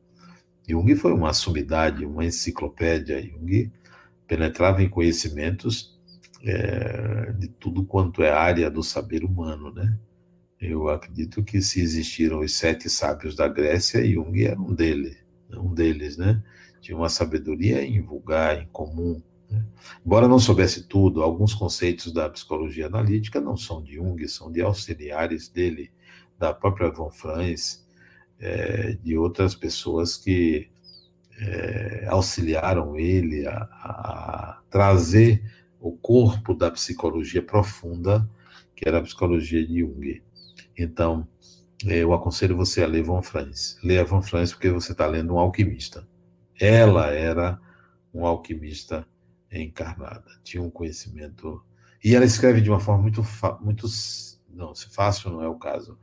Jung 0.69 0.95
foi 0.97 1.13
uma 1.13 1.33
sumidade, 1.33 2.05
uma 2.05 2.25
enciclopédia. 2.25 3.23
Jung 3.23 3.73
penetrava 4.27 4.83
em 4.83 4.89
conhecimentos 4.89 5.99
é, 6.43 7.33
de 7.33 7.49
tudo 7.49 7.85
quanto 7.85 8.23
é 8.23 8.31
área 8.31 8.71
do 8.71 8.83
saber 8.83 9.25
humano, 9.25 9.73
né? 9.73 9.99
Eu 10.61 10.89
acredito 10.89 11.43
que 11.43 11.63
se 11.63 11.81
existiram 11.81 12.41
os 12.41 12.55
sete 12.55 12.91
sábios 12.91 13.35
da 13.35 13.49
Grécia, 13.49 14.05
Jung 14.05 14.45
era 14.45 14.61
um 14.61 14.75
deles, 14.75 15.17
um 15.51 15.73
deles, 15.73 16.17
né? 16.17 16.43
Tinha 16.81 16.97
uma 16.97 17.09
sabedoria 17.09 17.85
invulgar, 17.87 18.63
incomum, 18.63 19.23
né? 19.51 19.65
Embora 20.05 20.29
não 20.29 20.39
soubesse 20.39 20.87
tudo, 20.87 21.23
alguns 21.23 21.55
conceitos 21.55 22.13
da 22.13 22.29
psicologia 22.29 22.87
analítica 22.87 23.41
não 23.41 23.57
são 23.57 23.83
de 23.83 23.95
Jung, 23.95 24.29
são 24.29 24.53
de 24.53 24.61
auxiliares 24.61 25.49
dele, 25.49 25.91
da 26.39 26.53
própria 26.53 26.91
Von 26.91 27.11
Franz, 27.11 27.88
é, 28.41 28.93
de 29.03 29.17
outras 29.17 29.55
pessoas 29.55 30.17
que 30.17 30.69
é, 31.41 32.07
auxiliaram 32.09 32.97
ele 32.97 33.47
a, 33.47 33.57
a, 33.57 34.63
trazer 34.71 35.43
o 35.81 35.93
corpo 35.93 36.55
da 36.55 36.71
psicologia 36.71 37.43
profunda, 37.43 38.29
que 38.75 38.89
era 38.89 38.99
a 38.99 39.03
psicologia 39.03 39.65
de 39.67 39.81
Jung. 39.81 40.23
Então, 40.77 41.27
é, 41.87 41.99
eu 41.99 42.13
aconselho 42.13 42.57
você 42.57 42.83
a 42.83 42.87
ler 42.87 43.03
Von 43.03 43.23
Franz. 43.23 43.79
Leia 43.83 44.05
Von 44.05 44.23
Franz 44.23 44.53
porque 44.53 44.71
você 44.71 44.93
está 44.93 45.07
lendo 45.07 45.35
um 45.35 45.39
alquimista. 45.39 46.07
Ela 46.61 47.09
era 47.11 47.61
um 48.13 48.27
alquimista 48.27 49.07
encarnada. 49.51 50.27
Tinha 50.43 50.63
um 50.63 50.71
conhecimento. 50.71 51.63
E 52.03 52.15
ela 52.15 52.25
escreve 52.25 52.61
de 52.61 52.71
uma 52.71 52.81
forma 52.81 53.03
muito. 53.03 53.25
muito 53.61 53.87
não, 54.49 54.75
fácil 54.75 55.31
não 55.31 55.43
é 55.43 55.49
o 55.49 55.55
caso. 55.55 55.99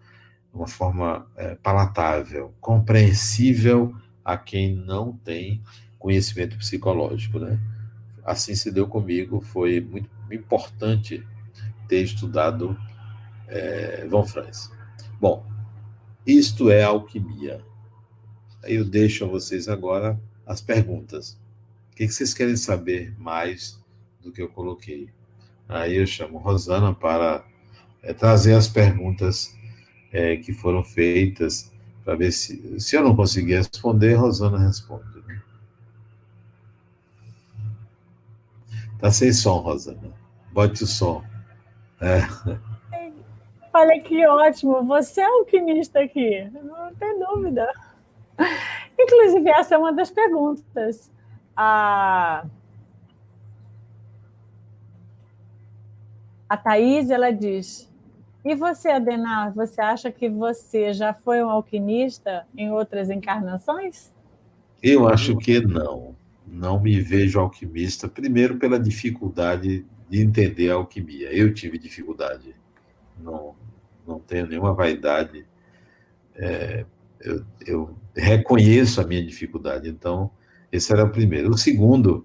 Uma 0.56 0.68
forma 0.68 1.28
é, 1.36 1.56
palatável, 1.56 2.54
compreensível 2.62 3.94
a 4.24 4.38
quem 4.38 4.74
não 4.74 5.12
tem 5.12 5.62
conhecimento 6.00 6.58
psicológico, 6.58 7.40
né? 7.40 7.60
Assim 8.24 8.56
se 8.56 8.72
deu 8.72 8.88
comigo, 8.88 9.42
foi 9.42 9.82
muito 9.82 10.10
importante 10.32 11.28
ter 11.90 12.04
estudado 12.04 12.78
é, 13.48 14.08
Von 14.08 14.26
Franz. 14.26 14.72
Bom, 15.20 15.46
isto 16.26 16.72
é 16.72 16.84
alquimia. 16.84 17.62
Eu 18.64 18.86
deixo 18.86 19.26
a 19.26 19.28
vocês 19.28 19.68
agora 19.68 20.20
as 20.46 20.62
perguntas. 20.62 21.38
O 21.92 21.96
que 21.96 22.08
vocês 22.08 22.34
querem 22.34 22.56
saber 22.56 23.14
mais 23.20 23.80
do 24.22 24.32
que 24.32 24.42
eu 24.42 24.50
coloquei? 24.50 25.10
Aí 25.68 25.96
eu 25.96 26.08
chamo 26.08 26.38
Rosana 26.38 26.94
para 26.94 27.46
é, 28.02 28.14
trazer 28.14 28.54
as 28.54 28.68
perguntas 28.68 29.55
é, 30.16 30.38
que 30.38 30.54
foram 30.54 30.82
feitas, 30.82 31.74
para 32.06 32.16
ver 32.16 32.32
se, 32.32 32.80
se 32.80 32.96
eu 32.96 33.04
não 33.04 33.16
conseguir 33.16 33.56
responder, 33.56 34.14
Rosana 34.14 34.58
responde. 34.58 35.04
Né? 35.28 35.42
Tá 38.98 39.12
sem 39.12 39.34
som, 39.34 39.58
Rosana. 39.58 40.14
Bote 40.54 40.84
o 40.84 40.88
som. 40.88 41.22
É. 42.00 42.22
Olha 43.74 44.02
que 44.02 44.26
ótimo, 44.26 44.86
você 44.86 45.20
é 45.20 45.26
alquimista 45.26 46.00
aqui, 46.00 46.50
não 46.64 46.96
tem 46.96 47.20
dúvida. 47.20 47.70
Inclusive, 48.98 49.50
essa 49.50 49.76
é 49.76 49.78
uma 49.78 49.92
das 49.92 50.10
perguntas. 50.10 51.12
A, 51.58 52.46
a 56.48 56.56
Thaís, 56.56 57.10
ela 57.10 57.32
diz, 57.32 57.94
e 58.46 58.54
você, 58.54 58.90
Adenar, 58.90 59.52
você 59.56 59.82
acha 59.82 60.12
que 60.12 60.30
você 60.30 60.94
já 60.94 61.16
foi 61.16 61.44
um 61.44 61.50
alquimista 61.50 62.46
em 62.56 62.72
outras 62.72 63.10
encarnações? 63.10 64.14
Eu 64.84 65.10
acho 65.10 65.36
que 65.38 65.60
não. 65.60 66.16
Não 66.46 66.80
me 66.80 67.02
vejo 67.02 67.40
alquimista, 67.40 68.08
primeiro 68.08 68.58
pela 68.58 68.80
dificuldade 68.80 69.84
de 70.08 70.22
entender 70.22 70.70
a 70.70 70.76
alquimia. 70.76 71.34
Eu 71.34 71.52
tive 71.56 71.80
dificuldade. 71.80 72.56
Não, 73.20 73.56
não 74.08 74.20
tenho 74.20 74.46
nenhuma 74.46 74.76
vaidade. 74.76 75.44
É, 76.36 76.86
eu, 77.20 77.44
eu, 77.66 77.96
reconheço 78.16 79.02
a 79.02 79.08
minha 79.08 79.26
dificuldade. 79.26 79.90
Então, 79.90 80.30
esse 80.72 80.94
era 80.94 81.04
o 81.04 81.10
primeiro. 81.10 81.50
O 81.50 81.58
segundo 81.58 82.24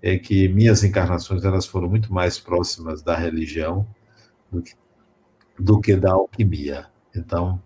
é 0.00 0.16
que 0.16 0.48
minhas 0.48 0.84
encarnações 0.84 1.44
elas 1.44 1.66
foram 1.66 1.88
muito 1.88 2.12
mais 2.14 2.38
próximas 2.38 3.02
da 3.02 3.16
religião 3.16 3.84
do 4.50 4.62
que, 4.62 4.74
do 5.58 5.80
que 5.80 5.96
da 5.96 6.12
alquimia. 6.12 6.86
Então, 7.14 7.60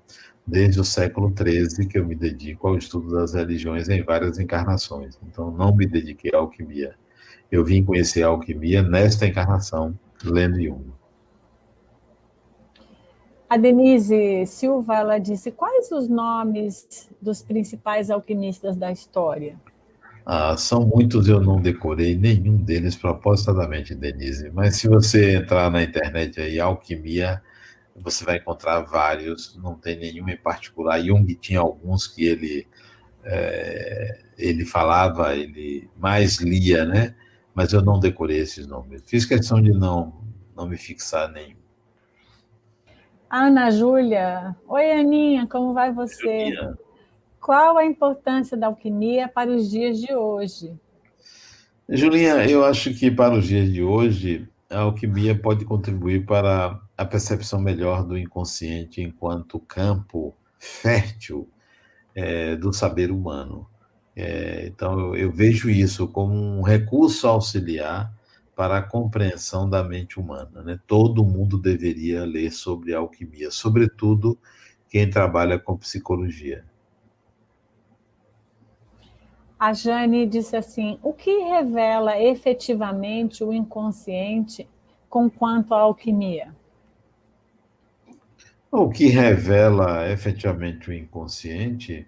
desde 0.46 0.80
o 0.80 0.84
século 0.84 1.32
XIII 1.36 1.86
que 1.86 1.98
eu 1.98 2.06
me 2.06 2.14
dedico 2.14 2.68
ao 2.68 2.76
estudo 2.76 3.14
das 3.14 3.34
religiões 3.34 3.88
em 3.88 4.02
várias 4.02 4.38
encarnações. 4.38 5.18
Então, 5.26 5.50
não 5.50 5.74
me 5.74 5.86
dediquei 5.86 6.32
à 6.34 6.38
alquimia. 6.38 6.94
Eu 7.50 7.64
vim 7.64 7.84
conhecer 7.84 8.22
a 8.22 8.28
alquimia 8.28 8.82
nesta 8.82 9.26
encarnação, 9.26 9.98
lendo 10.24 10.60
Jung. 10.60 10.92
A 13.48 13.56
Denise 13.56 14.46
Silva 14.46 14.96
ela 14.96 15.18
disse 15.18 15.50
quais 15.50 15.90
os 15.90 16.08
nomes 16.08 17.10
dos 17.20 17.42
principais 17.42 18.08
alquimistas 18.08 18.76
da 18.76 18.92
história. 18.92 19.56
Ah, 20.24 20.56
são 20.56 20.86
muitos, 20.86 21.26
eu 21.26 21.40
não 21.40 21.60
decorei 21.60 22.14
nenhum 22.16 22.56
deles 22.56 22.94
propositadamente, 22.94 23.92
Denise. 23.94 24.48
Mas 24.54 24.76
se 24.76 24.86
você 24.86 25.34
entrar 25.34 25.68
na 25.68 25.82
internet 25.82 26.40
aí, 26.40 26.60
alquimia, 26.60 27.42
você 27.96 28.24
vai 28.24 28.36
encontrar 28.36 28.80
vários, 28.80 29.56
não 29.56 29.74
tem 29.74 29.98
nenhum 29.98 30.28
em 30.28 30.36
particular. 30.36 31.00
Jung 31.00 31.26
tinha 31.34 31.60
alguns 31.60 32.06
que 32.06 32.24
ele 32.24 32.66
é, 33.24 34.22
ele 34.38 34.64
falava, 34.64 35.34
ele 35.34 35.88
mais 35.96 36.38
lia, 36.38 36.84
né? 36.84 37.14
Mas 37.54 37.72
eu 37.72 37.82
não 37.82 37.98
decorei 37.98 38.38
esses 38.38 38.66
nomes. 38.66 39.02
Fiz 39.06 39.26
questão 39.26 39.60
de 39.60 39.72
não 39.72 40.20
não 40.56 40.68
me 40.68 40.76
fixar 40.76 41.30
nenhum. 41.30 41.56
Ana 43.30 43.70
Júlia. 43.70 44.56
Oi, 44.66 44.92
Aninha, 44.92 45.46
como 45.46 45.72
vai 45.72 45.92
você? 45.92 46.46
Julia. 46.46 46.78
Qual 47.40 47.78
a 47.78 47.84
importância 47.86 48.56
da 48.56 48.66
alquimia 48.66 49.26
para 49.26 49.50
os 49.50 49.70
dias 49.70 49.98
de 49.98 50.14
hoje? 50.14 50.78
Julinha, 51.88 52.44
eu 52.48 52.64
acho 52.64 52.92
que 52.94 53.10
para 53.10 53.34
os 53.34 53.46
dias 53.46 53.72
de 53.72 53.82
hoje, 53.82 54.46
a 54.68 54.80
alquimia 54.80 55.34
pode 55.34 55.64
contribuir 55.64 56.26
para 56.26 56.78
a 57.00 57.04
percepção 57.06 57.58
melhor 57.58 58.04
do 58.04 58.18
inconsciente 58.18 59.00
enquanto 59.00 59.58
campo 59.58 60.34
fértil 60.58 61.48
é, 62.14 62.54
do 62.54 62.74
saber 62.74 63.10
humano. 63.10 63.66
É, 64.14 64.66
então, 64.66 65.00
eu, 65.00 65.16
eu 65.16 65.32
vejo 65.32 65.70
isso 65.70 66.06
como 66.08 66.34
um 66.34 66.60
recurso 66.60 67.26
auxiliar 67.26 68.14
para 68.54 68.76
a 68.76 68.82
compreensão 68.82 69.66
da 69.66 69.82
mente 69.82 70.20
humana. 70.20 70.62
Né? 70.62 70.78
Todo 70.86 71.24
mundo 71.24 71.56
deveria 71.56 72.26
ler 72.26 72.50
sobre 72.50 72.92
alquimia, 72.92 73.50
sobretudo 73.50 74.38
quem 74.86 75.08
trabalha 75.08 75.58
com 75.58 75.78
psicologia. 75.78 76.66
A 79.58 79.72
Jane 79.72 80.26
disse 80.26 80.54
assim: 80.54 80.98
o 81.02 81.14
que 81.14 81.30
revela 81.44 82.20
efetivamente 82.20 83.42
o 83.42 83.54
inconsciente 83.54 84.68
com 85.08 85.30
quanto 85.30 85.72
à 85.72 85.80
alquimia? 85.80 86.59
O 88.72 88.88
que 88.88 89.06
revela 89.06 90.08
efetivamente 90.10 90.90
o 90.90 90.92
inconsciente, 90.92 92.06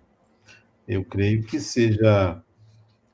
eu 0.89 1.05
creio 1.05 1.45
que 1.45 1.61
seja 1.61 2.43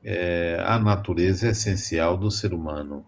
é, 0.05 0.62
a 0.66 0.78
natureza 0.78 1.51
essencial 1.51 2.16
do 2.16 2.30
ser 2.30 2.55
humano 2.55 3.07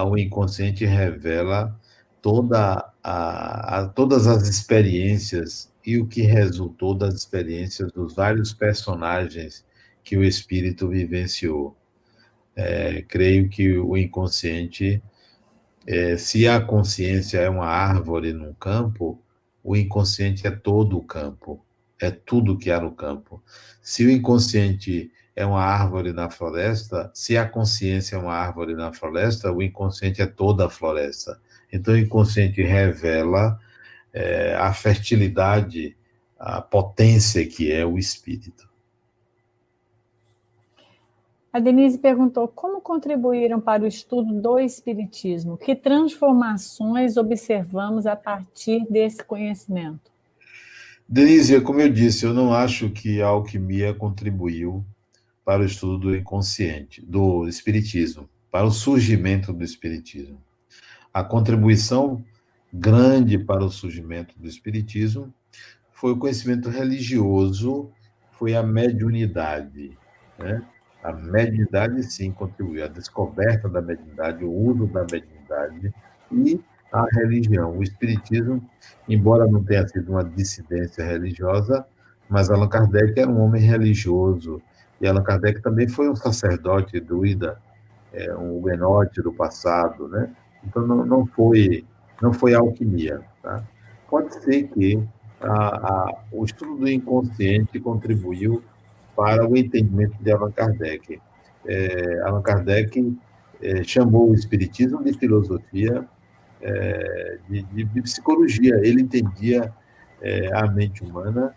o 0.00 0.16
inconsciente 0.16 0.84
revela 0.86 1.78
toda 2.22 2.90
a, 3.02 3.80
a, 3.80 3.88
todas 3.88 4.26
as 4.26 4.48
experiências 4.48 5.70
e 5.84 5.98
o 5.98 6.06
que 6.06 6.22
resultou 6.22 6.94
das 6.94 7.14
experiências 7.14 7.92
dos 7.92 8.14
vários 8.14 8.54
personagens 8.54 9.64
que 10.02 10.16
o 10.16 10.24
espírito 10.24 10.88
vivenciou. 10.88 11.76
É, 12.54 13.02
creio 13.02 13.48
que 13.48 13.76
o 13.78 13.96
inconsciente, 13.96 15.02
é, 15.86 16.16
se 16.16 16.46
a 16.46 16.60
consciência 16.60 17.38
é 17.38 17.48
uma 17.48 17.66
árvore 17.66 18.32
num 18.32 18.54
campo, 18.54 19.20
o 19.62 19.76
inconsciente 19.76 20.46
é 20.46 20.50
todo 20.50 20.96
o 20.98 21.02
campo, 21.02 21.64
é 22.00 22.10
tudo 22.10 22.58
que 22.58 22.70
há 22.70 22.80
no 22.80 22.92
campo. 22.92 23.42
Se 23.80 24.04
o 24.04 24.10
inconsciente 24.10 25.10
é 25.34 25.46
uma 25.46 25.62
árvore 25.62 26.12
na 26.12 26.28
floresta, 26.28 27.10
se 27.14 27.36
a 27.36 27.48
consciência 27.48 28.16
é 28.16 28.18
uma 28.18 28.34
árvore 28.34 28.74
na 28.74 28.92
floresta, 28.92 29.52
o 29.52 29.62
inconsciente 29.62 30.20
é 30.20 30.26
toda 30.26 30.66
a 30.66 30.70
floresta. 30.70 31.40
Então, 31.72 31.94
o 31.94 31.98
inconsciente 31.98 32.62
revela 32.62 33.58
é, 34.12 34.54
a 34.56 34.72
fertilidade, 34.74 35.96
a 36.38 36.60
potência 36.60 37.46
que 37.46 37.72
é 37.72 37.84
o 37.86 37.98
espírito. 37.98 38.68
A 41.52 41.60
Denise 41.60 41.98
perguntou 41.98 42.48
como 42.48 42.80
contribuíram 42.80 43.60
para 43.60 43.82
o 43.82 43.86
estudo 43.86 44.40
do 44.40 44.58
Espiritismo? 44.58 45.58
Que 45.58 45.76
transformações 45.76 47.18
observamos 47.18 48.06
a 48.06 48.16
partir 48.16 48.86
desse 48.88 49.22
conhecimento? 49.22 50.10
Denise, 51.06 51.60
como 51.60 51.82
eu 51.82 51.92
disse, 51.92 52.24
eu 52.24 52.32
não 52.32 52.54
acho 52.54 52.88
que 52.88 53.20
a 53.20 53.26
alquimia 53.26 53.92
contribuiu 53.92 54.82
para 55.44 55.60
o 55.60 55.66
estudo 55.66 55.98
do 55.98 56.16
inconsciente, 56.16 57.04
do 57.04 57.46
espiritismo, 57.46 58.26
para 58.50 58.64
o 58.64 58.70
surgimento 58.70 59.52
do 59.52 59.62
espiritismo. 59.62 60.40
A 61.12 61.22
contribuição 61.22 62.24
grande 62.72 63.36
para 63.36 63.62
o 63.62 63.70
surgimento 63.70 64.34
do 64.38 64.48
espiritismo 64.48 65.30
foi 65.92 66.12
o 66.12 66.16
conhecimento 66.16 66.70
religioso, 66.70 67.90
foi 68.30 68.56
a 68.56 68.62
mediunidade, 68.62 69.98
né? 70.38 70.66
A 71.02 71.12
mediunidade 71.12 72.02
sim 72.04 72.30
contribuiu, 72.30 72.84
a 72.84 72.88
descoberta 72.88 73.68
da 73.68 73.82
mediunidade, 73.82 74.44
o 74.44 74.52
uso 74.52 74.86
da 74.86 75.00
mediunidade 75.00 75.92
e 76.30 76.60
a 76.92 77.04
religião. 77.12 77.76
O 77.76 77.82
espiritismo, 77.82 78.62
embora 79.08 79.46
não 79.46 79.64
tenha 79.64 79.86
sido 79.88 80.12
uma 80.12 80.22
dissidência 80.22 81.04
religiosa, 81.04 81.84
mas 82.28 82.50
Allan 82.50 82.68
Kardec 82.68 83.18
era 83.18 83.28
um 83.28 83.40
homem 83.40 83.62
religioso, 83.62 84.62
e 85.00 85.06
Allan 85.06 85.24
Kardec 85.24 85.60
também 85.60 85.88
foi 85.88 86.08
um 86.08 86.14
sacerdote 86.14 87.00
druida, 87.00 87.58
é, 88.12 88.34
um 88.36 88.58
huguenote 88.58 89.20
do 89.20 89.32
passado, 89.32 90.06
né? 90.08 90.30
Então 90.64 90.86
não, 90.86 91.04
não 91.04 91.26
foi 91.26 91.84
não 92.20 92.32
foi 92.32 92.54
alquimia, 92.54 93.20
tá? 93.42 93.64
Pode 94.08 94.32
ser 94.44 94.68
que 94.68 95.02
a, 95.40 95.50
a, 95.50 96.14
o 96.30 96.44
estudo 96.44 96.76
do 96.76 96.88
inconsciente 96.88 97.80
contribuiu 97.80 98.62
para 99.14 99.46
o 99.48 99.56
entendimento 99.56 100.16
de 100.20 100.30
Allan 100.30 100.50
Kardec, 100.50 101.20
é, 101.66 102.20
Allan 102.24 102.42
Kardec 102.42 103.16
é, 103.62 103.82
chamou 103.84 104.30
o 104.30 104.34
Espiritismo 104.34 105.02
de 105.02 105.12
filosofia, 105.12 106.06
é, 106.60 107.38
de, 107.48 107.62
de, 107.62 108.02
psicologia. 108.02 108.80
Ele 108.82 109.02
entendia 109.02 109.72
é, 110.20 110.50
a 110.54 110.66
mente 110.66 111.02
humana 111.02 111.54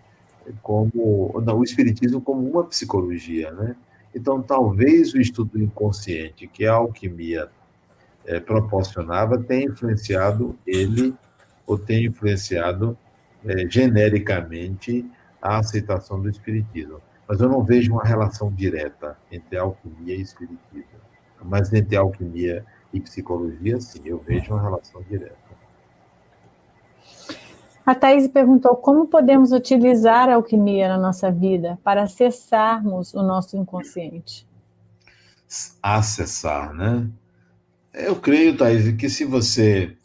como 0.61 1.41
não, 1.43 1.59
o 1.59 1.63
Espiritismo 1.63 2.21
como 2.21 2.47
uma 2.47 2.63
psicologia, 2.65 3.51
né? 3.51 3.75
Então, 4.13 4.41
talvez 4.41 5.13
o 5.13 5.19
estudo 5.19 5.61
inconsciente 5.61 6.47
que 6.47 6.65
a 6.65 6.73
alquimia 6.73 7.49
é, 8.25 8.39
proporcionava 8.39 9.37
tenha 9.37 9.65
influenciado 9.65 10.57
ele 10.65 11.13
ou 11.67 11.77
tenha 11.77 12.07
influenciado 12.07 12.97
é, 13.43 13.67
genericamente 13.69 15.05
a 15.41 15.57
aceitação 15.57 16.21
do 16.21 16.29
espiritismo. 16.29 17.01
Mas 17.27 17.39
eu 17.39 17.49
não 17.49 17.63
vejo 17.63 17.91
uma 17.91 18.03
relação 18.03 18.51
direta 18.51 19.17
entre 19.31 19.57
alquimia 19.57 20.15
e 20.15 20.21
espiritismo. 20.21 20.85
Mas 21.41 21.73
entre 21.73 21.95
alquimia 21.95 22.65
e 22.93 22.99
psicologia, 22.99 23.79
sim, 23.81 24.01
eu 24.05 24.17
vejo 24.19 24.53
uma 24.53 24.61
relação 24.61 25.01
direta. 25.03 25.35
A 27.85 27.93
Thais 27.93 28.27
perguntou 28.27 28.75
como 28.75 29.07
podemos 29.07 29.51
utilizar 29.51 30.27
a 30.27 30.35
alquimia 30.35 30.87
na 30.87 30.97
nossa 30.97 31.31
vida 31.31 31.77
para 31.83 32.03
acessarmos 32.03 33.13
o 33.13 33.21
nosso 33.21 33.55
inconsciente. 33.57 34.47
Acessar, 35.83 36.73
né? 36.73 37.07
Eu 37.93 38.15
creio, 38.15 38.57
Thais, 38.57 38.91
que 38.95 39.07
se 39.07 39.23
você 39.23 39.95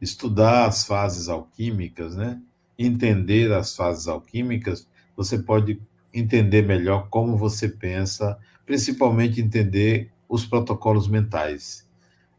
estudar 0.00 0.66
as 0.66 0.86
fases 0.86 1.28
alquímicas, 1.28 2.16
né? 2.16 2.40
entender 2.78 3.52
as 3.52 3.74
fases 3.74 4.06
alquímicas, 4.06 4.86
você 5.16 5.38
pode 5.38 5.80
entender 6.18 6.62
melhor 6.62 7.08
como 7.08 7.36
você 7.36 7.68
pensa, 7.68 8.38
principalmente 8.64 9.40
entender 9.40 10.10
os 10.28 10.44
protocolos 10.44 11.08
mentais, 11.08 11.88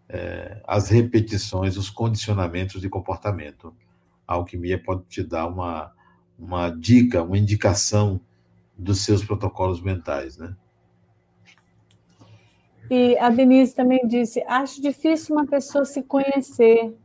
é, 0.10 0.62
as 0.66 0.90
repetições, 0.90 1.78
os 1.78 1.90
condicionamentos 1.90 2.82
de 2.82 2.90
comportamento. 2.90 3.74
A 4.28 4.34
alquimia 4.34 4.82
pode 4.82 5.04
te 5.06 5.24
dar 5.24 5.48
uma, 5.48 5.94
uma 6.38 6.70
dica, 6.70 7.24
uma 7.24 7.38
indicação 7.38 8.20
dos 8.78 9.04
seus 9.04 9.24
protocolos 9.24 9.82
mentais, 9.82 10.38
né? 10.38 10.56
E 12.90 13.18
a 13.18 13.30
Denise 13.30 13.76
também 13.76 14.08
disse: 14.08 14.42
acho 14.48 14.82
difícil 14.82 15.36
uma 15.36 15.46
pessoa 15.46 15.84
se 15.84 16.02
conhecer, 16.04 16.96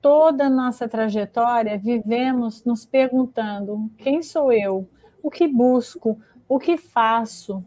toda 0.00 0.46
a 0.46 0.50
nossa 0.50 0.88
trajetória 0.88 1.78
vivemos 1.78 2.64
nos 2.64 2.84
perguntando: 2.84 3.90
quem 3.98 4.22
sou 4.22 4.52
eu? 4.52 4.88
O 5.24 5.30
que 5.30 5.48
busco? 5.48 6.20
O 6.46 6.58
que 6.58 6.76
faço? 6.76 7.64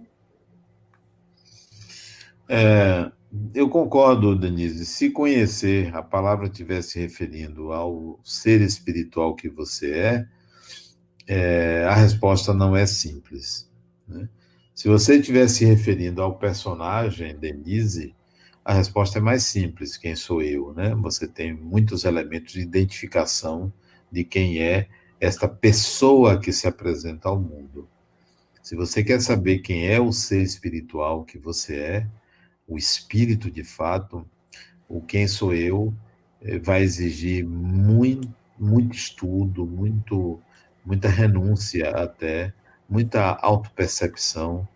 É, 2.48 3.12
eu 3.52 3.68
concordo, 3.68 4.38
Denise. 4.38 4.86
Se 4.86 5.10
conhecer, 5.10 5.94
a 5.96 6.04
palavra 6.04 6.46
estivesse 6.46 6.92
se 6.92 7.00
referindo 7.00 7.74
ao 7.74 8.20
ser 8.24 8.62
espiritual 8.62 9.34
que 9.34 9.50
você 9.50 9.92
é, 9.92 10.28
é 11.28 11.86
a 11.86 11.96
resposta 11.96 12.54
não 12.54 12.78
é 12.78 12.86
simples. 12.86 13.68
Né? 14.08 14.30
Se 14.76 14.88
você 14.88 15.16
estivesse 15.16 15.56
se 15.56 15.66
referindo 15.66 16.22
ao 16.22 16.38
personagem 16.38 17.36
Denise, 17.36 18.16
a 18.64 18.72
resposta 18.72 19.18
é 19.18 19.22
mais 19.22 19.42
simples: 19.42 19.98
quem 19.98 20.16
sou 20.16 20.44
eu? 20.44 20.76
Né? 20.76 20.94
Você 21.02 21.28
tem 21.28 21.56
muitos 21.56 22.06
elementos 22.06 22.54
de 22.54 22.62
identificação 22.62 23.74
de 24.12 24.24
quem 24.24 24.62
é 24.62 24.88
esta 25.20 25.48
pessoa 25.48 26.40
que 26.40 26.52
se 26.52 26.68
apresenta 26.68 27.30
ao 27.30 27.40
mundo. 27.40 27.88
Se 28.62 28.76
você 28.76 29.04
quer 29.04 29.22
saber 29.22 29.60
quem 29.60 29.88
é 29.88 30.00
o 30.00 30.12
ser 30.12 30.42
espiritual 30.42 31.24
que 31.24 31.38
você 31.38 31.76
é, 31.78 32.08
o 32.68 32.78
espírito 32.78 33.50
de 33.50 33.64
fato, 33.64 34.28
o 34.90 35.02
quem 35.02 35.28
sou 35.28 35.54
eu, 35.54 35.94
eh, 36.42 36.60
vai 36.60 36.84
exigir 36.84 37.46
muito, 37.46 38.34
muito 38.60 38.96
estudo, 38.96 39.66
muito, 39.66 40.40
muita 40.86 41.08
renúncia 41.08 41.90
até, 41.92 42.54
muita 42.90 43.36
autopercepção, 43.42 44.68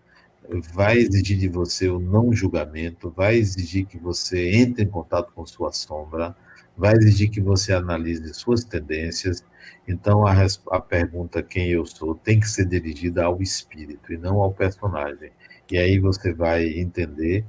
vai 0.74 0.98
exigir 0.98 1.38
de 1.38 1.48
você 1.48 1.90
o 1.90 2.00
não 2.00 2.34
julgamento, 2.34 3.10
vai 3.10 3.38
exigir 3.38 3.86
que 3.86 3.98
você 3.98 4.52
entre 4.56 4.84
em 4.84 4.88
contato 4.88 5.32
com 5.34 5.46
sua 5.46 5.72
sombra, 5.72 6.36
vai 6.76 6.94
exigir 6.96 7.30
que 7.30 7.42
você 7.42 7.74
analise 7.74 8.34
suas 8.34 8.64
tendências. 8.64 9.44
Então, 9.88 10.26
a, 10.26 10.34
a 10.72 10.80
pergunta 10.80 11.42
quem 11.42 11.70
eu 11.70 11.86
sou 11.86 12.16
tem 12.16 12.40
que 12.40 12.48
ser 12.48 12.66
dirigida 12.66 13.26
ao 13.26 13.42
espírito 13.42 14.14
e 14.14 14.18
não 14.18 14.40
ao 14.40 14.52
personagem. 14.52 15.32
E 15.70 15.78
aí 15.78 16.00
você 16.00 16.34
vai 16.34 16.68
entender 16.80 17.46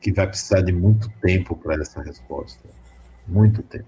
que 0.00 0.12
vai 0.12 0.26
precisar 0.26 0.62
de 0.62 0.72
muito 0.72 1.08
tempo 1.20 1.56
para 1.56 1.80
essa 1.80 2.02
resposta. 2.02 2.68
Muito 3.26 3.62
tempo. 3.62 3.86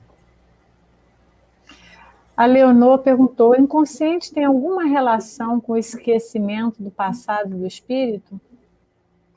A 2.37 2.47
Leonor 2.47 2.99
perguntou: 2.99 3.51
o 3.51 3.57
inconsciente 3.57 4.33
tem 4.33 4.45
alguma 4.45 4.85
relação 4.85 5.61
com 5.61 5.73
o 5.73 5.77
esquecimento 5.77 6.83
do 6.83 6.91
passado 6.91 7.57
do 7.57 7.67
espírito? 7.67 8.41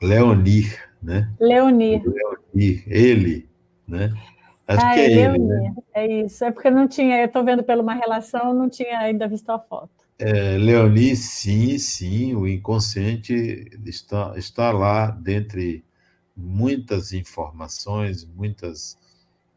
Leonir, 0.00 0.88
né? 1.02 1.30
Leonir. 1.40 2.02
Leonir, 2.04 2.84
ele, 2.86 3.48
né? 3.86 4.12
Acho 4.68 4.84
ah, 4.84 4.92
que 4.92 5.00
é, 5.00 5.04
é 5.04 5.24
ele, 5.24 5.38
né? 5.38 5.74
É 5.94 6.06
isso. 6.06 6.44
É 6.44 6.50
porque 6.50 6.70
não 6.70 6.86
tinha, 6.86 7.18
eu 7.20 7.26
estou 7.26 7.42
vendo 7.42 7.62
pela 7.62 7.82
uma 7.82 7.94
relação, 7.94 8.52
não 8.52 8.68
tinha 8.68 8.98
ainda 8.98 9.26
visto 9.26 9.48
a 9.48 9.58
foto. 9.58 9.90
É, 10.18 10.58
Leonir, 10.58 11.16
sim, 11.16 11.78
sim, 11.78 12.34
o 12.34 12.46
inconsciente 12.46 13.64
está, 13.86 14.34
está 14.36 14.70
lá 14.72 15.10
dentre 15.10 15.84
muitas 16.36 17.12
informações, 17.12 18.24
muitas, 18.24 18.98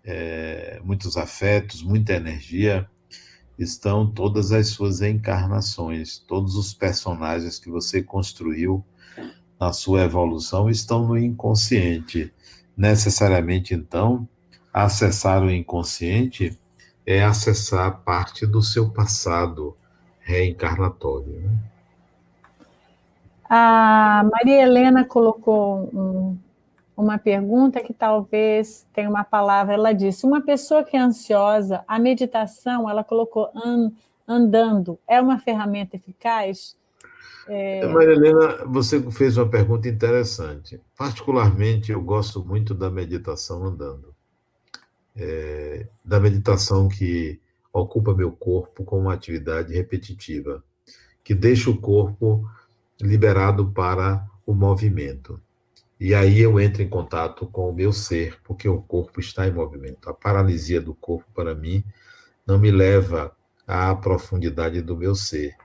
é, 0.03 0.79
muitos 0.83 1.17
afetos, 1.17 1.83
muita 1.83 2.13
energia 2.13 2.87
estão 3.57 4.09
todas 4.09 4.51
as 4.51 4.69
suas 4.69 5.01
encarnações, 5.01 6.19
todos 6.19 6.55
os 6.55 6.73
personagens 6.73 7.59
que 7.59 7.69
você 7.69 8.01
construiu 8.01 8.83
na 9.59 9.73
sua 9.73 10.03
evolução 10.03 10.69
estão 10.69 11.07
no 11.07 11.17
inconsciente. 11.17 12.33
Necessariamente, 12.77 13.73
então, 13.73 14.27
acessar 14.73 15.43
o 15.43 15.51
inconsciente 15.51 16.57
é 17.05 17.23
acessar 17.23 18.01
parte 18.01 18.45
do 18.45 18.61
seu 18.61 18.89
passado 18.89 19.75
reencarnatório. 20.19 21.41
Né? 21.41 21.57
A 23.49 24.23
Maria 24.31 24.61
Helena 24.61 25.03
colocou 25.03 25.89
um 25.93 26.37
uma 27.01 27.17
pergunta 27.17 27.81
que 27.81 27.93
talvez 27.93 28.85
tenha 28.93 29.09
uma 29.09 29.23
palavra. 29.23 29.73
Ela 29.73 29.93
disse: 29.93 30.25
uma 30.25 30.41
pessoa 30.41 30.83
que 30.83 30.95
é 30.95 30.99
ansiosa, 30.99 31.83
a 31.87 31.99
meditação, 31.99 32.89
ela 32.89 33.03
colocou 33.03 33.49
an, 33.55 33.91
andando, 34.27 34.99
é 35.07 35.19
uma 35.19 35.39
ferramenta 35.39 35.95
eficaz? 35.95 36.77
É... 37.47 37.85
Maria 37.87 38.13
Helena, 38.13 38.65
você 38.67 39.01
fez 39.11 39.37
uma 39.37 39.49
pergunta 39.49 39.89
interessante. 39.89 40.79
Particularmente, 40.97 41.91
eu 41.91 42.01
gosto 42.01 42.45
muito 42.45 42.73
da 42.73 42.89
meditação 42.89 43.63
andando. 43.65 44.10
É, 45.15 45.87
da 46.03 46.19
meditação 46.19 46.87
que 46.87 47.39
ocupa 47.73 48.13
meu 48.13 48.31
corpo 48.31 48.83
com 48.83 48.99
uma 48.99 49.13
atividade 49.13 49.73
repetitiva, 49.73 50.63
que 51.23 51.33
deixa 51.33 51.69
o 51.69 51.77
corpo 51.77 52.49
liberado 53.01 53.71
para 53.71 54.25
o 54.45 54.53
movimento. 54.53 55.39
E 55.99 56.15
aí 56.15 56.39
eu 56.39 56.59
entro 56.59 56.81
em 56.81 56.89
contato 56.89 57.45
com 57.47 57.69
o 57.69 57.73
meu 57.73 57.93
ser, 57.93 58.39
porque 58.43 58.67
o 58.67 58.81
corpo 58.81 59.19
está 59.19 59.47
em 59.47 59.51
movimento. 59.51 60.09
A 60.09 60.13
paralisia 60.13 60.81
do 60.81 60.95
corpo, 60.95 61.27
para 61.33 61.53
mim, 61.53 61.83
não 62.45 62.57
me 62.57 62.71
leva 62.71 63.35
à 63.67 63.93
profundidade 63.95 64.81
do 64.81 64.97
meu 64.97 65.13
ser. 65.13 65.55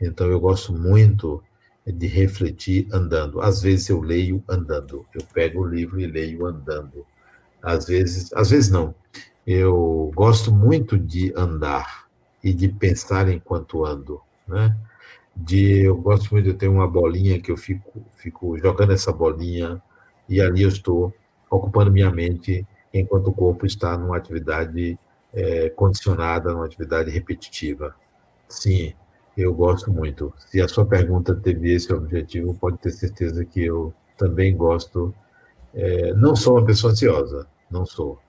Então 0.00 0.26
eu 0.26 0.40
gosto 0.40 0.72
muito 0.72 1.42
de 1.86 2.06
refletir 2.08 2.88
andando. 2.92 3.40
Às 3.40 3.62
vezes 3.62 3.88
eu 3.88 4.00
leio 4.00 4.42
andando. 4.48 5.06
Eu 5.14 5.24
pego 5.32 5.60
o 5.60 5.66
livro 5.66 6.00
e 6.00 6.06
leio 6.06 6.44
andando. 6.46 7.06
Às 7.66 7.86
vezes, 7.86 8.32
às 8.32 8.50
vezes 8.50 8.70
não. 8.70 8.94
Eu 9.46 10.12
gosto 10.14 10.52
muito 10.52 10.96
de 10.96 11.32
andar 11.36 12.06
e 12.42 12.54
de 12.54 12.68
pensar 12.68 13.28
enquanto 13.28 13.84
ando, 13.84 14.20
né? 14.46 14.76
de 15.36 15.80
eu 15.82 15.96
gosto 15.96 16.32
muito 16.32 16.46
de 16.46 16.54
ter 16.54 16.68
uma 16.68 16.88
bolinha 16.88 17.40
que 17.40 17.50
eu 17.50 17.56
fico, 17.56 18.02
fico 18.16 18.56
jogando 18.58 18.92
essa 18.92 19.12
bolinha 19.12 19.82
e 20.28 20.40
ali 20.40 20.62
eu 20.62 20.68
estou 20.68 21.12
ocupando 21.50 21.90
minha 21.92 22.10
mente 22.10 22.66
enquanto 22.92 23.28
o 23.28 23.32
corpo 23.32 23.66
está 23.66 23.98
numa 23.98 24.16
atividade 24.16 24.98
é, 25.34 25.68
condicionada, 25.70 26.52
numa 26.52 26.64
atividade 26.64 27.10
repetitiva. 27.10 27.94
Sim, 28.48 28.94
eu 29.36 29.52
gosto 29.52 29.92
muito. 29.92 30.32
Se 30.38 30.60
a 30.62 30.68
sua 30.68 30.86
pergunta 30.86 31.34
teve 31.34 31.74
esse 31.74 31.92
objetivo, 31.92 32.54
pode 32.54 32.78
ter 32.78 32.92
certeza 32.92 33.44
que 33.44 33.64
eu 33.64 33.92
também 34.16 34.56
gosto. 34.56 35.12
É, 35.74 36.14
não 36.14 36.34
sou 36.34 36.56
uma 36.56 36.64
pessoa 36.64 36.92
ansiosa, 36.92 37.46
não 37.70 37.86
sou. 37.86 38.20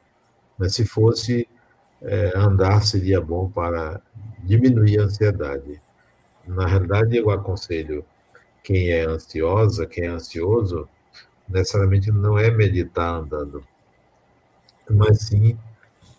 Mas 0.58 0.76
se 0.76 0.86
fosse, 0.86 1.48
é, 2.02 2.34
andar 2.36 2.82
seria 2.84 3.22
bom 3.22 3.50
para 3.50 4.02
diminuir 4.44 5.00
a 5.00 5.04
ansiedade 5.04 5.82
na 6.48 6.66
realidade, 6.66 7.18
eu 7.18 7.30
aconselho 7.30 8.06
quem 8.64 8.90
é 8.90 9.04
ansiosa, 9.06 9.86
quem 9.86 10.06
é 10.06 10.08
ansioso, 10.08 10.88
necessariamente 11.48 12.10
não 12.12 12.38
é 12.38 12.50
meditar 12.50 13.16
andando, 13.16 13.64
mas 14.90 15.24
sim 15.24 15.58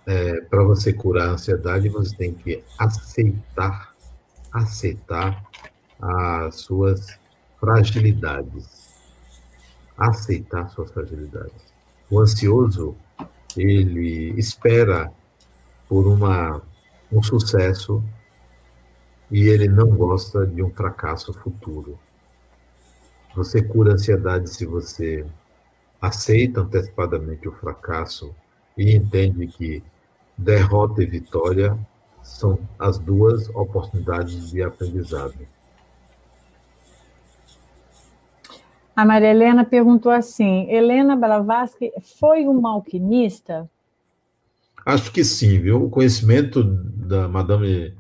é, 0.07 0.41
para 0.43 0.63
você 0.63 0.93
curar 0.93 1.29
a 1.29 1.33
ansiedade, 1.33 1.89
você 1.89 2.15
tem 2.15 2.35
que 2.35 2.63
aceitar, 2.79 3.95
aceitar 4.53 5.45
as 6.01 6.57
suas 6.57 7.19
fragilidades. 7.59 8.89
Aceitar 9.97 10.69
suas 10.71 10.93
fragilidades. 10.93 11.75
O 12.09 12.21
ansioso, 12.21 12.97
ele 13.57 14.31
espera 14.39 15.13
por 15.89 16.07
uma, 16.07 16.63
um 17.11 17.23
sucesso 17.23 18.03
e 19.31 19.49
ele 19.49 19.69
não 19.69 19.89
gosta 19.89 20.47
de 20.47 20.63
um 20.63 20.71
fracasso 20.71 21.33
futuro. 21.33 21.99
Você 23.35 23.63
cura 23.63 23.93
a 23.93 23.95
ansiedade 23.95 24.51
se 24.51 24.67
você 24.67 25.25
aceita 26.01 26.61
antecipadamente 26.61 27.49
o 27.49 27.53
fracasso 27.53 28.35
e 28.77 28.95
entende 28.95 29.47
que 29.47 29.83
derrota 30.37 31.03
e 31.03 31.07
vitória 31.07 31.77
são 32.23 32.59
as 32.79 32.99
duas 32.99 33.49
oportunidades 33.51 34.51
de 34.51 34.63
aprendizado. 34.63 35.35
A 38.99 39.05
Maria 39.05 39.31
Helena 39.31 39.65
perguntou 39.65 40.11
assim: 40.11 40.69
Helena 40.69 41.15
Blavatsky 41.15 41.93
foi 42.19 42.49
uma 42.49 42.73
alquimista? 42.73 43.71
Acho 44.85 45.13
que 45.13 45.23
sim, 45.23 45.61
viu? 45.61 45.85
O 45.85 45.89
conhecimento 45.89 46.65
da 46.65 47.29
Madame 47.29 47.97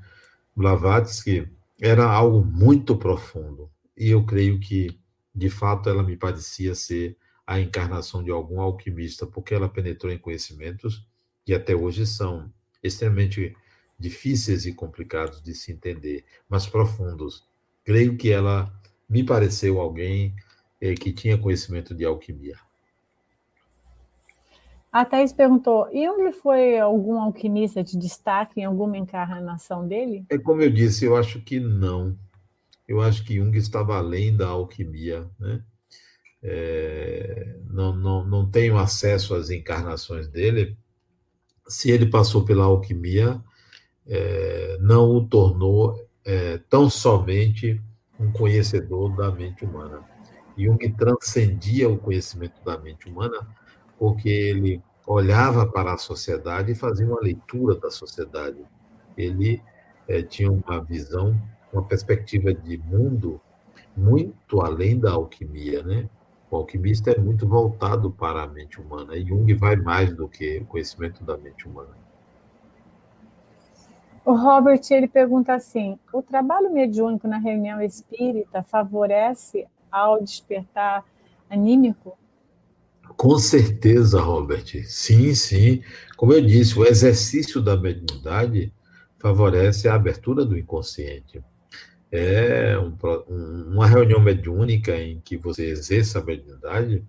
Blavatsky 0.57 1.49
era 1.80 2.05
algo 2.05 2.44
muito 2.44 2.96
profundo. 2.96 3.70
E 3.96 4.11
eu 4.11 4.26
creio 4.26 4.59
que, 4.59 4.99
de 5.32 5.49
fato, 5.49 5.88
ela 5.88 6.03
me 6.03 6.16
parecia 6.16 6.74
ser 6.74 7.16
a 7.46 7.61
encarnação 7.61 8.24
de 8.24 8.32
algum 8.32 8.61
alquimista, 8.61 9.24
porque 9.24 9.55
ela 9.55 9.68
penetrou 9.68 10.12
em 10.12 10.18
conhecimentos 10.18 11.07
que 11.44 11.55
até 11.55 11.76
hoje 11.76 12.09
são 12.09 12.53
extremamente 12.82 13.55
difíceis 13.96 14.66
e 14.66 14.72
complicados 14.72 15.40
de 15.40 15.55
se 15.55 15.70
entender, 15.70 16.24
mas 16.49 16.66
profundos. 16.66 17.46
Creio 17.84 18.16
que 18.16 18.32
ela 18.32 18.68
me 19.09 19.22
pareceu 19.22 19.80
alguém 19.80 20.34
eh, 20.81 20.95
que 20.95 21.12
tinha 21.12 21.39
conhecimento 21.39 21.95
de 21.95 22.05
alquimia. 22.05 22.57
A 24.91 25.05
Thais 25.05 25.33
perguntou: 25.33 25.89
e 25.93 26.09
onde 26.09 26.33
foi 26.33 26.79
algum 26.79 27.20
alquimista 27.20 27.83
de 27.83 27.99
destaque 27.99 28.61
em 28.61 28.64
alguma 28.64 28.97
encarnação 28.97 29.87
dele? 29.87 30.24
É 30.31 30.39
como 30.39 30.62
eu 30.62 30.70
disse, 30.70 31.05
eu 31.05 31.16
acho 31.16 31.41
que 31.41 31.61
não. 31.61 32.16
Eu 32.87 33.03
acho 33.03 33.22
que 33.24 33.37
Jung 33.37 33.57
estava 33.57 33.99
além 33.99 34.35
da 34.35 34.49
alquimia, 34.49 35.26
né? 35.39 35.62
É, 36.43 37.57
não, 37.68 37.95
não, 37.95 38.24
não 38.24 38.51
tenho 38.51 38.79
acesso 38.79 39.35
às 39.35 39.51
encarnações 39.51 40.29
dele, 40.29 40.76
se 41.68 41.91
ele 41.91 42.07
passou 42.07 42.45
pela 42.45 42.64
alquimia, 42.64 43.43
é, 44.07 44.79
não 44.81 45.11
o 45.11 45.26
tornou 45.26 46.03
é, 46.24 46.59
tão 46.70 46.89
somente 46.89 47.81
um 48.18 48.33
conhecedor 48.33 49.14
da 49.14 49.31
mente 49.31 49.64
humana. 49.64 50.03
Jung 50.59 50.79
transcendia 50.93 51.89
o 51.89 51.99
conhecimento 51.99 52.63
da 52.65 52.77
mente 52.79 53.09
humana 53.09 53.47
porque 53.99 54.29
ele 54.29 54.83
olhava 55.07 55.67
para 55.67 55.95
a 55.95 55.99
sociedade 55.99 56.73
e 56.73 56.75
fazia 56.75 57.07
uma 57.07 57.21
leitura 57.21 57.75
da 57.75 57.91
sociedade. 57.91 58.65
Ele 59.17 59.63
é, 60.07 60.23
tinha 60.23 60.51
uma 60.51 60.83
visão, 60.83 61.35
uma 61.73 61.83
perspectiva 61.83 62.53
de 62.53 62.77
mundo 62.79 63.41
muito 63.97 64.61
além 64.61 64.99
da 64.99 65.13
alquimia, 65.13 65.83
né? 65.83 66.09
O 66.51 66.57
alquimista 66.57 67.11
é 67.11 67.19
muito 67.19 67.47
voltado 67.47 68.11
para 68.11 68.43
a 68.43 68.47
mente 68.47 68.81
humana, 68.81 69.17
e 69.17 69.27
Jung 69.27 69.53
vai 69.55 69.77
mais 69.77 70.15
do 70.15 70.29
que 70.29 70.59
o 70.59 70.65
conhecimento 70.65 71.23
da 71.23 71.37
mente 71.37 71.69
humana. 71.69 71.91
O 74.25 74.35
Robert 74.35 74.81
ele 74.91 75.09
pergunta 75.09 75.55
assim: 75.55 75.99
o 76.13 76.23
trabalho 76.23 76.73
mediúnico 76.73 77.27
na 77.27 77.39
reunião 77.39 77.81
espírita 77.81 78.63
favorece 78.63 79.67
ao 79.91 80.22
despertar 80.22 81.05
anímico? 81.49 82.16
Com 83.16 83.39
certeza, 83.39 84.20
Robert. 84.20 84.84
Sim, 84.84 85.34
sim. 85.34 85.82
Como 86.16 86.32
eu 86.32 86.41
disse, 86.41 86.78
o 86.78 86.84
exercício 86.84 87.61
da 87.61 87.76
mediunidade 87.76 88.72
favorece 89.18 89.89
a 89.89 89.95
abertura 89.95 90.45
do 90.45 90.57
inconsciente 90.57 91.43
é 92.11 92.78
um, 92.78 92.97
uma 93.68 93.86
reunião 93.86 94.20
mediúnica 94.20 94.97
em 94.97 95.20
que 95.20 95.36
você 95.36 95.66
exerça 95.66 96.18
a 96.18 96.24
mediunidade 96.24 97.05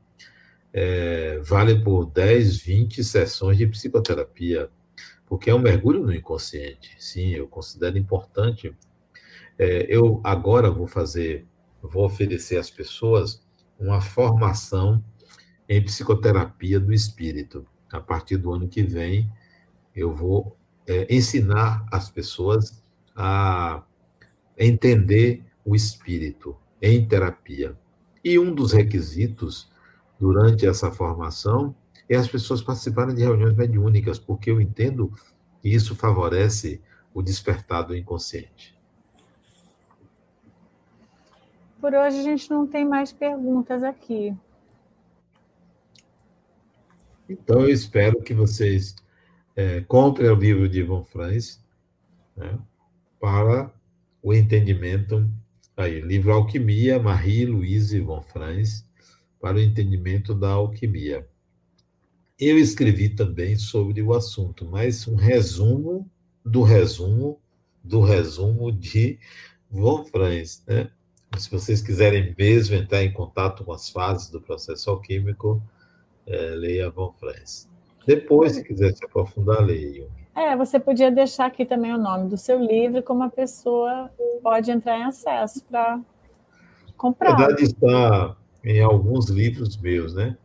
é, 0.73 1.39
vale 1.39 1.81
por 1.81 2.05
10, 2.05 2.57
20 2.57 3.03
sessões 3.03 3.57
de 3.57 3.65
psicoterapia, 3.65 4.69
porque 5.25 5.49
é 5.49 5.55
um 5.55 5.59
mergulho 5.59 6.03
no 6.03 6.13
inconsciente. 6.13 6.95
Sim, 6.99 7.29
eu 7.29 7.47
considero 7.47 7.97
importante. 7.97 8.75
É, 9.57 9.85
eu 9.89 10.21
agora 10.23 10.69
vou 10.69 10.85
fazer, 10.85 11.45
vou 11.87 12.05
oferecer 12.05 12.57
às 12.57 12.69
pessoas 12.69 13.41
uma 13.79 14.01
formação 14.01 15.03
em 15.67 15.83
psicoterapia 15.83 16.79
do 16.79 16.91
espírito. 16.91 17.65
A 17.91 17.99
partir 17.99 18.37
do 18.37 18.51
ano 18.51 18.67
que 18.67 18.83
vem, 18.83 19.31
eu 19.95 20.13
vou 20.13 20.57
é, 20.87 21.07
ensinar 21.13 21.85
as 21.91 22.09
pessoas 22.09 22.83
a 23.15 23.83
entender 24.57 25.43
o 25.63 25.75
espírito 25.75 26.55
em 26.81 27.07
terapia. 27.07 27.77
E 28.23 28.37
um 28.37 28.53
dos 28.53 28.73
requisitos 28.73 29.71
durante 30.19 30.65
essa 30.65 30.91
formação 30.91 31.75
é 32.07 32.15
as 32.15 32.27
pessoas 32.27 32.61
participarem 32.61 33.15
de 33.15 33.21
reuniões 33.21 33.55
mediúnicas, 33.55 34.17
porque 34.17 34.49
eu 34.49 34.59
entendo 34.59 35.13
que 35.61 35.69
isso 35.69 35.95
favorece 35.95 36.81
o 37.13 37.21
despertar 37.21 37.83
do 37.83 37.95
inconsciente. 37.95 38.78
Por 41.79 41.93
hoje 41.93 42.19
a 42.19 42.23
gente 42.23 42.49
não 42.49 42.67
tem 42.67 42.85
mais 42.85 43.11
perguntas 43.11 43.83
aqui. 43.83 44.35
Então 47.27 47.61
eu 47.61 47.69
espero 47.69 48.21
que 48.21 48.33
vocês 48.33 48.95
é, 49.55 49.81
comprem 49.81 50.29
o 50.29 50.35
livro 50.35 50.67
de 50.67 50.79
Ivan 50.79 51.03
Franz 51.03 51.63
né, 52.35 52.57
para 53.19 53.71
o 54.21 54.33
entendimento, 54.33 55.29
aí, 55.77 56.01
livro 56.01 56.33
Alquimia, 56.33 56.99
Marie-Louise 56.99 57.99
von 58.01 58.23
Franz, 58.23 58.85
para 59.39 59.57
o 59.57 59.61
entendimento 59.61 60.35
da 60.35 60.49
alquimia. 60.49 61.25
Eu 62.37 62.57
escrevi 62.57 63.09
também 63.09 63.55
sobre 63.55 64.01
o 64.01 64.13
assunto, 64.13 64.65
mas 64.65 65.07
um 65.07 65.15
resumo 65.15 66.09
do 66.43 66.61
resumo 66.61 67.39
do 67.83 68.01
resumo 68.01 68.71
de 68.71 69.17
Von 69.69 70.05
Franz, 70.05 70.63
né? 70.67 70.91
Se 71.37 71.49
vocês 71.51 71.81
quiserem 71.81 72.35
mesmo 72.37 72.75
entrar 72.75 73.03
em 73.03 73.11
contato 73.11 73.63
com 73.63 73.71
as 73.71 73.89
fases 73.89 74.29
do 74.29 74.41
processo 74.41 74.89
alquímico, 74.89 75.61
é, 76.25 76.37
leia 76.55 76.89
Von 76.89 77.13
Franz. 77.13 77.69
Depois, 78.05 78.53
se 78.53 78.63
quiser 78.63 78.93
se 78.95 79.05
aprofundar, 79.05 79.61
leia. 79.63 80.07
É, 80.35 80.55
você 80.55 80.79
podia 80.79 81.11
deixar 81.11 81.47
aqui 81.47 81.65
também 81.65 81.93
o 81.93 81.97
nome 81.97 82.29
do 82.29 82.37
seu 82.37 82.59
livro, 82.59 83.03
como 83.03 83.23
a 83.23 83.29
pessoa 83.29 84.09
pode 84.41 84.71
entrar 84.71 84.97
em 84.97 85.03
acesso 85.03 85.63
para 85.65 85.99
comprar. 86.95 87.31
Na 87.31 87.37
verdade, 87.47 87.63
está 87.63 88.35
em 88.63 88.81
alguns 88.81 89.29
livros 89.29 89.77
meus, 89.77 90.13
né? 90.13 90.37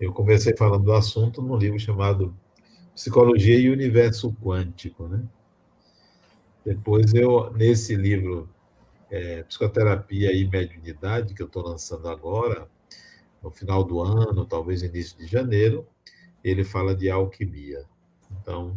Eu 0.00 0.12
comecei 0.12 0.56
falando 0.56 0.84
do 0.84 0.92
assunto 0.92 1.40
num 1.42 1.56
livro 1.56 1.78
chamado 1.78 2.34
Psicologia 2.94 3.58
e 3.58 3.70
Universo 3.70 4.34
Quântico, 4.42 5.08
né? 5.08 5.22
Depois 6.64 7.12
eu, 7.12 7.52
nesse 7.52 7.94
livro, 7.94 8.48
é, 9.14 9.44
Psicoterapia 9.44 10.32
e 10.32 10.44
Mediunidade, 10.44 11.34
que 11.34 11.42
eu 11.42 11.46
estou 11.46 11.62
lançando 11.62 12.08
agora, 12.08 12.68
no 13.40 13.48
final 13.48 13.84
do 13.84 14.00
ano, 14.00 14.44
talvez 14.44 14.82
início 14.82 15.16
de 15.16 15.26
janeiro, 15.28 15.86
ele 16.42 16.64
fala 16.64 16.96
de 16.96 17.08
alquimia. 17.08 17.84
Então, 18.32 18.76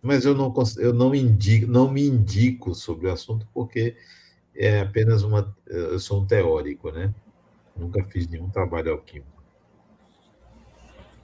mas 0.00 0.24
eu 0.24 0.36
não, 0.36 0.54
eu 0.78 0.94
não, 0.94 1.12
indico, 1.12 1.66
não 1.66 1.90
me 1.90 2.06
indico 2.06 2.76
sobre 2.76 3.08
o 3.08 3.12
assunto 3.12 3.44
porque 3.52 3.96
é 4.54 4.80
apenas 4.80 5.24
uma. 5.24 5.52
Eu 5.66 5.98
sou 5.98 6.22
um 6.22 6.26
teórico, 6.26 6.92
né? 6.92 7.12
Nunca 7.76 8.04
fiz 8.04 8.28
nenhum 8.28 8.48
trabalho 8.48 8.92
alquímico. 8.92 9.42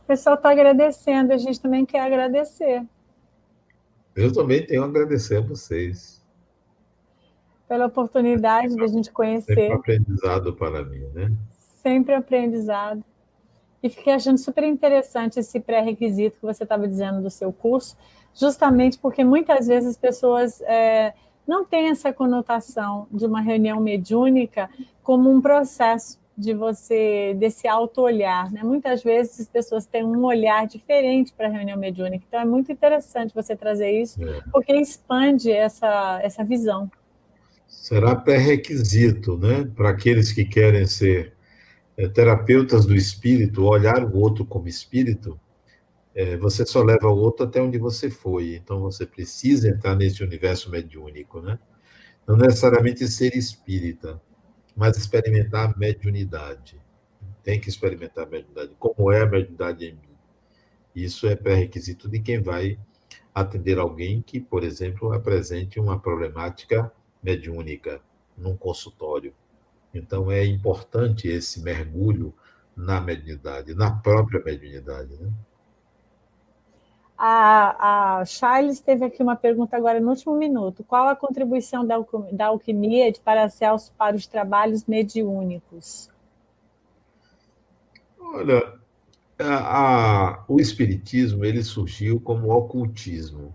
O 0.03 0.07
pessoal 0.07 0.35
está 0.35 0.51
agradecendo, 0.51 1.33
a 1.33 1.39
gente 1.39 1.61
também 1.61 1.87
quer 1.87 2.01
agradecer. 2.01 2.85
Eu 4.17 4.33
também 4.33 4.67
tenho 4.67 4.83
a 4.83 4.87
agradecer 4.87 5.37
a 5.37 5.41
vocês. 5.41 6.24
Pela 7.69 7.87
oportunidade 7.87 8.75
de 8.75 8.83
a 8.83 8.87
gente 8.87 9.11
conhecer. 9.11 9.55
Sempre 9.55 9.73
aprendizado 9.73 10.53
para 10.55 10.85
mim, 10.85 11.05
né? 11.15 11.33
Sempre 11.83 12.15
aprendizado. 12.15 13.03
E 13.83 13.89
fiquei 13.89 14.13
achando 14.13 14.39
super 14.39 14.65
interessante 14.65 15.39
esse 15.39 15.61
pré-requisito 15.61 16.39
que 16.39 16.47
você 16.47 16.63
estava 16.63 16.89
dizendo 16.89 17.23
do 17.23 17.31
seu 17.31 17.53
curso, 17.53 17.97
justamente 18.35 18.99
porque 18.99 19.23
muitas 19.23 19.67
vezes 19.67 19.91
as 19.91 19.97
pessoas 19.97 20.61
é, 20.63 21.13
não 21.47 21.65
têm 21.65 21.91
essa 21.91 22.13
conotação 22.13 23.07
de 23.11 23.27
uma 23.27 23.41
reunião 23.41 23.81
mediúnica 23.81 24.71
como 25.03 25.31
um 25.31 25.41
processo, 25.41 26.19
de 26.37 26.53
você, 26.53 27.35
desse 27.39 27.69
auto-olhar. 27.69 28.51
Né? 28.53 28.63
Muitas 28.63 29.03
vezes 29.03 29.41
as 29.43 29.49
pessoas 29.49 29.87
têm 29.87 30.05
um 30.05 30.25
olhar 30.25 30.67
diferente 30.67 31.33
para 31.33 31.47
a 31.47 31.51
reunião 31.51 31.79
mediúnica, 31.79 32.25
então 32.27 32.41
é 32.41 32.45
muito 32.45 32.73
interessante 32.73 33.35
você 33.35 33.55
trazer 33.55 33.91
isso, 33.91 34.23
é. 34.23 34.43
porque 34.53 34.75
expande 34.75 35.51
essa, 35.53 36.21
essa 36.23 36.45
visão. 36.45 36.91
Será 37.75 38.17
pré-requisito 38.17 39.37
né? 39.37 39.65
para 39.77 39.91
aqueles 39.91 40.33
que 40.33 40.45
querem 40.45 40.87
ser 40.87 41.35
é, 41.97 42.09
terapeutas 42.09 42.87
do 42.87 42.95
espírito, 42.95 43.65
olhar 43.65 44.05
o 44.05 44.17
outro 44.17 44.45
como 44.45 44.69
espírito, 44.69 45.39
é, 46.15 46.37
você 46.37 46.65
só 46.65 46.83
leva 46.83 47.09
o 47.09 47.17
outro 47.17 47.45
até 47.45 47.61
onde 47.61 47.77
você 47.79 48.09
foi. 48.09 48.55
Então 48.55 48.81
você 48.81 49.05
precisa 49.05 49.69
entrar 49.69 49.97
nesse 49.97 50.23
universo 50.23 50.71
mediúnico, 50.71 51.41
né? 51.41 51.59
Não 52.27 52.37
necessariamente 52.37 53.07
ser 53.09 53.37
espírita, 53.37 54.21
mas 54.75 54.97
experimentar 54.97 55.71
a 55.71 55.79
mediunidade. 55.79 56.81
Tem 57.43 57.61
que 57.61 57.69
experimentar 57.69 58.25
a 58.25 58.31
mediunidade. 58.31 58.71
Como 58.79 59.13
é 59.13 59.21
a 59.21 59.27
mediunidade 59.27 59.85
em 59.85 59.93
mim? 59.93 60.15
Isso 60.95 61.27
é 61.27 61.35
pré-requisito 61.37 62.09
de 62.09 62.21
quem 62.21 62.41
vai 62.41 62.79
atender 63.35 63.79
alguém 63.79 64.23
que, 64.23 64.41
por 64.41 64.63
exemplo, 64.63 65.13
apresente 65.13 65.79
uma 65.81 65.99
problemática 65.99 66.91
mediúnica 67.25 68.01
num 68.37 68.57
consultório. 68.57 69.35
Então 69.95 70.31
é 70.31 70.45
importante 70.45 71.27
esse 71.29 71.63
mergulho 71.63 72.35
na 72.77 73.01
mediunidade, 73.01 73.75
na 73.75 73.91
própria 73.91 74.43
mediunidade. 74.45 75.17
Né? 75.17 75.33
A, 77.17 78.19
a 78.19 78.25
Charles 78.25 78.81
teve 78.81 79.05
aqui 79.05 79.23
uma 79.23 79.37
pergunta 79.37 79.77
agora 79.77 80.01
no 80.01 80.11
último 80.11 80.37
minuto. 80.37 80.83
Qual 80.85 81.09
a 81.09 81.17
contribuição 81.17 81.87
da, 81.87 81.97
da 82.33 82.47
alquimia 82.47 83.11
de 83.11 83.21
Paracelso 83.21 83.93
para 83.97 84.17
os 84.17 84.27
trabalhos 84.27 84.85
mediúnicos? 84.85 86.11
Olha, 88.19 88.75
a, 89.39 90.39
a, 90.39 90.45
o 90.49 90.61
espiritismo 90.61 91.45
ele 91.45 91.63
surgiu 91.63 92.21
como 92.21 92.51
ocultismo. 92.51 93.55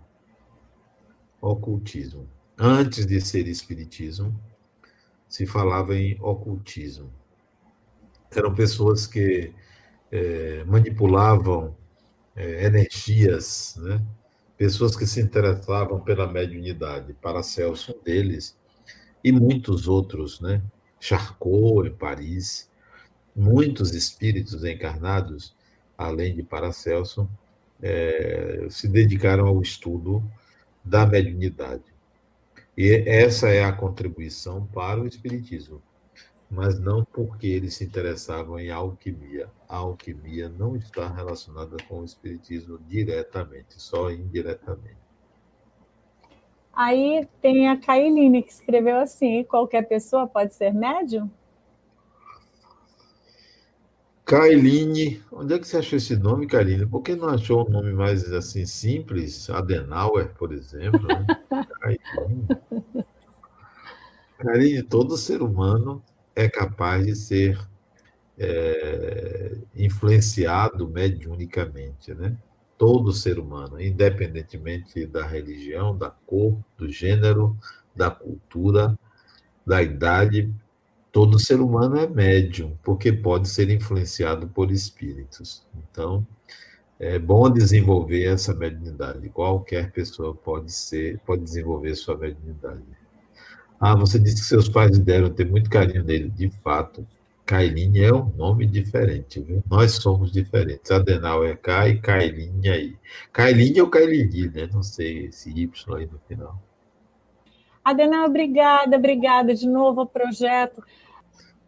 Ocultismo. 1.40 2.26
Antes 2.62 3.06
de 3.06 3.18
ser 3.22 3.48
espiritismo, 3.48 4.38
se 5.26 5.46
falava 5.46 5.96
em 5.96 6.20
ocultismo. 6.20 7.10
Eram 8.30 8.54
pessoas 8.54 9.06
que 9.06 9.50
é, 10.12 10.62
manipulavam 10.64 11.74
é, 12.36 12.66
energias, 12.66 13.76
né? 13.78 14.04
pessoas 14.58 14.94
que 14.94 15.06
se 15.06 15.22
interessavam 15.22 16.00
pela 16.00 16.30
mediunidade. 16.30 17.14
Paracelso, 17.14 17.96
um 17.98 18.02
deles, 18.04 18.54
e 19.24 19.32
muitos 19.32 19.88
outros, 19.88 20.38
né? 20.38 20.62
Charcot, 21.00 21.88
em 21.88 21.94
Paris, 21.94 22.68
muitos 23.34 23.94
espíritos 23.94 24.62
encarnados, 24.64 25.56
além 25.96 26.36
de 26.36 26.42
Paracelso, 26.42 27.26
é, 27.80 28.66
se 28.68 28.86
dedicaram 28.86 29.46
ao 29.46 29.62
estudo 29.62 30.22
da 30.84 31.06
mediunidade. 31.06 31.89
E 32.76 33.04
essa 33.06 33.48
é 33.48 33.64
a 33.64 33.72
contribuição 33.72 34.66
para 34.66 35.00
o 35.00 35.06
Espiritismo 35.06 35.82
mas 36.50 36.80
não 36.80 37.04
porque 37.04 37.46
eles 37.46 37.76
se 37.76 37.84
interessavam 37.84 38.58
em 38.58 38.70
alquimia. 38.70 39.48
A 39.68 39.76
alquimia 39.76 40.48
não 40.48 40.74
está 40.74 41.06
relacionada 41.06 41.76
com 41.88 42.00
o 42.00 42.04
espiritismo 42.04 42.78
diretamente, 42.88 43.80
só 43.80 44.10
indiretamente. 44.10 44.98
Aí 46.72 47.28
tem 47.40 47.68
a 47.68 47.76
Kailine 47.76 48.42
que 48.42 48.50
escreveu 48.50 48.98
assim: 48.98 49.44
qualquer 49.44 49.82
pessoa 49.82 50.26
pode 50.26 50.54
ser 50.54 50.74
médium? 50.74 51.30
Kailine, 54.30 55.20
onde 55.32 55.54
é 55.54 55.58
que 55.58 55.66
você 55.66 55.78
achou 55.78 55.96
esse 55.96 56.14
nome, 56.14 56.46
Kailine? 56.46 56.86
Por 56.86 57.02
que 57.02 57.16
não 57.16 57.30
achou 57.30 57.66
um 57.66 57.68
nome 57.68 57.92
mais 57.92 58.32
assim 58.32 58.64
simples? 58.64 59.50
Adenauer, 59.50 60.32
por 60.34 60.52
exemplo. 60.52 61.04
Né? 61.04 61.26
Kailine. 61.80 62.46
Kailine, 64.38 64.82
todo 64.84 65.16
ser 65.16 65.42
humano 65.42 66.00
é 66.36 66.48
capaz 66.48 67.04
de 67.04 67.16
ser 67.16 67.58
é, 68.38 69.56
influenciado 69.74 70.88
mediunicamente, 70.88 72.14
né? 72.14 72.36
Todo 72.78 73.12
ser 73.12 73.36
humano, 73.36 73.80
independentemente 73.80 75.06
da 75.06 75.26
religião, 75.26 75.98
da 75.98 76.08
cor, 76.08 76.56
do 76.78 76.88
gênero, 76.88 77.58
da 77.96 78.12
cultura, 78.12 78.96
da 79.66 79.82
idade, 79.82 80.54
todo 81.12 81.38
ser 81.38 81.60
humano 81.60 81.96
é 81.96 82.06
médium, 82.06 82.76
porque 82.82 83.12
pode 83.12 83.48
ser 83.48 83.70
influenciado 83.70 84.48
por 84.48 84.70
espíritos. 84.70 85.64
Então, 85.76 86.26
é 86.98 87.18
bom 87.18 87.50
desenvolver 87.50 88.24
essa 88.24 88.54
mediunidade. 88.54 89.28
Qualquer 89.30 89.90
pessoa 89.90 90.34
pode 90.34 90.72
ser, 90.72 91.18
pode 91.20 91.42
desenvolver 91.42 91.94
sua 91.94 92.16
mediunidade. 92.16 92.82
Ah, 93.80 93.94
você 93.94 94.18
disse 94.18 94.36
que 94.36 94.46
seus 94.46 94.68
pais 94.68 94.98
deram 94.98 95.30
ter 95.30 95.46
muito 95.46 95.70
carinho 95.70 96.04
nele. 96.04 96.28
De 96.28 96.50
fato, 96.62 97.06
Kailine 97.46 98.00
é 98.00 98.12
um 98.12 98.30
nome 98.36 98.66
diferente, 98.66 99.40
viu? 99.40 99.62
Nós 99.68 99.92
somos 99.92 100.30
diferentes. 100.30 100.90
Adenal 100.90 101.44
é 101.44 101.56
K 101.56 101.88
e 101.88 101.98
Kailine 101.98 102.68
aí. 102.68 102.96
Kailine 103.32 103.80
ou 103.80 103.88
Kailine, 103.88 104.48
né? 104.50 104.68
Não 104.72 104.82
sei 104.82 105.26
esse 105.26 105.50
Y 105.50 105.96
aí 105.96 106.06
no 106.06 106.20
final. 106.28 106.62
Adenal, 107.84 108.26
obrigada, 108.26 108.96
obrigada 108.96 109.54
de 109.54 109.68
novo 109.68 110.00
ao 110.00 110.06
projeto. 110.06 110.82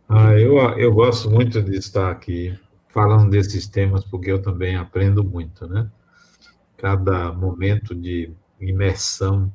Ah, 0.09 0.39
eu, 0.39 0.59
eu 0.79 0.93
gosto 0.93 1.31
muito 1.31 1.63
de 1.63 1.77
estar 1.77 2.11
aqui 2.11 2.59
falando 2.89 3.31
desses 3.31 3.67
temas, 3.67 4.05
porque 4.05 4.31
eu 4.31 4.43
também 4.43 4.77
aprendo 4.77 5.25
muito, 5.25 5.67
né? 5.67 5.91
Cada 6.77 7.33
momento 7.33 7.95
de 7.95 8.31
imersão 8.61 9.53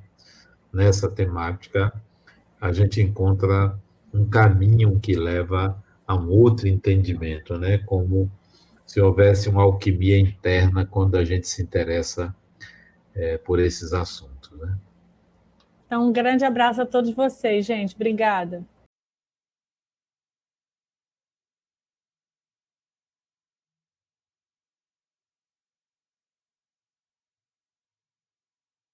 nessa 0.73 1.09
temática 1.09 1.93
a 2.59 2.71
gente 2.71 3.01
encontra 3.01 3.77
um 4.13 4.25
caminho 4.25 4.99
que 4.99 5.15
leva 5.15 5.81
a 6.07 6.15
um 6.15 6.29
outro 6.29 6.67
entendimento, 6.67 7.57
né? 7.57 7.77
Como 7.79 8.31
se 8.85 8.99
houvesse 8.99 9.49
uma 9.49 9.61
alquimia 9.61 10.17
interna 10.17 10.85
quando 10.85 11.15
a 11.15 11.23
gente 11.23 11.47
se 11.47 11.61
interessa 11.61 12.35
é, 13.13 13.37
por 13.37 13.59
esses 13.59 13.93
assuntos, 13.93 14.49
né? 14.57 14.77
Então, 15.87 16.05
um 16.05 16.11
grande 16.11 16.43
abraço 16.43 16.81
a 16.81 16.85
todos 16.85 17.11
vocês, 17.11 17.65
gente. 17.65 17.95
Obrigada. 17.95 18.63